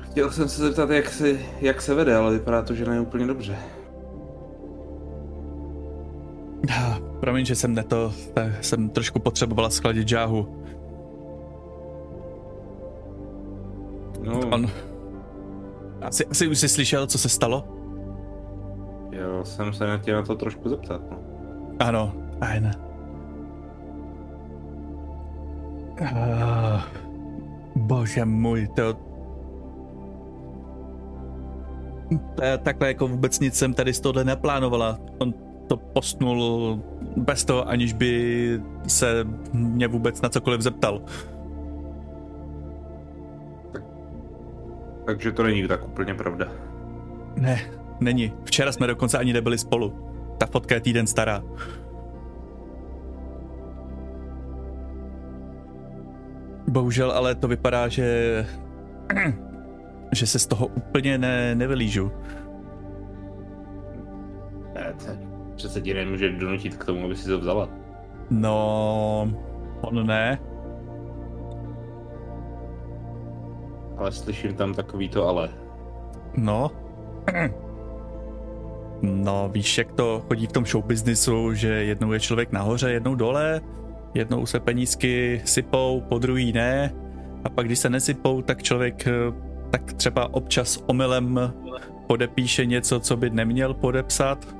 [0.00, 3.26] Chtěl jsem se zeptat, jak se, jak se vede, ale vypadá to, že ne úplně
[3.26, 3.56] dobře.
[7.18, 10.62] Ah, Promiň, že jsem neto, eh, jsem trošku potřebovala schladit žáhu.
[14.22, 14.66] No, On...
[16.00, 17.64] Asi, asi už jsi slyšel, co se stalo?
[19.10, 21.00] já jsem se na tě na to trošku zeptat.
[21.10, 21.18] No.
[21.78, 22.70] Ano, fajn.
[26.00, 26.80] Uh,
[27.76, 28.94] bože můj, to...
[32.62, 34.98] takhle jako vůbec nic jsem tady z tohle neplánovala.
[35.18, 35.34] On
[35.68, 36.80] to postnul
[37.16, 41.02] bez toho, aniž by se mě vůbec na cokoliv zeptal.
[45.06, 46.46] Takže to není tak úplně pravda.
[47.36, 47.60] Ne,
[48.00, 48.32] není.
[48.44, 49.94] Včera jsme dokonce ani nebyli spolu.
[50.38, 51.42] Ta fotka je týden stará.
[56.68, 58.46] Bohužel, ale to vypadá, že
[60.12, 62.12] že se z toho úplně ne, nevylížu.
[64.74, 64.94] Ne,
[65.58, 67.68] přece ti nemůže donutit k tomu, aby si to vzala.
[68.30, 69.32] No,
[69.80, 70.38] on ne.
[73.96, 75.48] Ale slyším tam takový to ale.
[76.36, 76.70] No.
[79.02, 83.14] No, víš, jak to chodí v tom show businessu, že jednou je člověk nahoře, jednou
[83.14, 83.60] dole,
[84.14, 86.94] jednou se penízky sypou, po druhý ne.
[87.44, 89.12] a pak když se nesypou, tak člověk eh,
[89.70, 91.52] tak třeba občas omylem
[92.06, 94.57] podepíše něco, co by neměl podepsat.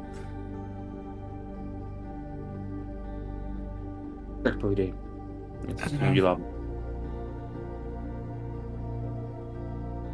[4.43, 4.95] Tak povídej.
[5.69, 6.45] Něco s tím udělám.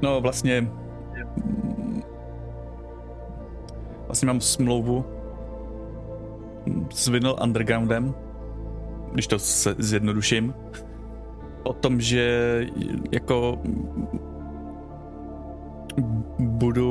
[0.03, 0.69] No vlastně
[4.07, 5.05] vlastně mám smlouvu
[6.91, 8.15] s Vinyl Undergroundem,
[9.13, 10.55] když to se zjednoduším,
[11.63, 12.67] o tom, že
[13.13, 13.59] jako
[16.39, 16.85] budu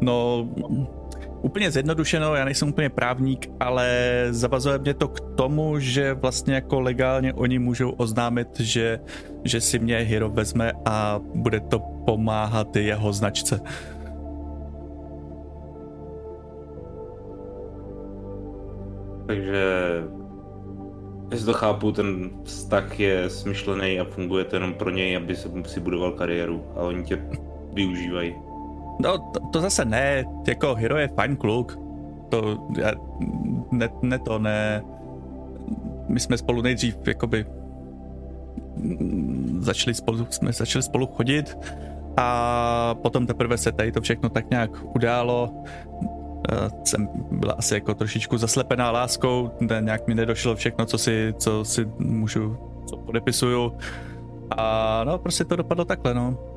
[0.00, 0.48] no
[1.44, 3.88] úplně zjednodušeno, já nejsem úplně právník, ale
[4.30, 9.00] zavazuje mě to k tomu, že vlastně jako legálně oni můžou oznámit, že,
[9.44, 13.60] že si mě Hero vezme a bude to pomáhat jeho značce.
[19.26, 19.64] Takže
[21.30, 25.80] jestli to chápu, ten vztah je smyšlený a funguje to jenom pro něj, aby si
[25.80, 27.18] budoval kariéru a oni tě
[27.72, 28.53] využívají.
[28.98, 31.78] No, to, to zase ne, jako Hero je fajn kluk.
[32.28, 32.92] To, já,
[33.72, 34.82] ne, ne to, ne.
[36.08, 37.46] My jsme spolu nejdřív, jakoby,
[39.58, 41.58] začali spolu, jsme začali spolu chodit
[42.16, 45.64] a potom teprve se tady to všechno tak nějak událo.
[46.52, 49.50] Eh, Jsem byla asi jako trošičku zaslepená láskou,
[49.80, 52.56] nějak mi nedošlo všechno, co si, co si můžu,
[52.86, 53.72] co podepisuju.
[54.56, 56.53] A no, prostě to dopadlo takhle, no.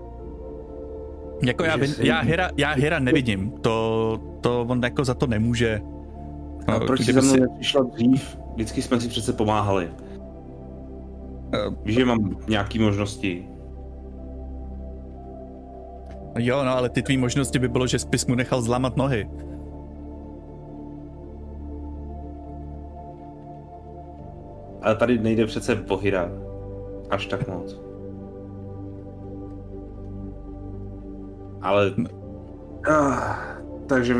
[1.41, 5.81] Jako já, vin, já, Hera, já Hera nevidím, to, to on jako za to nemůže.
[6.67, 8.37] A No, proč jsi za mnou si- nepřišla dřív?
[8.53, 9.89] Vždycky jsme si přece pomáhali.
[11.85, 13.47] Víš, že mám nějaký možnosti.
[16.37, 19.29] Jo, no, ale ty tvý možnosti by bylo, že spis mu nechal zlámat nohy.
[24.81, 26.29] Ale tady nejde přece o Hira.
[27.09, 27.86] Až tak moc.
[31.61, 31.91] Ale...
[32.89, 33.35] Ah,
[33.87, 34.15] takže...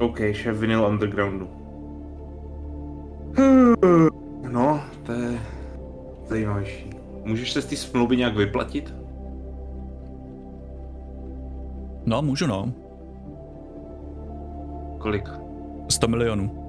[0.00, 1.48] OK, šéf Vinyl Undergroundu.
[4.50, 5.38] No, to je
[6.26, 6.90] zajímavější.
[7.24, 8.94] Můžeš se z té smlouvy nějak vyplatit?
[12.06, 12.72] No, můžu, no.
[14.98, 15.28] Kolik?
[15.88, 16.60] 100 milionů.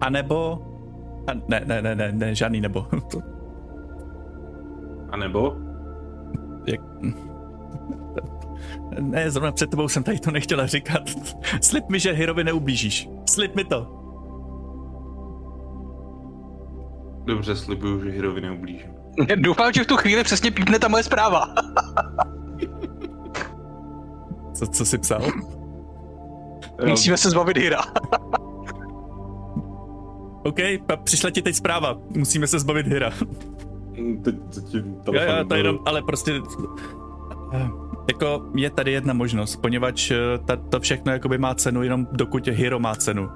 [0.00, 0.64] A nebo...
[1.26, 2.86] A ne, ne, ne, ne, ne, žádný nebo.
[5.10, 5.56] A nebo?
[6.66, 6.80] jak,
[9.00, 11.02] ne, zrovna před tebou jsem tady to nechtěla říkat.
[11.62, 13.08] Slib mi, že Hirovi neublížíš.
[13.30, 13.94] Slib mi to.
[17.24, 18.90] Dobře, slibuju, že Hirovi neublížím.
[19.36, 21.54] Doufám, že v tu chvíli přesně pípne ta moje zpráva.
[24.54, 25.22] Co, co jsi psal?
[26.86, 27.80] Musíme se zbavit Hira.
[30.48, 31.98] OK, pa, přišla ti teď zpráva.
[32.16, 33.12] Musíme se zbavit Hira.
[33.98, 34.34] Mm, Teď
[34.74, 36.40] Jo, telefon jo, to jenom, ale prostě
[37.52, 37.70] eh,
[38.08, 40.16] jako je tady jedna možnost, poněvadž eh,
[40.46, 43.30] ta, to všechno jakoby má cenu jenom dokud Hero má cenu.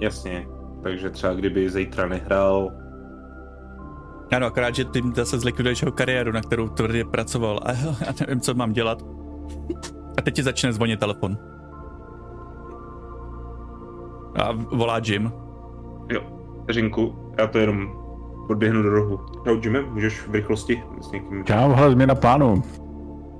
[0.00, 0.48] Jasně.
[0.82, 2.72] Takže třeba kdyby zítra nehrál,
[4.32, 7.72] Ano, akorát, že ty zase zlikviduješ jeho kariéru, na kterou tvrdě pracoval a
[8.06, 9.02] já nevím, co mám dělat.
[10.18, 11.38] A teď ti začne zvonit telefon.
[14.36, 15.32] A volá Jim.
[16.12, 16.20] jo,
[16.62, 17.88] vteřinku, já to jenom
[18.48, 19.20] odběhnu do rohu.
[19.44, 21.44] Čau, Jimmy, můžeš v rychlosti s někým...
[21.44, 22.62] Čau, hele, změna plánu.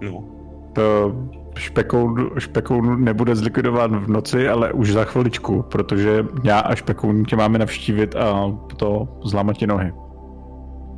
[0.03, 0.25] No,
[0.73, 1.15] To
[1.59, 7.37] špekoun, špekoun nebude zlikvidován v noci, ale už za chviličku, protože já a špekoun tě
[7.37, 9.93] máme navštívit a to zlámat ti nohy.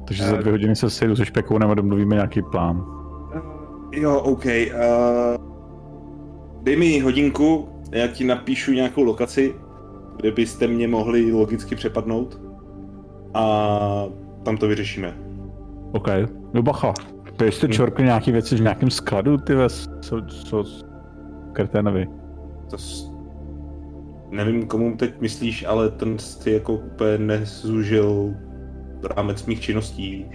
[0.07, 0.39] Takže za Eh.
[0.41, 2.87] dvě hodiny se sejdu se špekounem a domluvíme nějaký plán.
[3.93, 4.45] Jo, OK.
[4.45, 4.53] Uh,
[6.62, 9.55] dej mi hodinku, já ti napíšu nějakou lokaci,
[10.20, 12.40] kde byste mě mohli logicky přepadnout.
[13.35, 14.05] A
[14.45, 15.15] tam to vyřešíme.
[15.93, 16.09] OK.
[16.55, 16.93] No bacha.
[17.36, 17.70] To jste Hm.
[17.73, 20.65] čorkli nějaký věci v nějakém skladu, ty ves, co, co,
[21.53, 22.07] Kreténovi.
[22.70, 23.12] To s...
[24.31, 28.35] Nevím, komu teď myslíš, ale ten si jako úplně nezúžil
[29.16, 30.27] rámec mých činností.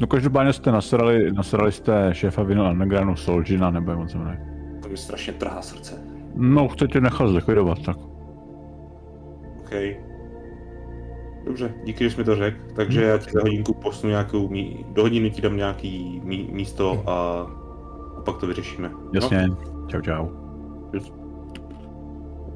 [0.00, 4.38] No každopádně jste nasrali, nasrali jste šéfa Vino Undergroundu Solžina, nebo jak on se jmenuje.
[4.82, 5.94] To mi strašně trhá srdce.
[6.34, 7.96] No, chce tě nechat zlikvidovat, tak.
[9.70, 9.96] OK.
[11.44, 12.58] Dobře, díky, že jsi mi to řekl.
[12.76, 14.86] Takže já ti za hodinku posunu nějakou, mí...
[14.88, 16.48] do hodiny ti dám nějaký mí...
[16.52, 17.12] místo a...
[18.18, 18.90] a pak to vyřešíme.
[19.12, 19.48] Jasně.
[19.86, 20.28] Čau, čau.
[20.92, 21.00] No,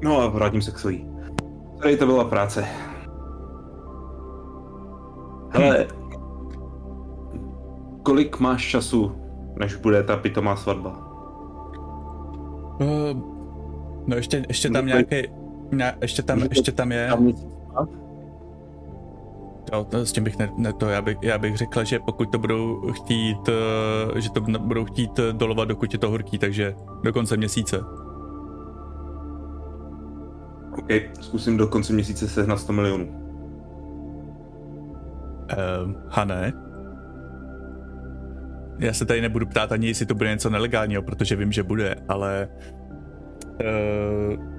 [0.03, 1.09] no a vrátím se k svojí.
[1.81, 2.65] Tady to byla práce.
[5.49, 5.87] Hele,
[8.03, 9.11] kolik máš času
[9.59, 10.89] než bude ta pitomá svatba.
[12.79, 13.21] Uh,
[14.07, 15.15] no ještě, ještě tam nějaký,
[15.71, 17.07] ne, ještě tam, ještě tam je.
[17.09, 17.33] Tam?
[19.73, 22.31] Jo, to, s tím bych ne, ne to, já bych, já bych řekl, že pokud
[22.31, 26.75] to budou chtít, eh, že to budou chtít eh, dolovat, dokud je to horký, takže
[27.03, 27.79] do konce měsíce.
[30.77, 30.89] OK,
[31.21, 33.25] zkusím do konce měsíce sehnat 100 milionů.
[35.83, 36.53] Um, Hane?
[38.79, 41.95] Já se tady nebudu ptát ani, jestli to bude něco nelegálního, protože vím, že bude,
[42.09, 42.49] ale...
[44.29, 44.54] Uh,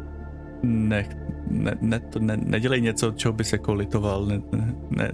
[0.62, 1.08] ne,
[1.50, 4.26] ne, ne, to ne, nedělej něco, čeho bys jako litoval.
[4.26, 4.42] Ne,
[4.90, 5.12] ne.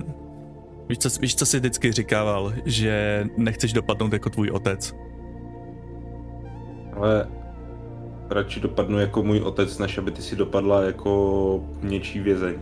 [0.89, 4.95] Víš, co, víš, co jsi vždycky říkával, že nechceš dopadnout jako tvůj otec.
[6.93, 7.29] Ale
[8.31, 12.55] radši dopadnu jako můj otec, než aby ty si dopadla jako něčí vězeň.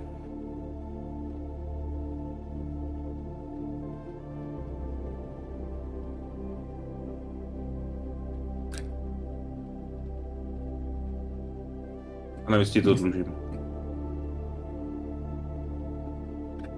[12.51, 13.24] Navíc ti to dlužím.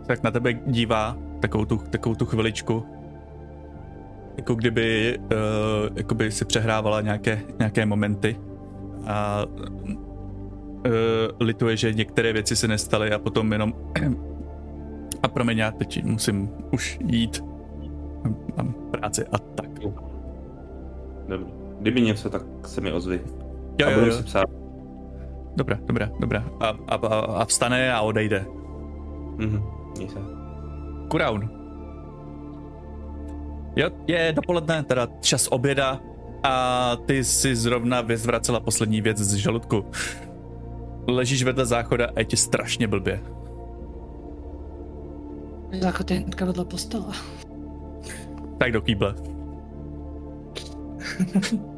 [0.07, 2.87] Tak na tebe dívá takovou tu, takovou tu chviličku.
[4.37, 8.37] Jako kdyby uh, jakoby si přehrávala nějaké, nějaké momenty.
[9.07, 10.91] A uh,
[11.41, 13.75] lituje, že některé věci se nestaly a potom jenom
[15.23, 17.45] a promiň, já teď musím už jít.
[18.25, 19.71] Mám, mám práci a tak.
[21.29, 21.47] Dobrý.
[21.81, 23.21] Kdyby něco, tak se mi ozvi.
[23.81, 24.17] Jo, a jo, budu jo.
[24.17, 24.62] si psát.
[25.57, 26.45] Dobrá, dobrá, dobrá.
[26.61, 28.47] A, a, a, a vstane a odejde.
[29.37, 29.63] Mhm.
[31.09, 31.51] Kuraun.
[33.77, 36.01] Jo, je dopoledne, teda čas oběda
[36.43, 39.85] a ty si zrovna vyzvracela poslední věc z žaludku.
[41.09, 43.21] Ležíš vedle záchoda a je ti strašně blbě.
[45.81, 47.13] Záchod je hnedka vedle postele.
[48.59, 49.15] Tak do kýble.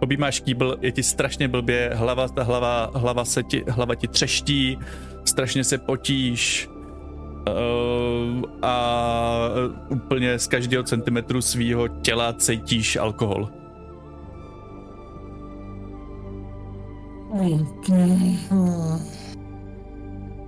[0.00, 4.78] Objímáš kýbl, je ti strašně blbě, hlava, ta hlava, hlava, se ti, hlava ti třeští,
[5.24, 9.48] strašně se potíš uh, a
[9.88, 13.48] úplně z každého centimetru svého těla cítíš alkohol.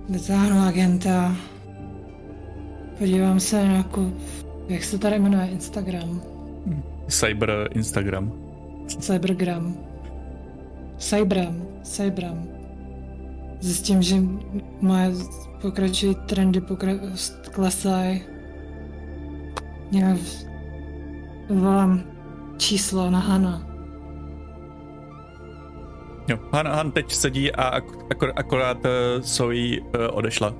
[0.09, 1.35] Vytáhnu agenta.
[2.99, 4.11] Podívám se na jako,
[4.67, 6.21] jak se tady jmenuje Instagram.
[7.07, 8.42] Cyber Instagram.
[8.87, 9.77] Cybergram.
[10.97, 11.61] Cybram.
[11.83, 12.47] Cybram.
[13.59, 14.15] Zjistím, že
[14.81, 15.11] moje
[15.61, 16.99] pokračují trendy pokra-
[17.51, 18.21] klesají.
[19.91, 20.17] Já
[21.49, 22.01] volám
[22.57, 23.67] číslo na Hana.
[26.27, 30.53] Jo, Han, Han teď sedí a ak- akor, akorát uh, Zoe uh, odešla.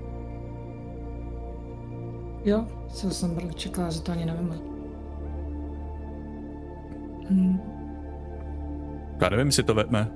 [2.45, 4.54] Jo, co jsem čekala, že to ani nevím.
[7.30, 7.73] Hmm.
[9.22, 10.07] Já nevím, jestli to vezme.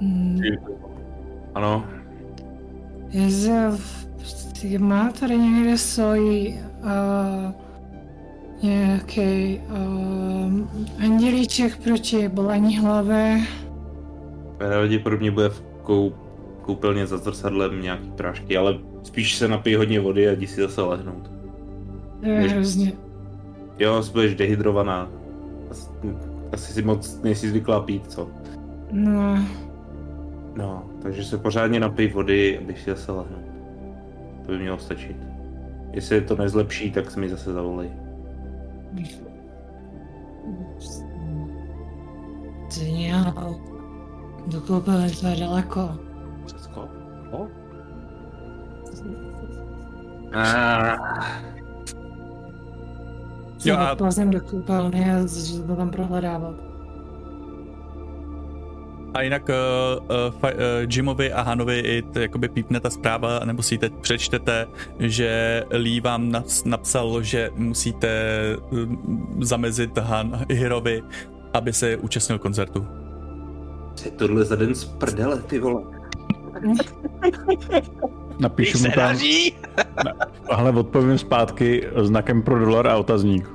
[0.00, 0.40] Hmm.
[1.54, 1.84] Ano,
[3.10, 7.52] Jestli má tady někde svoji uh,
[8.62, 13.42] nějaký uh, andělíček proti bolení hlavy.
[14.58, 16.12] pravděpodobně bude v kou,
[16.62, 20.82] koupelně za zrcadlem nějaký prášky, ale spíš se napij hodně vody a jdi si zase
[20.82, 21.30] lehnout.
[22.20, 22.92] To je Než- hrozně.
[23.78, 25.10] Jo, budeš dehydrovaná.
[26.52, 28.28] Asi, si moc nejsi zvyklá pít, co?
[28.92, 29.38] No,
[30.56, 33.44] No, takže se pořádně napij vody, abych si zase lehnout.
[34.46, 35.16] To by mělo stačit.
[35.92, 37.90] Jestli to nezlepší, tak se mi zase zavolej.
[42.74, 43.60] ty nějakou.
[44.46, 45.90] Do koupele to je daleko.
[46.46, 46.88] Všecko?
[47.32, 47.48] No?
[50.34, 50.96] Ah,
[53.64, 55.14] Jo, a- odplazím do koupelny a
[55.66, 56.54] to tam prohledávat.
[59.14, 59.54] A jinak uh,
[60.04, 63.78] uh, fa- uh, Jimovi a Hanovi i t, jakoby pípne ta zpráva, nebo si ji
[63.78, 64.66] teď přečtete,
[64.98, 68.08] že Lee vám nas, napsal, že musíte
[68.70, 68.78] uh,
[69.40, 71.02] zamezit Han Hirovi,
[71.54, 72.86] aby se účastnil koncertu.
[74.04, 75.82] je tohle za den z prdele, ty vole?
[78.40, 79.16] Napíšu mu tam,
[80.50, 83.50] ale odpovím zpátky znakem pro dolar a otazník.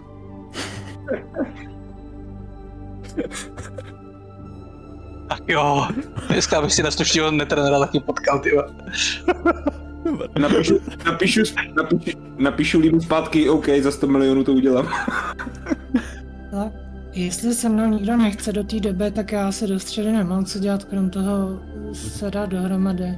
[5.29, 5.87] Tak jo,
[6.29, 8.51] dneska bych si naslušního netrenera taky potkal, ty.
[10.39, 11.41] Napíšu, napíšu,
[11.75, 14.87] napíšu, napíšu líbu zpátky, OK, za 100 milionů to udělám.
[16.51, 16.73] Tak,
[17.13, 20.59] jestli se mnou nikdo nechce do té doby, tak já se do středy nemám co
[20.59, 21.59] dělat, krom toho
[21.93, 23.17] se dát dohromady.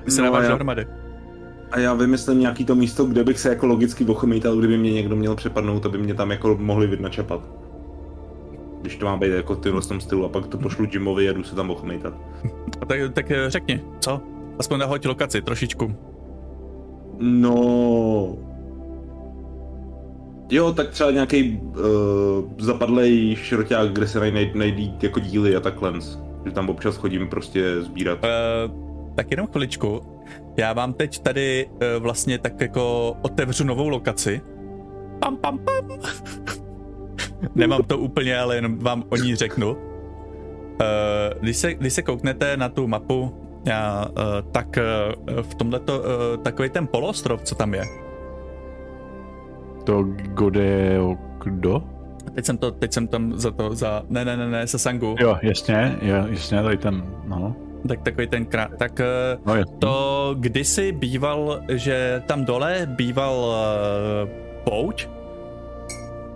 [0.00, 0.86] Dobrá, ty se No, dáváš já- dohromady.
[1.72, 5.16] A já vymyslím nějaký to místo, kde bych se jako logicky ochomítal, kdyby mě někdo
[5.16, 7.40] měl přepadnout, aby mě tam jako mohli vidět načapat.
[8.80, 11.32] Když to má být jako v tyhle tom stylu a pak to pošlu Jimovi a
[11.32, 12.14] jdu se tam ochomítat.
[12.80, 14.20] A tak, tak eh, řekni, co?
[14.58, 15.94] Aspoň nahoď lokaci, trošičku.
[17.18, 18.36] No...
[20.50, 21.84] Jo, tak třeba nějaký uh,
[22.58, 25.92] zapadlej šroťák, kde se najdí jako díly a takhle.
[26.44, 28.18] Že tam občas chodím prostě sbírat.
[28.24, 30.00] Uh, tak jenom chviličku.
[30.56, 34.40] Já vám teď tady uh, vlastně tak jako otevřu novou lokaci.
[35.20, 35.88] Pam, pam, pam.
[37.54, 39.70] Nemám to úplně, ale jenom vám o ní řeknu.
[39.70, 39.76] Uh,
[41.40, 43.34] když, se, když se kouknete na tu mapu,
[43.64, 44.78] já, uh, tak
[45.28, 47.84] uh, v tomhleto uh, takový ten polostrov, co tam je.
[49.84, 50.02] To
[50.34, 50.98] kde,
[51.44, 51.82] kdo?
[52.34, 55.14] Teď jsem to, teď jsem tam za to, za, ne, ne, ne, ne, Sasangu.
[55.20, 57.56] Jo, jasně, jo, jasně, tady ten, no.
[57.88, 59.00] Tak takový ten krát, tak
[59.46, 59.76] No, uh, jasně.
[59.78, 64.30] to kdysi býval, že tam dole býval uh,
[64.64, 65.08] pouť,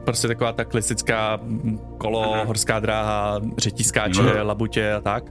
[0.05, 2.45] prostě taková ta klasická mm, kolo, Aha.
[2.45, 4.47] horská dráha, řetískáče, Mhm.
[4.47, 5.25] labutě a tak.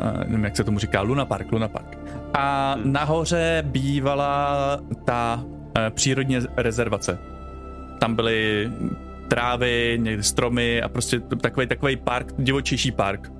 [0.00, 1.98] A nevím, jak se tomu říká, Luna Park, Luna Park.
[2.34, 2.92] A Hmm.
[2.92, 4.56] nahoře bývala
[5.04, 5.44] ta
[5.78, 7.18] eh, přírodní rezervace.
[7.98, 8.70] Tam byly
[9.28, 13.32] trávy, někdy stromy a prostě takový takový park, divočejší park.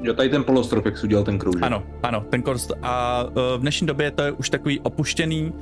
[0.00, 1.62] Jo, tady ten polostrop, jak jsi udělal ten kroužek.
[1.62, 2.72] Ano, ano, ten korst.
[2.82, 5.52] A uh, v dnešní době to je už takový opuštěný.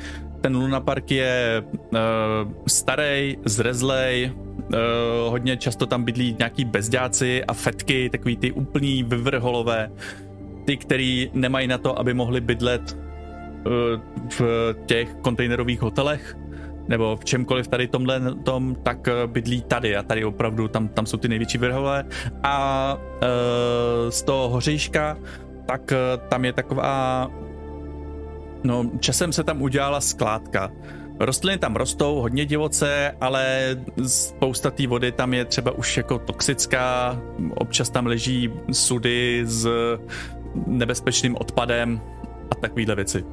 [0.40, 1.98] Ten Luna Park je uh,
[2.66, 4.72] starý, zrezlej, uh,
[5.30, 9.90] hodně často tam bydlí nějaký bezďáci a fetky, takový ty úplní vyvrholové,
[10.64, 13.72] ty, který nemají na to, aby mohli bydlet uh,
[14.38, 16.36] v těch kontejnerových hotelech,
[16.88, 19.96] nebo v čemkoliv tady tomhle tom, tak eh, bydlí tady.
[19.96, 22.04] A tady opravdu tam, tam jsou ty největší vrhole.
[22.42, 25.16] A uh, z toho hořejška
[25.66, 25.96] tak eh,
[26.28, 27.30] tam je taková
[28.64, 30.70] no časem se tam udělala skládka.
[31.20, 37.20] Rostliny tam rostou hodně divoce, ale spousta té vody tam je třeba už jako toxická,
[37.54, 39.68] občas tam leží sudy s
[40.66, 42.00] nebezpečným odpadem
[42.50, 43.24] a takovýhle věci.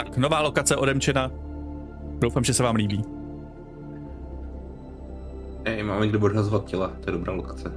[0.00, 1.30] Tak, nová lokace odemčena.
[2.18, 3.04] Doufám, že se vám líbí.
[5.64, 7.72] Ej, máme kde odhazovat těla, to je dobrá lokace.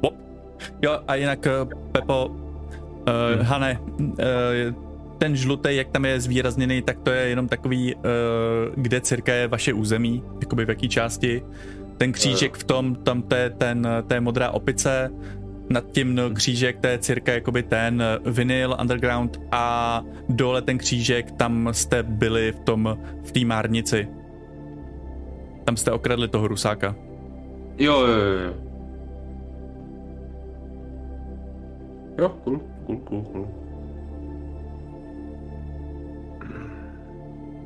[0.00, 0.14] Pop.
[0.82, 1.52] Jo, a jinak, eh,
[1.92, 2.34] Pepo, uh,
[3.34, 3.44] Hmm.
[3.44, 4.14] Hane, uh,
[5.18, 8.00] ten žlutý, jak tam je zvýrazněný, tak to je jenom takový, uh,
[8.76, 11.42] kde cirka je vaše území, jakoby v jaký části.
[11.96, 15.10] Ten křížek v tom, tam to je ten, to je modrá opice,
[15.70, 20.78] nad tím no, křížek, to je cirka jakoby ten eh, vinyl underground a dole ten
[20.78, 24.08] křížek, tam jste byli v tom, v té márnici.
[25.64, 26.96] Tam jste okradli toho rusáka.
[27.78, 28.54] Jo, jo, jo, jo.
[32.18, 33.48] Jo, cool, cool, cool, cool.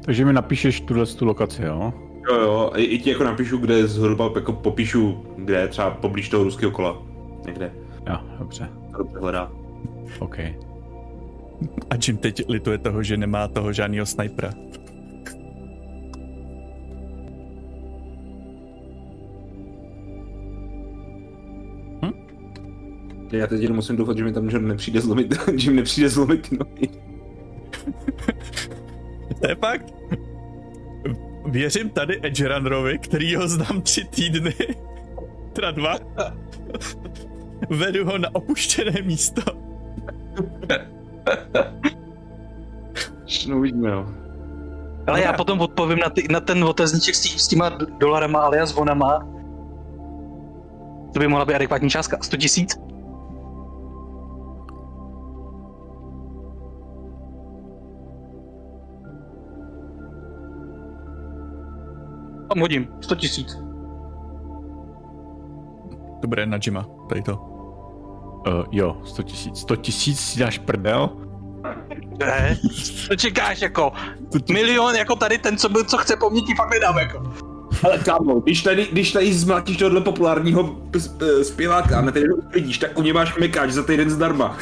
[0.05, 1.93] Takže mi napíšeš tuhle tu lokaci, jo?
[2.31, 6.29] Jo, jo, i, i ti jako napíšu, kde zhruba jako popíšu, kde je třeba poblíž
[6.29, 7.03] toho ruského kola.
[7.47, 7.73] Někde.
[8.09, 8.69] Jo, dobře.
[8.91, 9.53] To dobře hledá.
[10.19, 10.39] OK.
[11.91, 14.51] A Jim teď lituje toho, že nemá toho žádného snajpera.
[23.33, 26.49] Já teď jenom musím doufat, že mi tam John nepřijde zlomit, že mi nepřijde zlomit
[26.49, 26.89] ty nohy.
[29.41, 29.95] To je fakt.
[31.47, 34.55] Věřím tady Edge Runnerovi, který ho znám tři týdny.
[35.53, 35.99] Teda dva.
[37.71, 39.43] Vedu ho na opuštěné místo.
[43.49, 44.07] No uvidíme, jo.
[45.07, 47.69] Ale já potom odpovím na, ty, na ten otazníček s, tí, s těma
[48.01, 49.29] dolarama alias vonama.
[51.13, 52.19] To by mohla být adekvátní částka.
[52.21, 52.77] 100 tisíc?
[62.49, 62.89] Tam hodím.
[63.01, 63.68] 100 tisíc.
[66.21, 67.37] To bude na Jima, tady to.
[67.37, 69.59] Uh, jo, 100 tisíc.
[69.59, 71.11] 100 tisíc si dáš prdel?
[72.19, 72.59] Ne,
[73.09, 73.93] to čekáš jako
[74.53, 77.33] milion jako tady ten, co, byl, co chce po mně, ti fakt nedám jako.
[77.85, 82.79] Ale kámo, když tady, když tady zmlátíš tohle populárního p- zpěváka a na týden vidíš,
[82.79, 84.57] tak u něj máš mekáč za týden zdarma.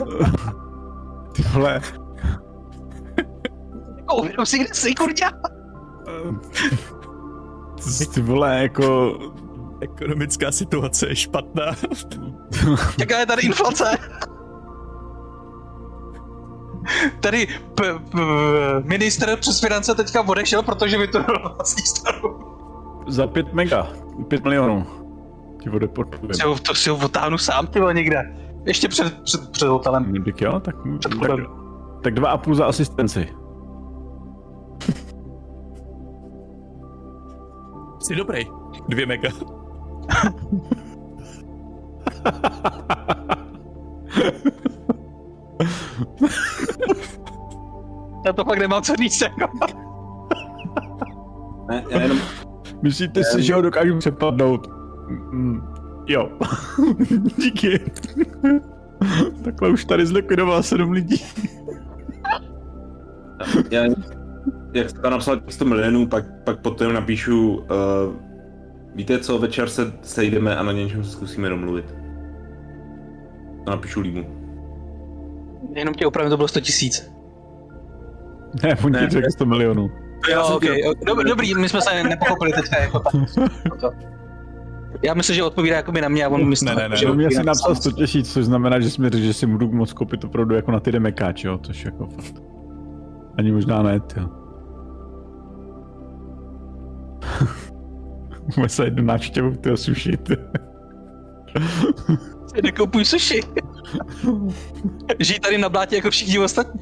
[1.32, 1.80] Ty vole.
[3.98, 5.30] Jako, uvědom si, kde jsi, kurďa.
[7.98, 9.18] Ty, ty vole, jako...
[9.80, 11.64] Ekonomická situace je špatná.
[12.98, 13.84] Jaká je tady inflace?
[17.20, 18.18] Tady p- p-
[18.84, 22.38] minister přes finance teďka odešel, protože by to bylo vlastní stranu.
[23.08, 23.88] Za 5 mega.
[24.28, 24.86] 5 milionů.
[25.62, 26.34] ti odeportujeme.
[26.34, 28.36] Si ho, to si ho otáhnu sám, ty vole, někde.
[28.64, 30.24] Ještě před, před, před hotelem.
[30.24, 31.40] Tak jo, tak, Před tak,
[32.02, 33.28] tak dva a půl za asistenci.
[38.00, 38.44] Jsi dobrý.
[38.88, 39.28] Dvě mega.
[48.26, 49.52] Já to fakt nemám co říct, jako.
[51.68, 52.18] Ne, já jenom,
[52.82, 54.66] Myslíte si, že ho dokážu přepadnout?
[55.08, 55.60] Mm,
[56.06, 56.28] jo.
[57.38, 57.80] Díky.
[59.44, 61.24] Takhle už tady zlikvidoval sedm lidí.
[63.70, 63.84] já,
[64.72, 67.66] jak jste tam napsal 100 milionů, pak, pak potom napíšu, uh,
[68.96, 71.94] víte co, večer se sejdeme a na něčem se zkusíme domluvit.
[73.64, 74.26] To napíšu Límu.
[75.74, 77.12] Jenom tě opravdu to bylo 100 tisíc.
[78.62, 79.90] Ne, on ti řekl 100 milionů.
[80.32, 80.78] Jo, jsem okay.
[80.78, 83.14] chtěl- Dob, dobrý, my jsme se nepochopili teďka jako tak.
[85.02, 87.08] Já myslím, že odpovídá jako na mě a on myslí, Ne, ne, ne, že no,
[87.08, 87.82] já odpovídá si napsal sám.
[87.82, 90.92] 100 tisíc, což znamená, že řekl, že si budu moc koupit opravdu jako na ty
[90.92, 92.42] demekáč, jo, což jako fakt.
[93.38, 94.28] Ani možná ne, jo.
[98.56, 100.36] Můžeme se jednu návštěvu ty suši, ty.
[102.46, 103.40] Si nekoupuj sushi.
[105.18, 106.80] Žijí tady na blátě jako všichni ostatní.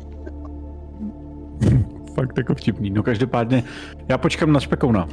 [2.14, 2.90] Fakt jako vtipný.
[2.90, 3.64] No každopádně,
[4.08, 5.08] já počkám na špekouna.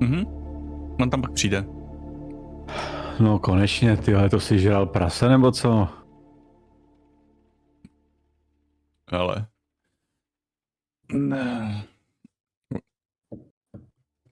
[0.00, 0.24] Mhm.
[1.00, 1.64] On tam pak přijde.
[3.20, 5.88] No konečně, ty to si žral prase nebo co?
[9.08, 9.46] Ale...
[11.12, 11.82] Ne.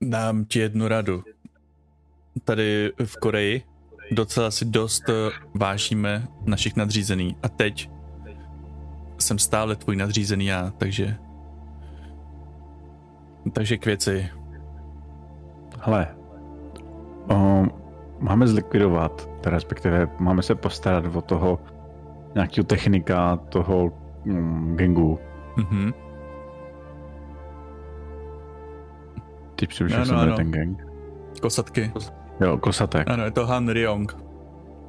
[0.09, 1.23] Dám ti jednu radu.
[2.43, 3.63] Tady v Koreji
[4.11, 5.13] docela si dost eh,
[5.53, 7.37] vážíme našich nadřízený.
[7.43, 7.89] A teď
[9.19, 11.15] jsem stále tvůj nadřízený já, takže...
[13.53, 14.29] Takže k věci.
[15.81, 16.15] Hele,
[17.31, 17.71] um,
[18.19, 21.59] máme zlikvidovat, respektive máme se postarat o toho
[22.35, 23.93] nějakého technika, toho
[24.25, 25.19] um, gangu.
[25.57, 26.06] Mhm.
[29.59, 30.85] Ty přibližně Ano, se jmenuje ten gang.
[31.41, 31.91] Kosatky.
[32.41, 33.09] Jo, Kosatek.
[33.09, 34.17] Ano, je to Han Ryong.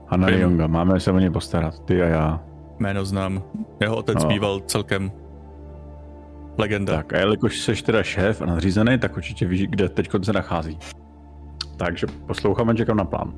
[0.06, 0.40] Hanna Vím.
[0.40, 2.40] Jonga, máme se o ně postarat, ty a já.
[2.78, 3.42] Jméno znám.
[3.80, 4.28] Jeho otec No.
[4.28, 5.12] býval celkem
[6.58, 6.96] legenda.
[6.96, 10.78] Tak a jelikož jsi teda šéf a nadřízený, tak určitě víš, kde teď se nachází.
[11.76, 13.32] Takže poslouchám a čekám na plán.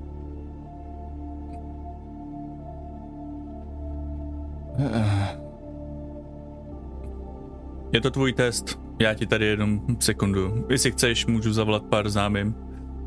[7.92, 8.80] Je to tvůj test.
[9.00, 10.66] Já ti tady jenom sekundu.
[10.70, 12.54] Jestli chceš, můžu zavolat pár známým.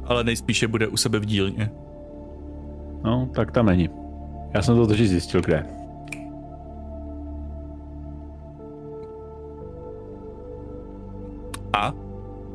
[0.05, 1.71] Ale nejspíše bude u sebe v dílně.
[3.03, 3.89] No, tak tam není.
[4.53, 5.65] Já jsem to totiž zjistil, kde.
[11.73, 11.93] A?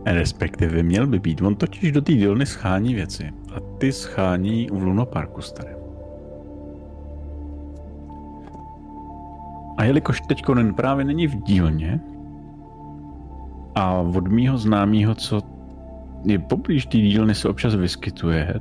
[0.06, 1.42] Respektive měl by být.
[1.42, 3.30] On totiž do té dílny schání věci.
[3.54, 5.76] A ty schání u Luno Parku staré.
[9.76, 10.42] A jelikož teď
[10.76, 12.00] právě není v dílně
[13.78, 15.42] a od mýho známého, co
[16.24, 18.60] je poblíž té dílny se občas vyskytuje,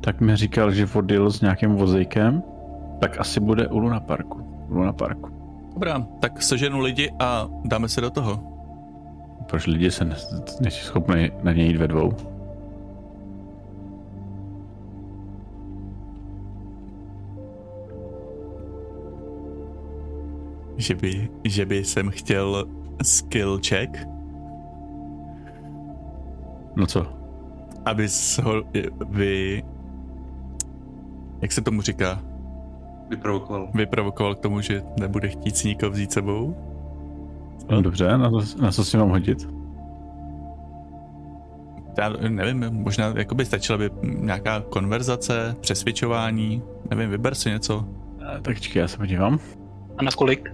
[0.00, 2.42] tak mi říkal, že odjel s nějakým vozejkem,
[3.00, 4.38] tak asi bude u Luna Parku.
[4.68, 5.28] U Luna Parku.
[5.72, 8.40] Dobrá, tak seženu lidi a dáme se do toho.
[9.46, 10.16] Proč lidi se ne-
[10.60, 12.12] nejsi schopni na něj jít ve dvou?
[20.76, 22.64] Že by, že by jsem chtěl
[23.02, 24.06] skill check,
[26.76, 27.20] No co?
[27.84, 28.06] aby
[28.42, 28.62] ho
[29.08, 29.62] vy...
[31.42, 32.20] Jak se tomu říká?
[33.08, 33.68] Vyprovokoval.
[33.74, 36.56] Vyprovokoval k tomu, že nebude chtít si nikoho vzít sebou?
[37.70, 39.48] No dobře, na, to, na co si mám hodit?
[41.98, 47.84] Já nevím, možná jako by stačila by nějaká konverzace, přesvědčování, nevím, vyber si něco.
[48.36, 49.38] Eh, Tak čekaj, já se podívám.
[49.98, 50.52] A na kolik?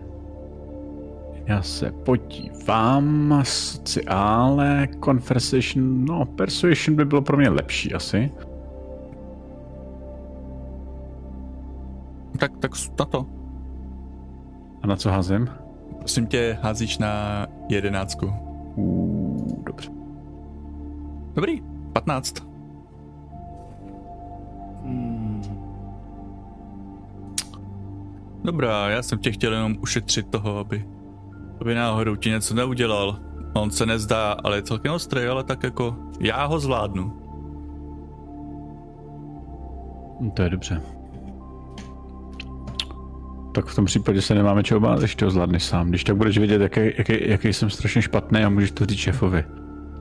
[1.47, 8.31] Já se podívám, sociále, conversation, no persuasion by bylo pro mě lepší asi.
[12.39, 13.27] Tak, tak na to.
[14.83, 15.49] A na co házím?
[15.99, 18.33] Prosím tě, házíš na jedenáctku.
[18.75, 19.91] Uh, dobře.
[21.35, 21.63] Dobrý,
[21.93, 22.35] 15.
[28.45, 30.85] Dobrá, já jsem tě chtěl jenom ušetřit toho, aby,
[31.67, 33.19] aby náhodou ti něco neudělal.
[33.53, 37.13] On se nezdá, ale je celkem ostrý, ale tak jako já ho zvládnu.
[40.21, 40.83] Hm, To je dobře.
[43.55, 45.89] Tak v tom případě se nemáme čeho bát, když to zvládneš sám.
[45.89, 49.45] Když tak budeš vědět, jaký, jaký, jaký jsem strašně špatný a můžeš to říct šéfovi.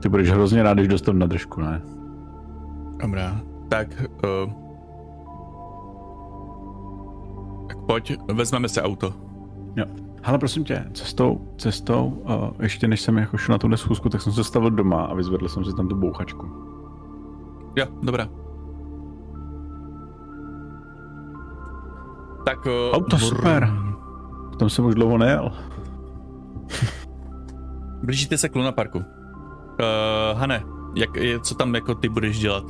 [0.02, 1.82] Ty budeš hrozně rád, když dostanu na držku, ne?
[3.02, 3.40] Dobrá.
[3.68, 3.88] tak,
[4.46, 4.52] uh,
[7.68, 9.26] tak pojď, vezmeme si auto.
[10.26, 14.22] Ale prosím tě, cestou, cestou, uh, ještě než jsem jako šel na tuhle schůzku, tak
[14.22, 16.46] jsem se stavil doma a vyzvedl jsem si tam tu bouchačku.
[17.76, 18.28] Jo, dobrá.
[22.44, 22.66] Tak...
[22.66, 23.68] Uh, Auto, super.
[24.52, 25.52] V tom jsem už dlouho nejel.
[28.02, 28.98] Blížíte se k Luna Parku.
[28.98, 29.04] Uh,
[30.38, 30.62] Hane,
[30.96, 32.64] jak, je, co tam jako ty budeš dělat?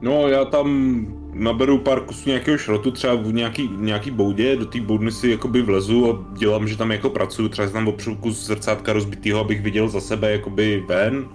[0.00, 4.80] No, já tam naberu pár kusů nějakého šrotu, třeba v nějaký, nějaký boudě, do té
[4.80, 8.46] boudny si jakoby vlezu a dělám, že tam jako pracuju, třeba si tam opřu kus
[8.46, 11.28] zrcátka rozbitýho, abych viděl za sebe jakoby ven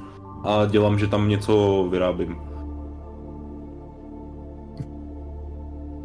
[0.44, 2.36] a dělám, že tam něco vyrábím.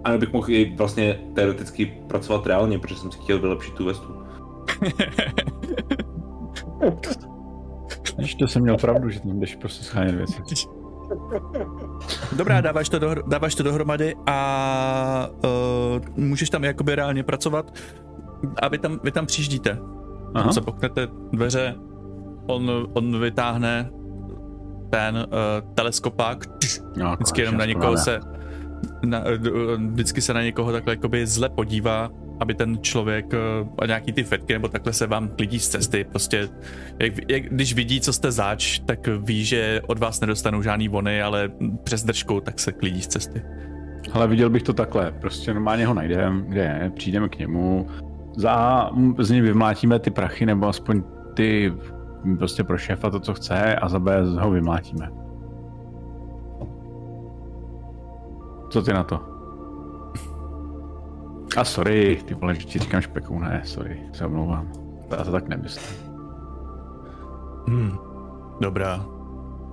[0.05, 4.09] A bych mohl i vlastně teoreticky pracovat reálně, protože jsem si chtěl vylepšit tu vestu.
[8.19, 10.43] Víš, to jsem měl pravdu, že tam jdeš prostě schánět věci.
[12.37, 17.79] Dobrá, dáváš to, dohr- dáváš to dohromady a uh, můžeš tam jakoby reálně pracovat
[18.63, 19.79] a vy tam, vy tam přijíždíte.
[20.35, 20.53] Aha.
[20.53, 21.75] Se poknete dveře,
[22.47, 23.91] on, on vytáhne
[24.91, 26.45] ten uh, teleskopák,
[26.97, 28.21] No, vždycky jenom na někoho se,
[29.05, 29.23] na,
[29.91, 34.23] vždycky se na někoho takhle jakoby zle podívá, aby ten člověk uh, a nějaký ty
[34.23, 36.49] fetky nebo takhle se vám klidí z cesty, prostě
[36.99, 41.23] jak, jak, když vidí, co jste zač, tak ví, že od vás nedostanou žádný vony,
[41.23, 41.51] ale
[41.85, 43.43] přes držku tak se klidí z cesty.
[44.13, 47.87] Ale viděl bych to takhle, prostě normálně ho najdeme, kde je, přijdeme k němu,
[48.37, 51.03] za, z něj vymlátíme ty prachy, nebo aspoň
[51.35, 51.73] ty
[52.39, 55.11] prostě pro šéfa to, co chce a za B ho vymlátíme.
[58.71, 59.36] Co ty na to?
[61.57, 64.73] A sorry, ty vole, že ti říkám špekou, ne, sorry, se omlouvám.
[65.11, 66.07] Já to tak nemyslím.
[67.69, 67.99] Hmm.
[68.61, 69.07] Dobrá.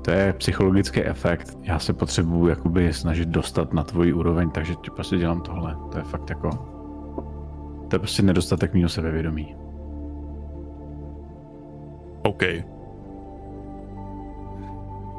[0.01, 1.57] To je psychologický efekt.
[1.61, 5.77] Já se potřebuju jakoby snažit dostat na tvoji úroveň, takže ti prostě dělám tohle.
[5.91, 6.49] To je fakt jako...
[7.87, 9.55] To je prostě nedostatek mýho sebevědomí.
[12.23, 12.41] OK.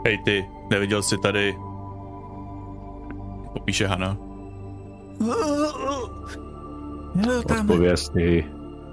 [0.07, 1.57] Hej ty, neviděl jsi tady...
[3.53, 4.16] Popíše Hana.
[7.15, 8.45] Jo, Odpověz ty.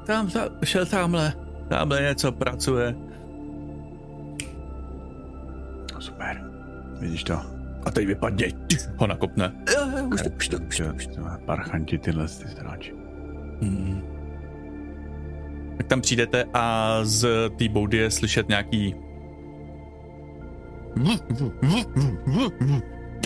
[0.06, 1.34] tam, tam, šel tamhle.
[1.70, 2.96] Tamhle něco pracuje.
[6.00, 6.44] Super.
[7.00, 7.40] Vidíš to?
[7.86, 8.48] A teď vypadně.
[8.98, 9.52] Ho nakopne.
[10.14, 10.84] Už to, už to, už to.
[10.96, 12.94] Už to parchanti tyhle ty stráči.
[13.62, 14.02] Hmm.
[15.78, 18.96] Tak tam přijdete a z té boudy je slyšet nějaký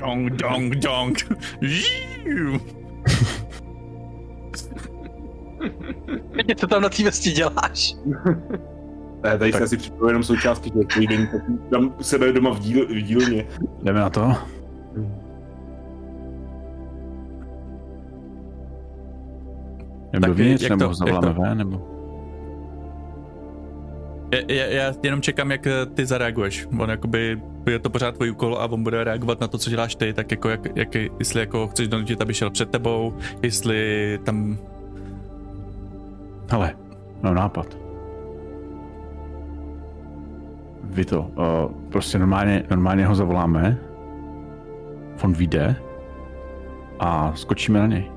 [0.02, 1.18] Dong, dong, dong.
[6.56, 7.94] Co tam na té vesti děláš?
[9.24, 9.60] Ne, tady tak.
[9.60, 11.30] si asi připravuji jenom součástky těch den,
[11.72, 13.46] tam u sebe doma v, díl, v dílně.
[13.84, 14.34] Jdeme na to?
[20.14, 21.88] Jdeme dovnitř, jak nebo to- zavoláme to- ven, nebo?
[24.34, 26.68] Já, já, já jenom čekám, jak eh, ty zareaguješ.
[26.80, 27.42] On jakoby,
[27.72, 30.32] je to pořád tvůj úkol a on bude reagovat na to, co děláš ty, tak
[30.32, 34.58] jako, jak, jak, jestli jako chceš donutit, aby šel před tebou, jestli tam...
[36.50, 36.76] Hele,
[37.22, 37.78] mám nápad.
[40.84, 43.78] Vy to, uh, prostě normálně, normálně ho zavoláme,
[45.24, 45.76] on vyjde
[47.00, 48.12] a skočíme na něj.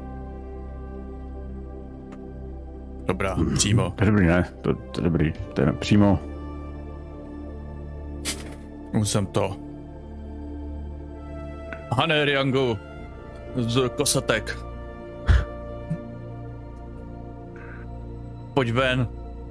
[3.07, 3.91] Dobrá, přímo.
[3.91, 4.45] To je dobrý, ne?
[4.61, 5.33] To, to je dobrý.
[5.55, 6.19] To je přímo.
[8.95, 9.57] Už jsem to.
[11.93, 12.79] Hane Riangu
[13.57, 14.59] z Kosatek.
[18.55, 19.09] Pojď ven,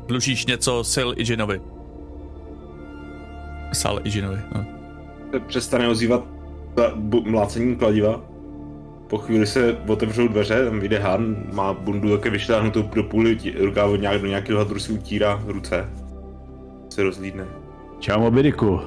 [0.07, 1.61] dlužíš něco sil Ijinovi.
[3.73, 4.65] Sal Ijinovi, no.
[5.47, 6.23] Přestane ozývat
[7.23, 8.21] mlácení kladiva.
[9.07, 13.51] Po chvíli se otevřou dveře, tam vyjde Han, má bundu také vyštáhnutou do půly, tí-
[13.51, 15.89] rukáv od nějak, do nějakého hadru si utírá ruce.
[16.89, 17.45] Se rozlídne.
[17.99, 18.79] Čau, Mobidiku.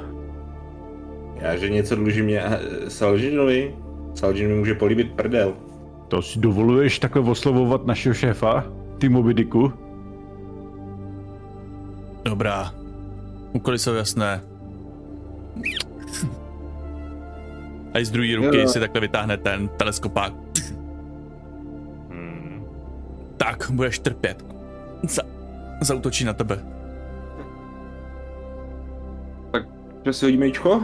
[1.41, 3.75] Já, že něco dlužím mě eh, Salžinovi.
[4.15, 5.55] Salžin mi může políbit prdel.
[6.09, 8.65] To si dovoluješ takhle oslovovat našeho šéfa?
[8.99, 9.73] Ty Mobidiku?
[12.25, 12.75] Dobrá.
[13.53, 14.41] Úkoly jsou jasné.
[17.95, 18.69] A i z druhé ruky Jo.
[18.69, 20.33] si takhle vytáhne ten teleskopák.
[22.11, 22.65] Hmm.
[23.37, 24.45] Tak, budeš trpět.
[25.09, 25.23] Za,
[25.81, 26.65] zautočí na tebe.
[30.05, 30.83] Že si hodíme jíčko?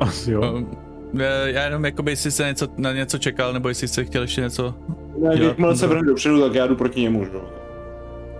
[0.00, 0.52] Asi jo.
[0.54, 0.70] Um,
[1.12, 4.40] já- já jenom jakoby, jestli se něco, na něco čekal, nebo jestli jsi chtěl ještě
[4.40, 4.74] něco.
[5.18, 7.42] Ne, Jo, jakmile se vrhne dopředu, tak já jdu proti němu, že jo.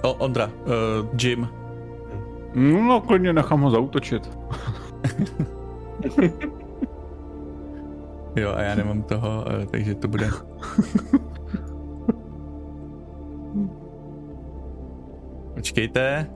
[0.03, 1.49] O, Ondra, uh, Jim.
[2.55, 4.31] No, klidně nechám ho zautočit.
[8.37, 10.31] Jo, a já nemám toho, eh, takže to bude...
[15.55, 16.27] Počkejte.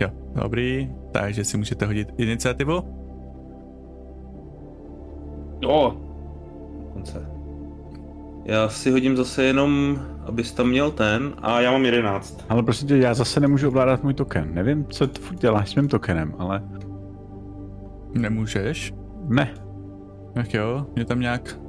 [0.00, 0.08] Jo,
[0.42, 0.90] dobrý.
[1.12, 3.03] Takže si můžete hodit iniciativu.
[5.64, 5.96] Jo.
[6.92, 7.30] Konce.
[8.44, 12.44] Já si hodím zase jenom, abys tam měl ten, a já mám 11.
[12.48, 14.54] Ale prostě tě, já zase nemůžu ovládat můj token.
[14.54, 16.62] Nevím, co ty furt děláš s mým tokenem, ale
[18.14, 18.94] Nemůžeš?
[19.28, 19.54] ne.
[20.34, 21.60] Tak jo, mě tam nějak...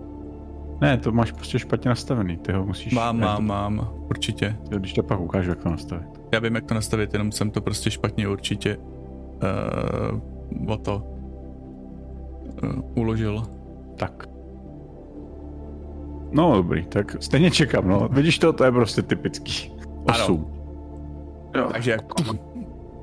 [0.82, 2.94] Ne, to máš prostě špatně nastavený, ty ho musíš...
[2.94, 4.58] Mám, mám, mám, určitě.
[4.70, 6.08] To, když to pak ukážu, jak to nastavit.
[6.34, 11.04] Já vím, jak to nastavit, jenom jsem to prostě špatně určitě uh, o to
[12.64, 13.44] uh, uložil.
[13.96, 14.26] Tak.
[16.32, 18.08] No dobrý, tak stejně čekám, no.
[18.12, 19.72] Vidíš to, to je prostě typický.
[20.08, 20.24] Ano.
[20.24, 20.46] Osm.
[21.56, 21.70] Jo.
[21.72, 22.06] Takže jak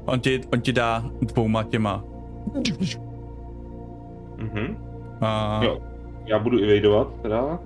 [0.04, 2.04] on ti, on ti dá dvouma těma
[4.36, 4.76] Mhm.
[5.20, 5.78] a Jo.
[6.26, 7.58] Já budu evadovat teda.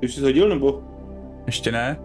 [0.00, 0.82] Ty už jsi hodil nebo?
[1.46, 1.96] ještě ne.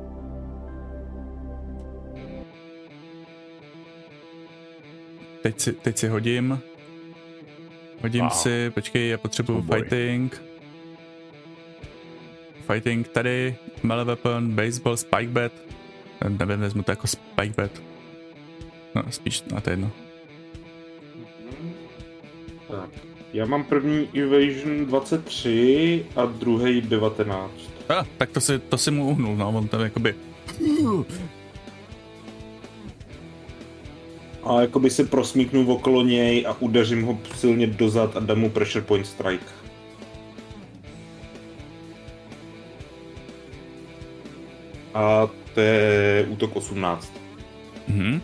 [5.47, 6.59] Teď si, teď si hodím.
[8.01, 8.31] Hodím Wow.
[8.31, 10.43] si, počkej, já potřebuju Oh fighting.
[12.71, 15.51] Fighting tady, melee weapon, baseball, spike bat.
[16.29, 17.71] Nevím, vezmu to jako spike bat.
[18.95, 19.91] No, spíš na to jedno.
[22.67, 22.89] Tak.
[23.33, 27.51] Já mám první evasion 23 a druhý 19.
[27.89, 30.15] A, tak to si, to si mu uhnul, no, on tam jakoby...
[34.47, 38.85] A jakoby se prosmíknu okolo něj a udeřím ho silně dozad a dám mu pressure
[38.85, 39.45] point strike.
[44.93, 47.13] A to je útok 18.
[47.87, 48.21] Mhm.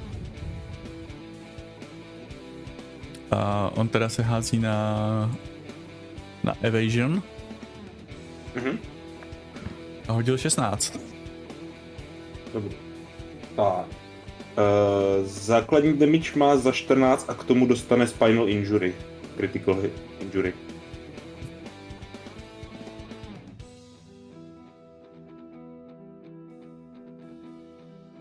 [3.32, 4.76] A on teda se hází na...
[6.44, 7.24] na evasion
[8.56, 8.78] Mhm.
[10.08, 11.00] a hodil 16.
[12.54, 12.76] Dobrý.
[13.56, 14.03] Tak.
[14.58, 18.96] Uh, základní damage má za 14 a k tomu dostane spinal injury.
[19.38, 20.54] Critical hit injury.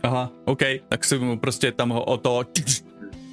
[0.02, 2.44] Aha, OK, tak si mu prostě tam ho o to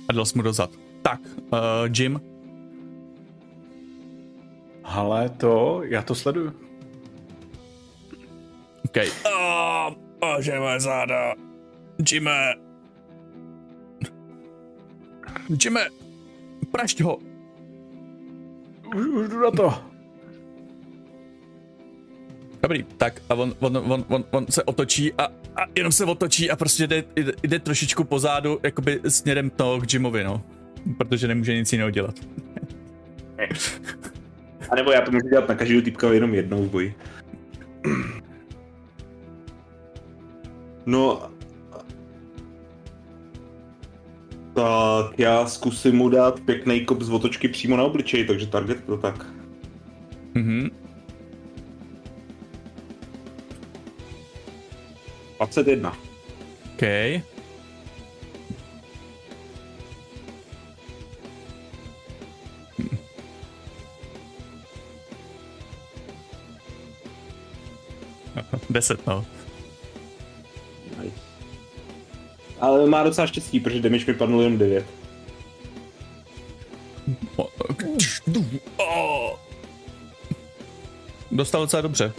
[0.07, 0.69] a dal mu dozad.
[1.01, 1.19] Tak,
[1.51, 1.59] uh,
[1.97, 2.21] Jim,
[4.83, 6.53] Ale to, já to sleduju.
[8.85, 8.97] OK.
[9.25, 11.33] Oh, bože, moje záda.
[12.11, 12.68] Jime.
[15.49, 15.87] Jime,
[16.71, 17.17] prašť ho.
[18.95, 19.73] Už, už jdu na to.
[22.61, 25.23] Dobrý, tak a on, on, on, on, on se otočí a,
[25.55, 29.93] a jenom se otočí a prostě jde, jde, jde trošičku pozadu, jakoby směrem to k
[29.93, 30.41] Jimovi, no.
[30.97, 32.15] Protože nemůže nic jiného dělat.
[34.69, 36.95] A nebo já to můžu dělat na každého typka jenom jednou v boji.
[40.85, 41.31] No...
[44.59, 48.97] Tak já zkusím mu dát pěkný kop z otočky přímo na obličej, takže target to
[48.97, 49.25] tak.
[50.33, 50.69] Mhm.
[55.39, 55.97] 21.
[56.73, 56.83] OK.
[68.69, 69.25] Deset, no.
[72.61, 74.85] Ale má docela štěstí, protože damage mi padnul jen 9.
[77.35, 77.49] O-
[78.77, 79.39] o-
[81.31, 82.11] Dostal docela dobře.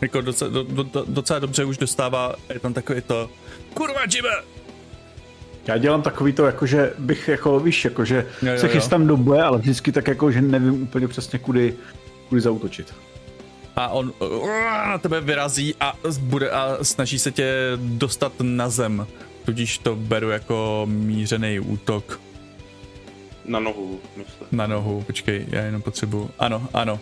[0.00, 3.30] Jako docela, do, do, do- docela dobře už dostává, je tam takový to
[3.74, 4.28] Kurva, Jimmy!
[5.66, 8.72] Já dělám takový to, jako že bych, jako víš, jako že Jo, jo, se jo.
[8.72, 11.74] chystám do boje, ale vždycky tak jako, že nevím úplně přesně kudy,
[12.28, 12.94] kudy zautočit.
[13.76, 14.48] A on uh,
[14.88, 19.06] na tebe vyrazí a, bude, a snaží se tě dostat na zem.
[19.44, 22.20] Tudíž to beru jako mířený útok
[23.44, 24.48] Na nohu, myslím.
[24.52, 25.02] na nohu.
[25.02, 26.30] Počkej, já jenom potřebuju.
[26.38, 27.00] Ano, ano.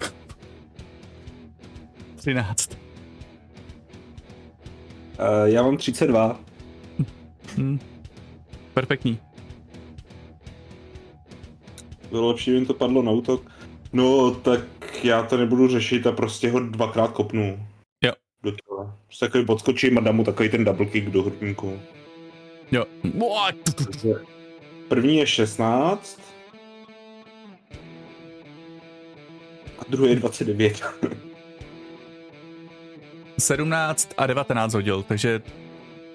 [2.16, 2.78] Třináct.
[5.18, 6.40] Uh, já mám 32.
[7.56, 7.78] Hm.
[8.74, 9.18] Perfektní.
[12.10, 13.50] Bylo lepší, jim to padlo na útok.
[13.92, 14.60] No, tak
[15.04, 17.66] já to nebudu řešit a prostě ho dvakrát kopnu.
[18.04, 18.12] Jo.
[18.42, 18.96] Do těla.
[19.06, 21.80] Prostě takový podskočím a dám mu takový ten double kick do hrudníku.
[22.72, 22.84] Jo.
[24.88, 26.20] První je 16.
[29.78, 30.82] A druhý je 29.
[33.38, 35.42] 17 a 19 hodil, takže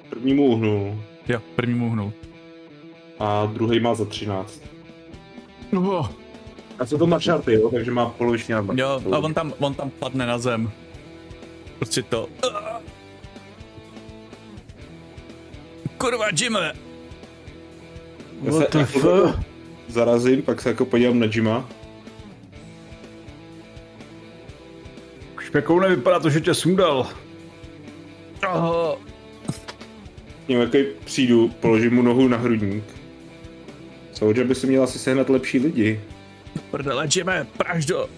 [0.10, 1.04] Prvnímu uhnul.
[1.28, 2.14] jo, první mu hnul.
[3.20, 4.62] A druhý má za 13.
[5.78, 6.08] Oh.
[6.80, 7.70] A co to má šarty, jo?
[7.70, 8.80] Takže má poloviční armor.
[8.80, 10.72] Jo, a on tam, on tam padne na zem.
[11.80, 12.30] Prostě to...
[15.98, 16.60] Kurva, Jimmy!
[18.42, 19.40] What the jako fuck?
[19.88, 21.70] Zarazím, pak se jako podívám na Jima.
[25.40, 27.08] Špekou nevypadá to, že tě sundal.
[28.54, 28.96] Oh.
[30.46, 32.84] K němu jako přijdu, položím mu nohu na hrudník.
[34.14, 36.02] Soldier by si měl asi sehnat lepší lidi.
[36.72, 38.10] Prdele, Jimmy, praždo!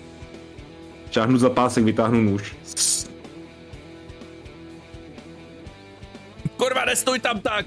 [1.11, 2.55] Šáhnu za pásek, vytáhnu nůž.
[6.57, 7.65] Kurva, nestoj tam tak!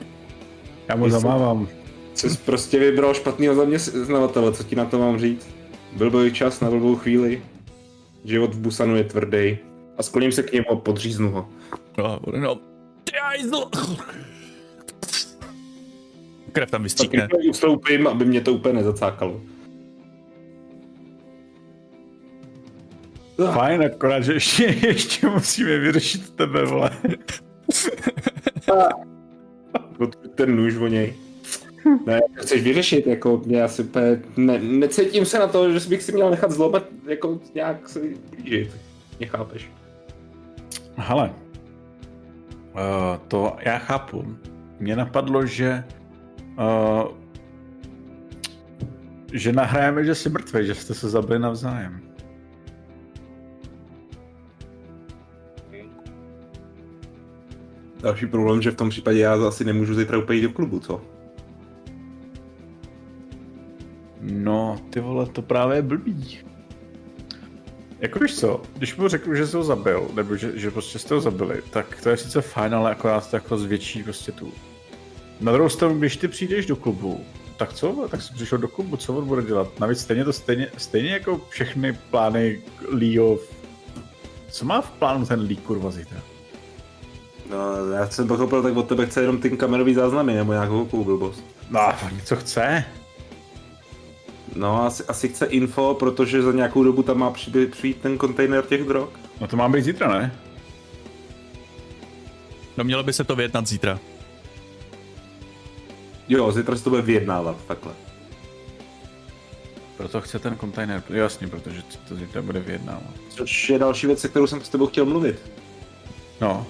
[0.88, 1.68] Já mu zamávám.
[2.14, 5.48] Jsi prostě vybral špatného zaměstnavatele, co ti na to mám říct?
[5.92, 7.42] Byl byl čas na blbou chvíli.
[8.24, 9.58] Život v Busanu je tvrdý.
[9.98, 11.48] A skloním se k němu a podříznu ho.
[11.98, 12.54] No, no.
[13.04, 13.12] Ty!
[16.52, 17.28] Krev tam vystříkne.
[17.50, 19.40] ustoupím, aby mě to úplně nezacákalo.
[23.46, 26.90] Fajn, akorát, že ještě, ještě musíme vyřešit tebe, vole.
[30.34, 31.14] Ten nůž o něj.
[32.06, 33.90] Ne, chceš vyřešit, jako já si
[34.36, 38.00] ne, necítím se na to, že bych si měl nechat zlobat, jako nějak se
[38.30, 38.76] blížit.
[39.20, 39.70] Nechápeš.
[40.96, 41.32] Hele,
[42.72, 42.80] uh,
[43.28, 44.36] to já chápu.
[44.80, 45.84] Mně napadlo, že
[46.58, 47.08] uh,
[49.32, 52.09] že nahrajeme, že jsi mrtvý, že jste se zabili navzájem.
[58.02, 61.00] Další problém, že v tom případě já asi nemůžu zítra úplně jít do klubu, co?
[64.20, 66.38] No, ty vole, to právě je blbý.
[68.00, 71.14] Jako víš co, když mu řeknu, že jsi ho zabil, nebo že, že prostě jste
[71.14, 74.52] ho zabili, tak to je sice fajn, ale akorát to jako zvětší prostě tu.
[75.40, 77.20] Na druhou stranu, když ty přijdeš do klubu,
[77.56, 78.08] tak co?
[78.10, 79.80] Tak jsi přišel do klubu, co on bude dělat?
[79.80, 83.38] Navíc stejně to stejně, stejně jako všechny plány Leo.
[84.50, 86.22] Co má v plánu ten Lee kurva zítra?
[87.50, 91.04] No, já jsem pochopil, tak od tebe chce jenom ty kamerový záznamy nebo nějakou takovou
[91.04, 91.44] blbost.
[91.70, 92.84] No, něco chce.
[94.56, 98.64] No, asi, asi chce info, protože za nějakou dobu tam má přijít, přijít ten kontejner
[98.64, 99.08] těch drog.
[99.40, 100.34] No to má být zítra, ne?
[102.76, 103.98] No mělo by se to vyjednat zítra.
[106.28, 107.92] Jo, zítra se to bude vyjednávat, takhle.
[109.96, 113.14] Proto chce ten kontejner, jasně, protože to zítra bude vyjednávat.
[113.28, 115.50] Což je další věc, se kterou jsem s tebou chtěl mluvit.
[116.40, 116.66] No,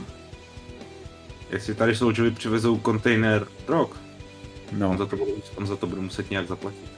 [1.52, 3.90] Jestli tady Soldierovi přivezou kontejner drog,
[4.72, 4.90] no.
[4.90, 6.90] on za to, bude, on za to bude muset nějak zaplatit.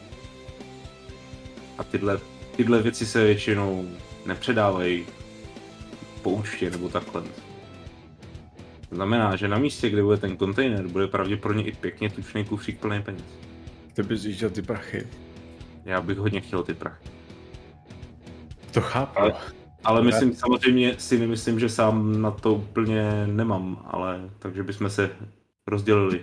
[1.78, 2.20] A tyhle,
[2.56, 3.88] tyhle věci se většinou
[4.26, 5.06] nepředávají
[6.22, 7.22] po účtě nebo takhle.
[8.88, 12.80] To znamená, že na místě, kde bude ten kontejner, bude pravděpodobně i pěkně tučný kufřík
[12.80, 13.24] plný peněz.
[13.94, 15.06] Ty bys jížděl ty prachy.
[15.84, 17.08] Já bych hodně chtěl ty prachy.
[18.70, 19.18] To chápu.
[19.18, 24.90] Ale- Ale myslím, samozřejmě si nemyslím, že sám na to úplně nemám, ale takže bychom
[24.90, 25.10] se
[25.66, 26.20] rozdělili.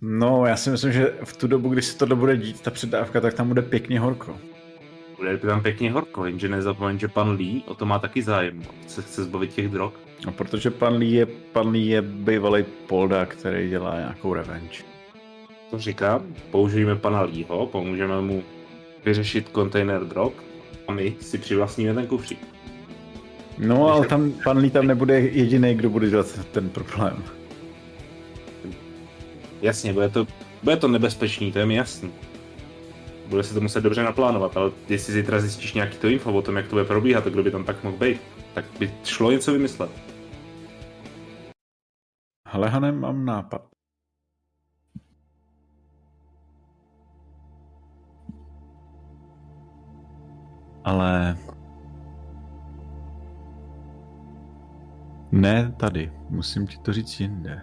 [0.00, 3.20] No, já si myslím, že v tu dobu, kdy se tohle bude dít, ta předávka,
[3.20, 4.38] tak tam bude pěkně horko.
[5.16, 8.62] Bude tam pěkně horko, jenže nezapomeň, že pan Lee o to má taky zájem.
[8.86, 9.92] Se chce zbavit těch drog.
[10.26, 14.84] No, protože pan Lee je, pan Lee je bývalý polda, který dělá nějakou revenge.
[15.70, 18.42] To říkám, použijeme pana Leeho, pomůžeme mu
[19.04, 20.32] vyřešit kontejner drog
[20.90, 22.38] a my si přivlastníme ten kufřík.
[23.58, 27.24] No, ale tam pan Lee tam nebude jediný, kdo bude dělat ten problém.
[29.62, 30.26] Jasně, bude to,
[30.62, 32.12] bude to nebezpečný, to je mi jasný.
[33.26, 36.56] Bude se to muset dobře naplánovat, ale jestli zítra zjistíš nějaký to info o tom,
[36.56, 38.20] jak to bude probíhat, kdo by tam tak mohl být,
[38.54, 39.90] tak by šlo něco vymyslet.
[42.44, 43.62] Ale Hane, mám nápad.
[50.90, 51.36] Ale...
[55.32, 57.60] Ne tady, musím ti to říct jinde.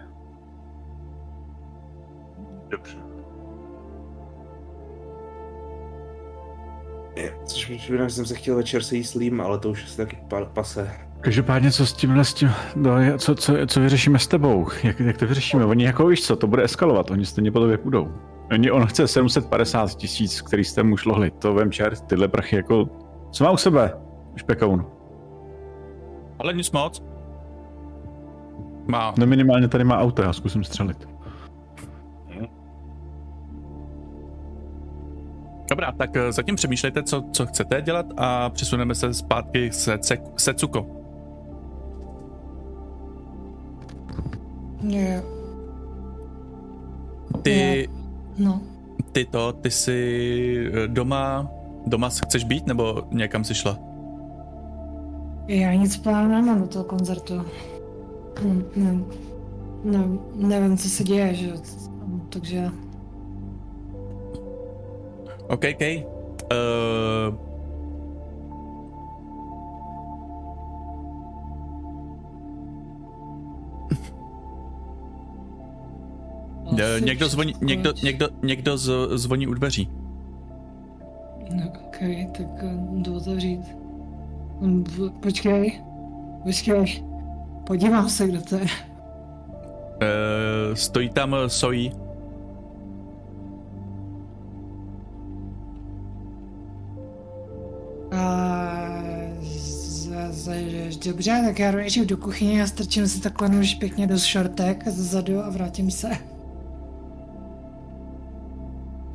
[2.68, 2.96] Dobře.
[7.44, 9.96] Což mi připomíná, že jsem se chtěl večer sejít s Lím, ale to už je
[9.96, 10.90] taky pa- pase.
[11.20, 14.66] Každopádně, co s tímhle s tím, no, co, co, co vyřešíme s tebou?
[14.82, 15.64] Jak, jak to vyřešíme?
[15.64, 18.12] Oni jako víš co, to bude eskalovat, oni stejně po tobě půjdou.
[18.52, 22.88] Oni, on chce 750 tisíc, který jste mu šlohli, to vem čert, tyhle prachy jako,
[23.30, 23.92] co má u sebe?
[24.36, 24.86] Špekoun.
[26.38, 27.02] Ale nic moc.
[28.86, 29.14] Má.
[29.18, 31.08] No minimálně tady má auto, já zkusím střelit.
[35.68, 35.92] Dobrá.
[35.92, 40.54] Tak eh, zatím přemýšlejte, co, co chcete dělat a přesuneme se zpátky se, se, se
[40.54, 40.86] Cuko.
[47.42, 47.88] Ty,
[48.38, 48.60] no.
[49.12, 51.48] ty to, ty jsi eh, doma,
[51.90, 53.78] doma chceš být, nebo někam jsi šla?
[55.48, 57.44] Já nic plánu nemám do toho koncertu.
[58.42, 58.98] Hm, Ne,
[59.84, 61.52] ne, nevím, co se děje, že?
[62.28, 62.70] Takže
[65.48, 65.82] OK, OK.
[66.52, 67.48] Uh,
[77.00, 78.78] někdo zvoní, někdo, někdo, někdo
[79.18, 79.97] zvoní u dveří.
[81.54, 81.96] No, ok,
[82.36, 83.60] tak eh, jdu otevřít.
[84.60, 85.80] V- Počkej,
[86.42, 87.04] počkej.
[87.66, 88.60] Podívám se, kdo to je.
[88.62, 88.68] Uh,
[90.74, 91.92] stojí tam Sojí.
[98.12, 99.02] A
[99.40, 104.06] z, z, dobře, tak já jdu nejdřív do kuchyně a strčím si takhle nůž pěkně
[104.06, 106.08] do šortek zezadu a vrátím se.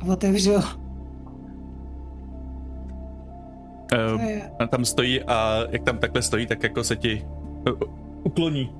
[0.00, 0.83] A otevřu.
[3.94, 7.24] Uh, tam stojí a jak tam takhle stojí, tak jako se ti
[7.70, 7.88] uh,
[8.22, 8.72] ukloní.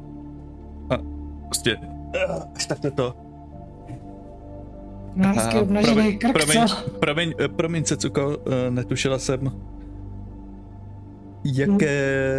[0.91, 0.99] A
[1.47, 3.15] prostě uh, až takhle to.
[5.17, 6.91] hezky A obnažený krk, promiň, co?
[6.91, 9.53] promiň, eh, promiň se, Cuko, eh, netušila jsem,
[11.45, 12.31] jaké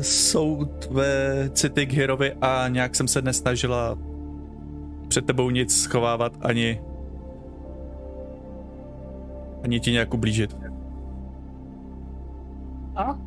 [0.00, 3.98] jsou tvé city k Hirovi a nějak jsem se nesnažila
[5.08, 6.80] před tebou nic schovávat ani
[9.64, 10.56] ani ti nějak ublížit.
[12.96, 13.18] A?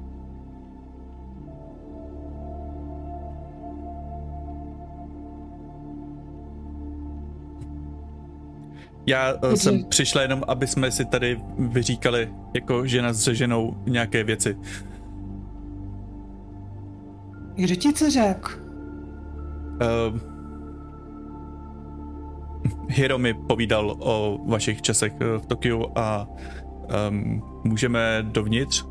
[9.07, 13.77] Já uh, Takže- jsem přišla jenom, aby jsme si tady vyříkali jako žena s ženou
[13.85, 14.57] nějaké věci.
[17.55, 18.51] Kdo ti co řekl?
[20.11, 20.19] Uh,
[22.89, 26.27] Hiro mi povídal o vašich časech eh, v Tokiu a
[27.09, 28.85] um, můžeme dovnitř.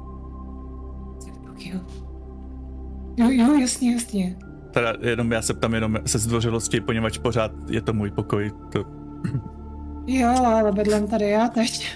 [1.58, 1.80] Jo.
[3.16, 4.36] Jo, jo, jasně, jasně.
[4.70, 8.50] Teda jenom já se ptám jenom se zdvořilosti, poněvadž pořád je to můj pokoj.
[8.72, 8.84] To,
[10.06, 11.92] Jo, ale bydlím tady já teď.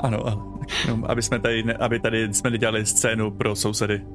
[0.00, 0.36] ano, ale
[0.84, 4.06] jenom, aby jsme tady, ne, aby tady jsme nedělali scénu pro sousedy.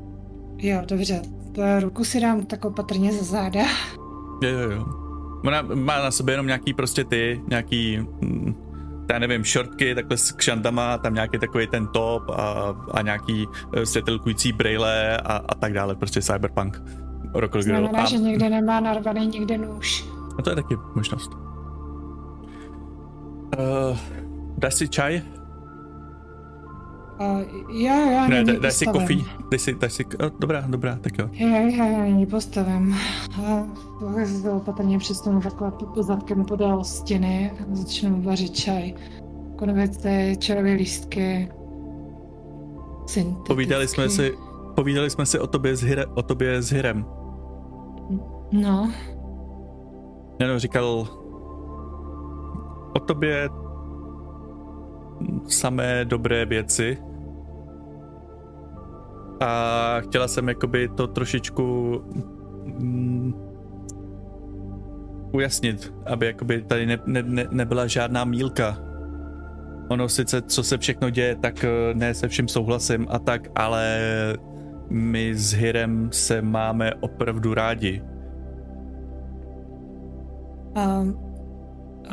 [0.57, 1.21] Jo, dobře.
[1.55, 3.61] To ruku si dám tak opatrně za záda.
[4.43, 4.85] Jo, jo, jo.
[5.45, 8.55] Ona má na sobě jenom nějaký prostě ty, nějaký, mm,
[9.13, 13.85] já nevím, šortky takhle s kšandama, tam nějaký takový ten top a, a nějaký eh,
[13.85, 16.81] světelkující brejle a, a tak dále, prostě cyberpunk.
[17.33, 17.55] Rock.
[17.61, 20.05] Znamená, A, že někde nemá narvaný nikde nůž.
[20.37, 21.31] a to je taky možnost.
[23.57, 23.97] Uh,
[24.57, 25.21] dáš si čaj?
[27.19, 29.25] Uh, jo, jo, Ne, dáš si kofí?
[29.51, 31.29] Dáš si, dáš si, oh, dobrá, dobrá, tak jo.
[31.33, 32.95] Jo, jo, jo, nyní postavím.
[33.45, 33.63] A
[34.51, 35.71] opatrně přesunu takhle
[36.03, 38.93] zadkem podél stěny a začnu vařit čaj.
[39.55, 41.51] Konvice, čajové lístky.
[43.47, 44.33] Povídali jsme si,
[44.75, 47.05] povídali jsme si o tobě s, Hire, o tobě s Hirem.
[48.51, 48.91] No,
[50.39, 51.07] Jenom říkal
[52.95, 53.49] o tobě
[55.47, 56.97] samé dobré věci.
[59.39, 61.63] A chtěla jsem jakoby to trošičku
[62.65, 63.33] mm,
[65.31, 68.77] ujasnit, aby jakoby tady ne, ne, ne, nebyla žádná mílka.
[69.89, 73.99] Ono sice, co se všechno děje, tak eh, ne se vším souhlasím a tak, ale
[74.89, 78.01] my s Hirem se máme opravdu rádi.
[80.75, 81.19] Um,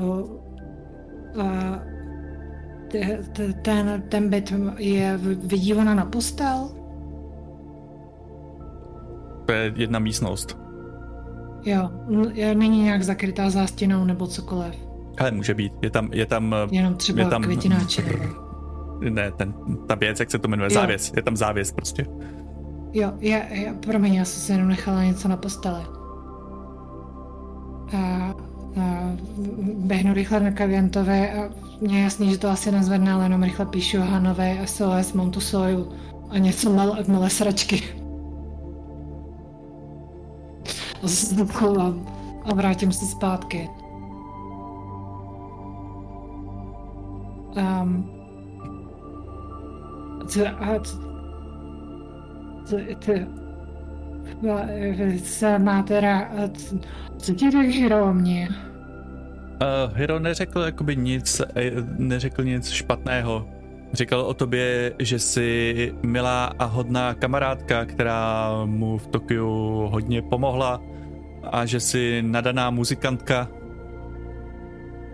[0.01, 0.31] uh,
[1.37, 2.00] uh,
[3.63, 6.69] ten, ten byt je vydívána na postel?
[9.47, 10.59] To je jedna místnost.
[11.65, 11.91] Jo,
[12.55, 14.75] není nějak zakrytá zástěnou nebo cokoliv.
[15.19, 15.73] Ale může být.
[15.83, 18.03] Je tam, je tam, Jenom třeba Je tam- květináče.
[19.11, 19.55] ne, ten,
[19.87, 20.75] ta věc, jak se to jmenuje, Jo.
[20.81, 21.13] závěs.
[21.17, 22.07] Je tam závěs prostě.
[22.93, 25.81] Jo, je, je, promiň, já jsem si jenom nechala něco na posteli.
[27.97, 28.35] A
[29.75, 31.51] běhnu rychle na kaviantovi a
[31.81, 35.93] mě jasný, že to asi nezvedne, ale jenom rychle píšu Hanové SOS Montusoju
[36.31, 37.83] a něco malé, malé sračky.
[41.03, 42.07] A zase to chovám
[42.45, 43.69] a vrátím se zpátky.
[47.83, 48.11] Um,
[50.29, 50.81] co, a,
[52.65, 53.40] co, co,
[57.19, 58.49] co, ti řekl Hiro o mě?
[58.51, 63.49] Uh, Hiro neřekl jakoby nic, eh, neřekl nic špatného.
[63.93, 69.49] Říkal o tobě, že jsi milá a hodná kamarádka, která mu v Tokiu
[69.93, 70.81] hodně pomohla
[71.53, 73.49] a že jsi nadaná muzikantka.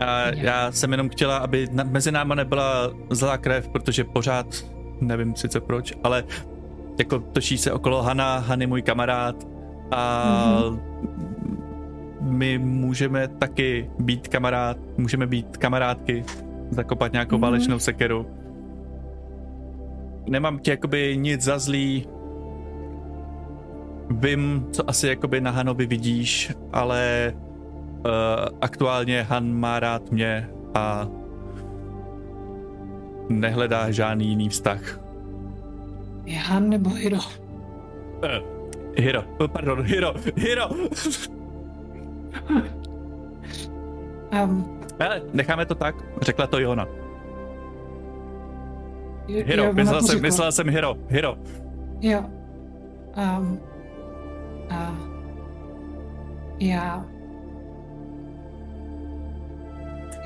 [0.01, 4.47] A já jsem jenom chtěla, aby mezi náma nebyla zlá krev, protože pořád,
[5.01, 6.25] nevím sice proč, ale
[6.99, 9.49] jako točí se okolo Hana, Hany můj kamarád
[9.91, 10.23] a
[10.63, 10.81] mm-hmm.
[12.21, 16.25] my můžeme taky být kamarád, můžeme být kamarádky,
[16.71, 17.41] zakopat nějakou mm-hmm.
[17.41, 18.27] válečnou sekeru.
[20.29, 22.07] Nemám ti jakoby nic za zlý,
[24.11, 28.13] vím, co asi jakoby na Hanovi vidíš, ale uh,
[28.61, 31.09] aktuálně Han má rád mě a
[33.29, 35.06] nehledá žádný jiný vztah.
[36.27, 37.17] Je Han nebo Hiro?
[37.19, 37.23] Uh,
[38.99, 39.23] Hiro,
[39.53, 40.69] pardon, Hiro, Hiro!
[44.45, 46.87] um, Hele, necháme to tak, řekla to Jona.
[49.29, 50.27] jo, Hiro, jo, ona myslel to jsem, řekla.
[50.29, 51.37] myslel jsem Hiro, Hiro.
[52.01, 52.21] Jo.
[53.39, 53.61] Um,
[54.71, 54.95] a
[56.61, 57.05] já...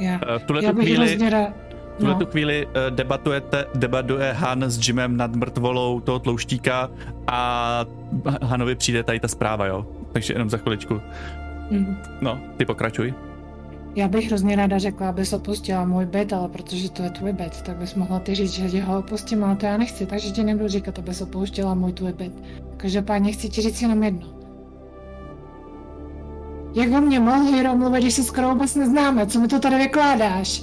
[0.00, 1.52] Já, Uh, v tuhle já bych chvíli, hrozně rád...
[2.00, 6.90] v tuhle No, tu chvíli uh, debatujete, debatuje Han s Jimem nad mrtvolou toho tlouštíka
[7.26, 7.84] a
[8.42, 9.86] Hanovi přijde tady ta zpráva, jo.
[10.12, 11.00] Takže jenom za chviličku.
[11.70, 11.96] mm.
[12.20, 13.14] No, ty pokračuj.
[13.96, 17.62] Já bych hrozně ráda řekla, abys opustila můj byt, ale protože to je tvůj byt,
[17.62, 20.42] tak bys mohla ty říct, že tě ho opustím, ale to já nechci, takže ti
[20.44, 22.32] nebudu říkat, abys opouštěla můj tvůj byt.
[22.76, 24.26] Každopádně chci ti říct jenom jedno.
[26.74, 29.26] Jak o mě mohl Hiro mluvit, když se skoro vůbec neznáme?
[29.26, 30.62] Co mi to tady vykládáš?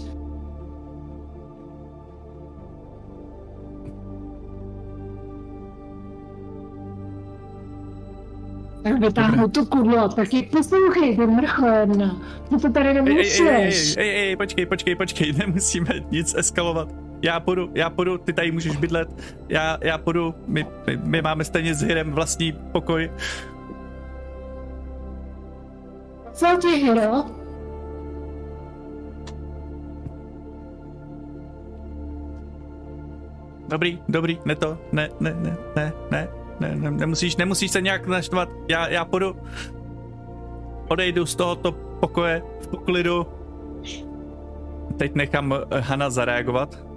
[8.92, 12.22] Tak vytáhnu tu kudlo, tak ji poslouchej, ty mrcho jedna.
[12.50, 13.40] Ty to tady nemusíš.
[13.40, 16.88] ej, ej, ej, ej, počkej, počkej, počkej, nemusíme nic eskalovat.
[17.22, 19.10] Já půjdu, já půjdu, ty tady můžeš bydlet,
[19.50, 23.12] já, já půjdu, my, my, my máme stejně s Hirem vlastní pokoj.
[26.34, 27.26] Co ti, Hiro?
[33.68, 36.28] Dobrý, dobrý, ne to, ne, ne, ne, ne, ne,
[36.60, 39.36] ne, ne nemusíš, nemusíš se nějak naštvat, já, já půjdu,
[40.88, 43.26] odejdu z tohoto pokoje v poklidu.
[44.98, 46.88] Teď nechám eh, Hana zareagovat.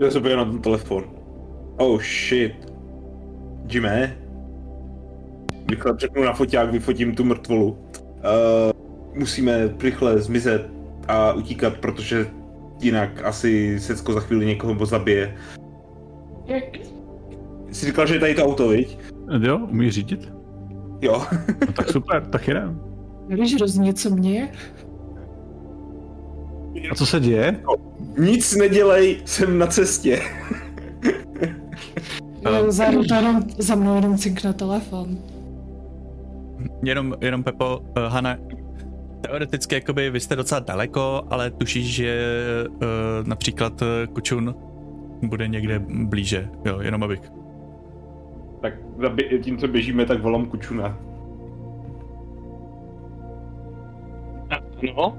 [0.00, 1.04] Já se na ten telefon.
[1.76, 2.72] Oh shit.
[3.66, 4.12] Jimmy?
[5.70, 7.70] Rychle přepnu na foťák, vyfotím tu mrtvolu.
[7.70, 7.78] Uh,
[9.14, 10.70] musíme rychle zmizet
[11.08, 12.26] a utíkat, protože
[12.80, 15.36] jinak asi Secko za chvíli někoho zabije.
[16.46, 16.64] Jak?
[17.72, 18.98] Jsi říkal, že je tady to auto, viď?
[19.40, 20.32] Jo, umíš řídit?
[21.00, 21.22] Jo.
[21.66, 22.80] No tak super, tak jdem.
[23.28, 24.52] Víš hrozně, co mě?
[26.90, 27.62] A co se děje?
[28.18, 30.22] Nic nedělej, jsem na cestě.
[32.62, 35.18] Um, za, to jenom, za mnou jenom cinkne telefon.
[36.84, 38.36] Jenom, jenom Pepo, uh, Hana,
[39.20, 42.34] teoreticky jakoby vy jste docela daleko, ale tušíš, že
[42.68, 42.80] uh,
[43.24, 44.54] například uh, Kučun
[45.22, 47.20] bude někde blíže, jo, jenom abych.
[48.60, 48.74] Tak
[49.42, 50.98] tím, co běžíme, tak volám Kučuna.
[54.96, 55.16] No,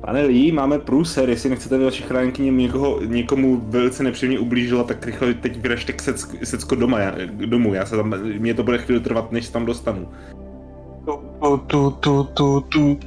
[0.00, 5.06] Pane Lee, máme průser, jestli nechcete ve vaší chránkyni někoho, někomu velice nepříjemně ublížila, tak
[5.06, 7.14] rychle teď vyražte k secko, secko doma, já,
[7.46, 10.08] domů, já se tam, mě to bude chvíli trvat, než se tam dostanu.
[11.04, 12.98] tu, tu, tu, tu, tu.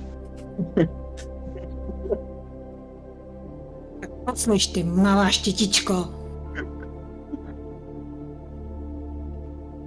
[4.25, 6.22] Poslyš ty, malá štětičko.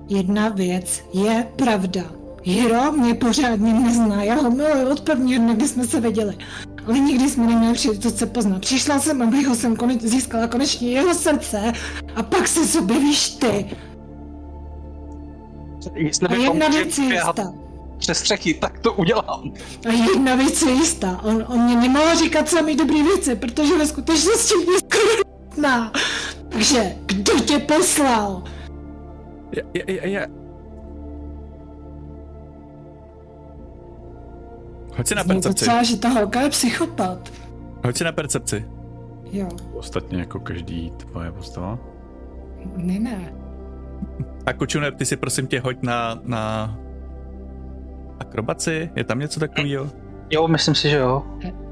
[0.09, 2.02] Jedna věc je pravda.
[2.44, 6.36] Hiro mě pořádně nezná, já ho miluji od prvního dne, kdy jsme se viděli.
[6.86, 8.60] Ale nikdy jsme neměli příležitost se poznat.
[8.60, 11.73] Přišla jsem, abych ho jsem koneč, získala konečně jeho srdce
[12.17, 13.67] a pak se sobě víš ty.
[15.94, 17.52] Jestli A jedna věc je jistá.
[17.99, 19.52] přes střechy, tak to udělám.
[19.89, 21.20] A jedna věc je jistá.
[21.25, 25.23] On, on mě nemohl říkat samý dobrý věci, protože ve skutečnosti mě skoro.
[26.49, 28.43] Takže kdo tě poslal?
[29.57, 30.23] Ja, ja, ja, ja.
[34.97, 35.65] Hoď si na percepci.
[35.65, 37.33] celá, že ta holka je psychopat.
[37.85, 38.65] Hoď si na percepci.
[39.33, 41.78] Jo, Ostatně jako každý tvoje postava.
[42.76, 43.33] ne, ne.
[44.47, 46.76] A Kučune, ty si prosím tě hoď na, na
[48.20, 48.91] akrobaci.
[48.97, 49.91] Je tam něco takového?
[50.31, 51.23] Jo, myslím si, že jo.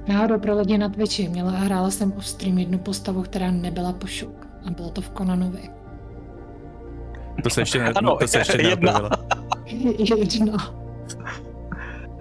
[0.08, 3.92] Náhodou pro lidi na Twitchi měla a hrála jsem off stream jednu postavu, která nebyla
[3.92, 4.46] pošuk.
[4.66, 5.70] A bylo to v Konanovi.
[7.42, 9.10] To se ještě, ne, Ano, to se ještě jedna.
[9.66, 10.54] Jedna.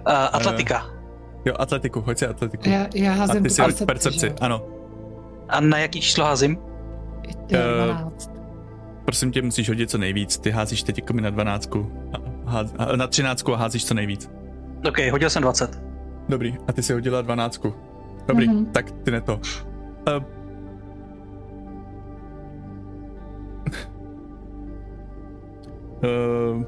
[0.06, 0.86] Uh, atletika.
[1.44, 2.68] Jo, atletiku, hoď si atletiku.
[2.68, 4.62] Já, já A házím ty tu si percepci, percepci, že ano.
[5.48, 6.56] A na jaký číslo házím?
[7.48, 8.30] To je Eh, 12.
[9.04, 10.38] Prosím tě, musíš hodit co nejvíc.
[10.38, 11.70] Ty házíš teď jako mi na 12.
[11.76, 14.30] A, ház, a, na 13 a házíš co nejvíc.
[14.88, 15.82] OK, hodil jsem 20.
[16.28, 17.60] Dobrý, a ty si hodila 12.
[18.28, 18.66] Dobrý, Mhm.
[18.66, 19.34] tak ty ne to.
[19.34, 20.22] Uh,
[26.04, 26.64] uh,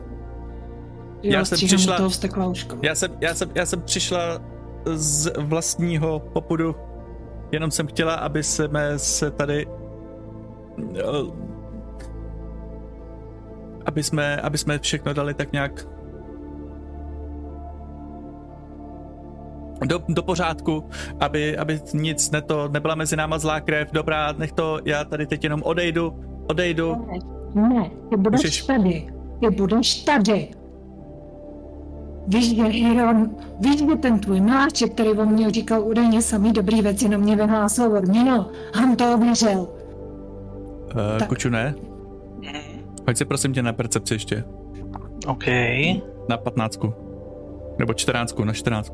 [1.22, 2.10] Jo, já jsem přišla- toho
[2.82, 4.20] já, jsem, já, jsem, já jsem přišla
[4.94, 6.76] z vlastního popudu,
[7.52, 9.66] jenom jsem chtěla, aby jsme se tady
[10.96, 11.02] eh,
[13.86, 15.86] aby jsme, aby jsme všechno dali tak nějak
[19.86, 20.88] do, do pořádku,
[21.20, 25.44] aby, aby nic neto, nebyla mezi náma zlá krev, dobrá, nech to, já tady teď
[25.44, 27.06] jenom odejdu, odejdu,
[27.54, 29.06] Ne, ty budeš Můžeš- tady.
[29.40, 30.48] Ty budeš tady.
[32.28, 36.82] Víš, že Hiron, víš, že ten tvůj mláček, který o mě říkal údajně samý dobrý
[36.82, 38.46] věci, na mě vyhlásil odměnu.
[38.74, 39.60] Han to ověřil.
[39.60, 41.28] uh, Tak.
[41.28, 41.74] Kuču ne,
[43.08, 44.44] hoď si prosím tě na percepci ještě,
[45.26, 45.44] OK.
[46.28, 46.80] na 15.
[47.78, 48.92] Nebo 14, na 14.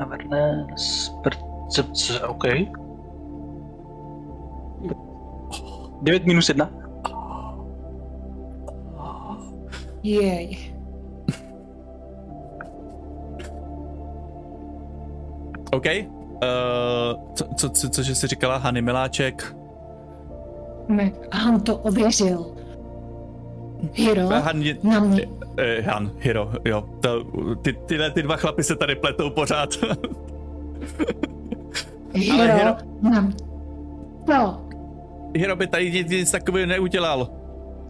[0.00, 2.44] Awareness, percepce, OK.
[6.02, 6.70] 9 minus 1.
[10.06, 10.58] Jej.
[15.72, 15.86] OK.
[15.86, 19.56] Uh, co, co, co, cože jsi říkala, Hany Miláček?
[20.88, 22.46] Ne, Han to ověřil.
[23.94, 26.84] Hiro, Han, je, na mě, eh, Han, Hiro, jo.
[27.00, 27.24] To,
[27.62, 29.68] ty, tyhle ty dva chlapy se tady pletou pořád.
[32.14, 33.34] Hiro, ale Hiro- na mě.
[34.26, 34.60] To,
[35.36, 37.35] Hiro by tady nic, nic takového neudělal.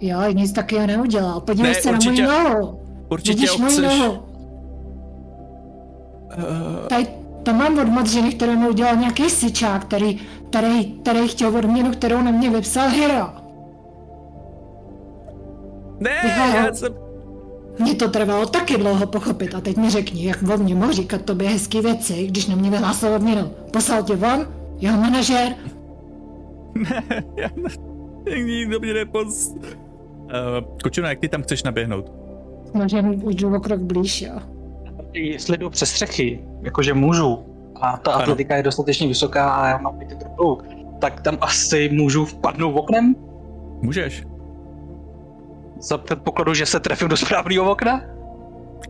[0.00, 1.40] Jo, nic takového neudělal.
[1.40, 2.80] Podívej Ne, se určitě- na moji nohu.
[3.10, 4.18] Určitě Vidíš moji nohu?
[6.88, 7.06] Tady
[7.42, 12.20] to mám od modřiny, kterou mi udělal nějaký syčák, který, který, který chtěl odměnu, kterou
[12.22, 13.28] na mě vypsal Hiro.
[16.00, 16.66] Ne, Hiro.
[16.66, 16.92] já jsem...
[17.78, 21.22] Mně to trvalo taky dlouho pochopit a teď mi řekni, jak o mě mohl říkat
[21.22, 23.50] tobě hezký věci, když na mě vyhlásil odměnu.
[23.72, 24.46] Poslal tě von?
[24.78, 25.54] Jeho manažer?
[27.36, 29.54] já ne, nikdo mě nepos...
[30.26, 32.12] Uh, Kočuna, jak ty tam chceš naběhnout?
[32.74, 34.32] Možná už jdu o krok blíž, jo.
[35.12, 37.38] Jestli jdu přes střechy, jakože můžu,
[37.80, 40.64] a ta atletika je dostatečně vysoká a já mám ten trplouk,
[41.00, 43.14] tak tam asi můžu vpadnout oknem?
[43.82, 44.24] Můžeš.
[45.80, 48.00] Za předpokladu, že se trefím do správného okna?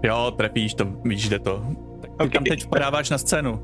[0.03, 1.65] Jo, trefíš to, víš, jde to.
[2.01, 2.33] Tak ty Ok.
[2.33, 3.61] tam teď vpadáváš na scénu.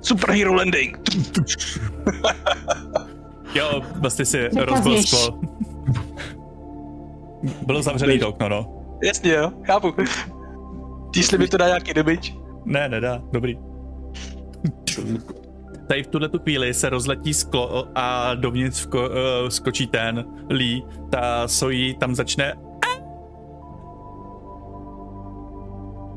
[0.00, 0.98] Superhero landing!
[3.54, 5.40] Jo, vlastně si rozbil sklo.
[7.66, 8.82] Bylo zavřený to okno, no.
[9.04, 9.94] Jasně jo, chápu.
[11.16, 12.32] Jestli mi to dá nějaký damage.
[12.64, 13.58] Ne, nedá, dobrý.
[15.88, 20.82] Tady v tuhle tu chvíli se rozletí sklo a dovnitř vko, uh, skočí ten Lee,
[21.10, 22.54] ta Soji tam začne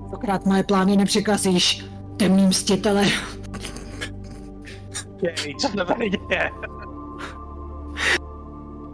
[0.10, 1.86] Pokrát moje plány nepřekazíš,
[2.18, 3.04] temný mstitele.
[5.24, 6.50] Jej, co se tady děje?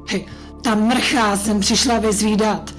[0.09, 0.25] Hej,
[0.63, 2.71] ta mrchá jsem přišla vyzvídat.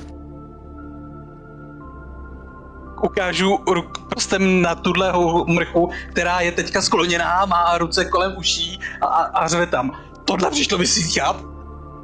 [3.04, 5.12] Ukážu ruk prstem na tuhle
[5.46, 9.92] mrchu, která je teďka skloněná, má ruce kolem uší a, a, a řve tam.
[10.24, 11.44] Tohle přišlo vysvětlat?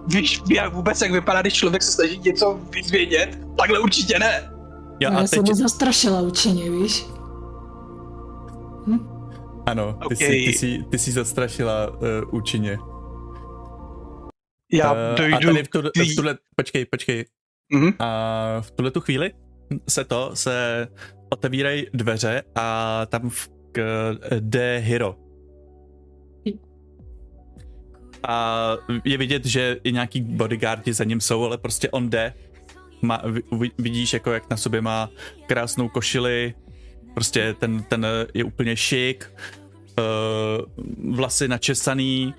[0.07, 3.39] Víš, jak vůbec jak vypadá, když člověk se snaží něco vyzvědět?
[3.59, 4.53] Takhle určitě ne.
[5.01, 7.07] Já a jsem teď, mu zastrašila účinně, víš?
[9.67, 10.13] ano, ty, Ok.
[10.13, 11.99] jsi, ty, jsi, ty jsi zastrašila uh,
[12.31, 12.79] účinně.
[14.73, 15.39] Já Eh, a dojdu.
[15.47, 17.25] tady v tuhle, v tuhle, počkej, počkej,
[17.73, 17.93] Mhm.
[17.99, 19.33] a v tuhle tu chvíli
[19.89, 20.89] se to, se
[21.31, 23.81] otevírají dveře a tam v, k,
[24.41, 25.17] jde Hiro.
[28.29, 28.73] A
[29.05, 32.35] je vidět, že i nějaký bodyguardi za ním jsou, ale prostě on jde.
[33.03, 33.23] Má,
[33.59, 35.11] vi- vidíš, jako jak na sobě má
[35.47, 36.55] krásnou košili,
[37.15, 39.33] prostě ten, ten je úplně šik,
[39.99, 42.35] uh, vlasy načesaný,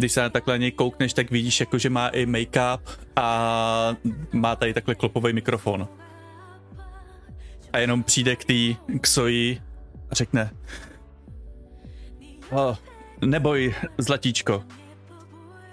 [0.00, 2.80] když se na takhle něj koukneš, tak vidíš, jako, že má i make-up
[3.16, 3.96] a
[4.32, 5.88] má tady takhle klopový mikrofon.
[7.72, 8.44] A jenom přijde k
[9.00, 9.62] k Soji
[10.10, 10.50] a řekne
[12.50, 12.76] oh,
[13.24, 14.64] neboj, zlatíčko.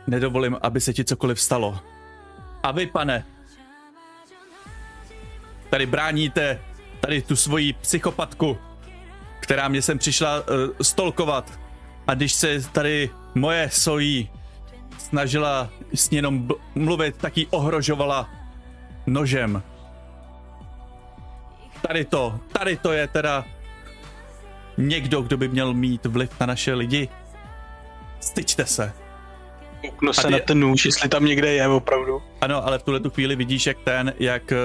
[0.08, 1.80] Nedovolím, aby se ti cokoliv stalo.
[2.64, 3.26] A vy, pane,
[5.70, 6.60] tady bráníte
[7.00, 8.58] tady tu svoji psychopatku,
[9.40, 10.46] která mě sem přišla uh,
[10.82, 11.60] stolkovat.
[12.08, 14.30] A když se tady moje sojí
[14.98, 18.30] snažila s ní jenom mluvit, tak ji ohrožovala
[19.07, 19.64] nožem.
[21.82, 23.45] tady to, tady to je teda
[24.77, 27.09] někdo, kdo by měl mít vliv na naše lidi.
[28.19, 28.93] Styčte se.
[29.82, 32.22] Kouknu se na ten nůž, jestli tam někde je opravdu.
[32.41, 34.57] Ano, ale v tuhle tu chvíli vidíš, jak ten, jak uh,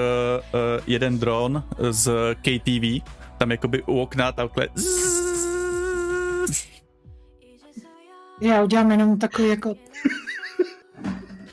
[0.87, 4.67] jeden dron z KTV, tam jakoby u okna takhle
[8.43, 9.75] Já udělám jenom takový jako...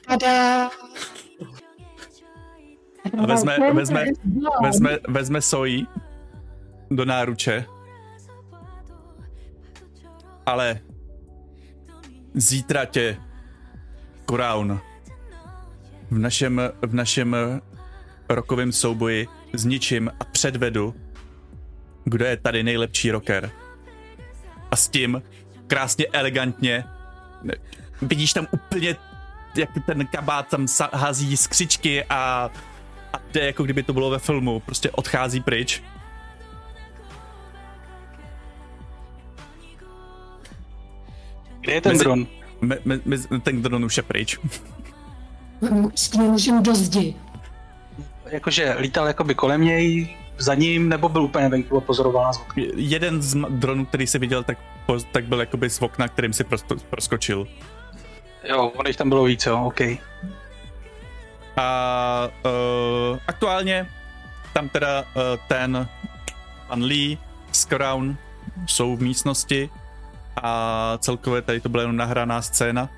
[0.06, 0.66] Tada!
[3.18, 4.04] A vezme, vezme,
[4.62, 5.88] vezme, vezme sojí
[6.90, 7.64] do náruče.
[10.46, 10.80] Ale
[12.34, 13.16] zítra tě
[14.26, 14.80] Crown
[16.10, 17.36] v našem, v našem
[18.28, 20.94] rokovém souboji zničím a předvedu,
[22.04, 23.50] kdo je tady nejlepší rocker.
[24.70, 25.22] A s tím
[25.70, 26.84] krásně elegantně
[28.02, 28.96] vidíš tam úplně
[29.54, 32.50] jak ten kabát tam hází skřičky a
[33.12, 35.82] a jde jako kdyby to bylo ve filmu, prostě odchází pryč.
[41.60, 42.26] Kde je ten Mezi- dron?
[42.60, 44.38] Me, me, me, ten dron už je pryč.
[45.94, 47.16] S ním můžem do zdi.
[48.26, 52.44] Jakože lítal jakoby kolem něj, za ním, nebo byl úplně venku a pozoroval nás?
[52.74, 54.58] Jeden z dronů, který si viděl, tak,
[55.12, 57.46] tak byl jakoby z okna, kterým si prosto, proskočil.
[58.48, 59.80] Jo, on tam bylo víc, jo, OK.
[61.56, 63.86] A uh, aktuálně
[64.52, 65.88] tam teda uh, ten
[66.68, 67.18] pan Lee
[67.52, 68.16] z Crown
[68.66, 69.70] jsou v místnosti
[70.42, 72.88] a celkově tady to byla jenom nahraná scéna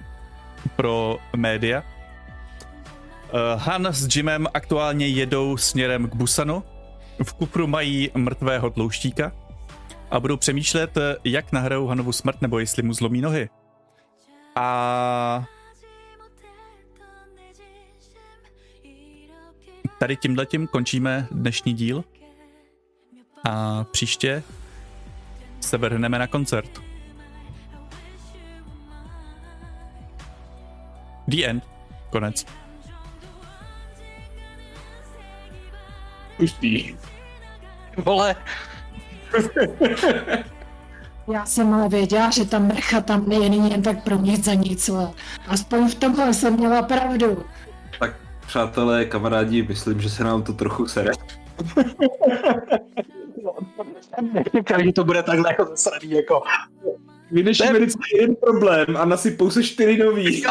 [0.77, 1.83] pro média.
[1.83, 6.65] Uh, Han s Jimem aktuálně jedou směrem k Busanu.
[7.23, 9.33] V kufru mají mrtvého tlouštíka
[10.11, 13.49] a budou přemýšlet, jak nahrajou Hanovu smrt nebo jestli mu zlomí nohy.
[14.57, 15.45] A
[19.99, 22.05] tady tímhletím končíme dnešní díl
[23.49, 24.43] a příště
[25.61, 26.83] se vrhneme na koncert.
[31.29, 31.65] The end.
[32.11, 32.62] Konec.
[36.43, 36.97] Pustý.
[37.97, 38.35] Vole,
[41.33, 44.89] Já jsem ale věděla, že ta mrcha tam není jen tak pro nic za nic.
[44.89, 45.13] ale
[45.49, 47.45] Aspoň v tomhle jsem měla pravdu.
[48.01, 51.13] Tak přátelé, kamarádi, myslím, že se nám to trochu sere.
[54.33, 56.43] nečekal, že to bude takhle jako zasraný, jako.
[57.31, 60.45] Vyřešíme vždycky jeden problém a nasypou se čtyři nový.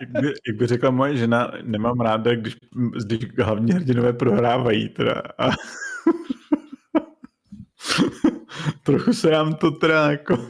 [0.00, 2.56] Jak by, jak by řekla moje žena, nemám ráda, když,
[3.06, 5.22] když hlavní hrdinové prohrávají teda.
[5.38, 5.50] A...
[8.82, 10.48] Trochu se nám to teda jako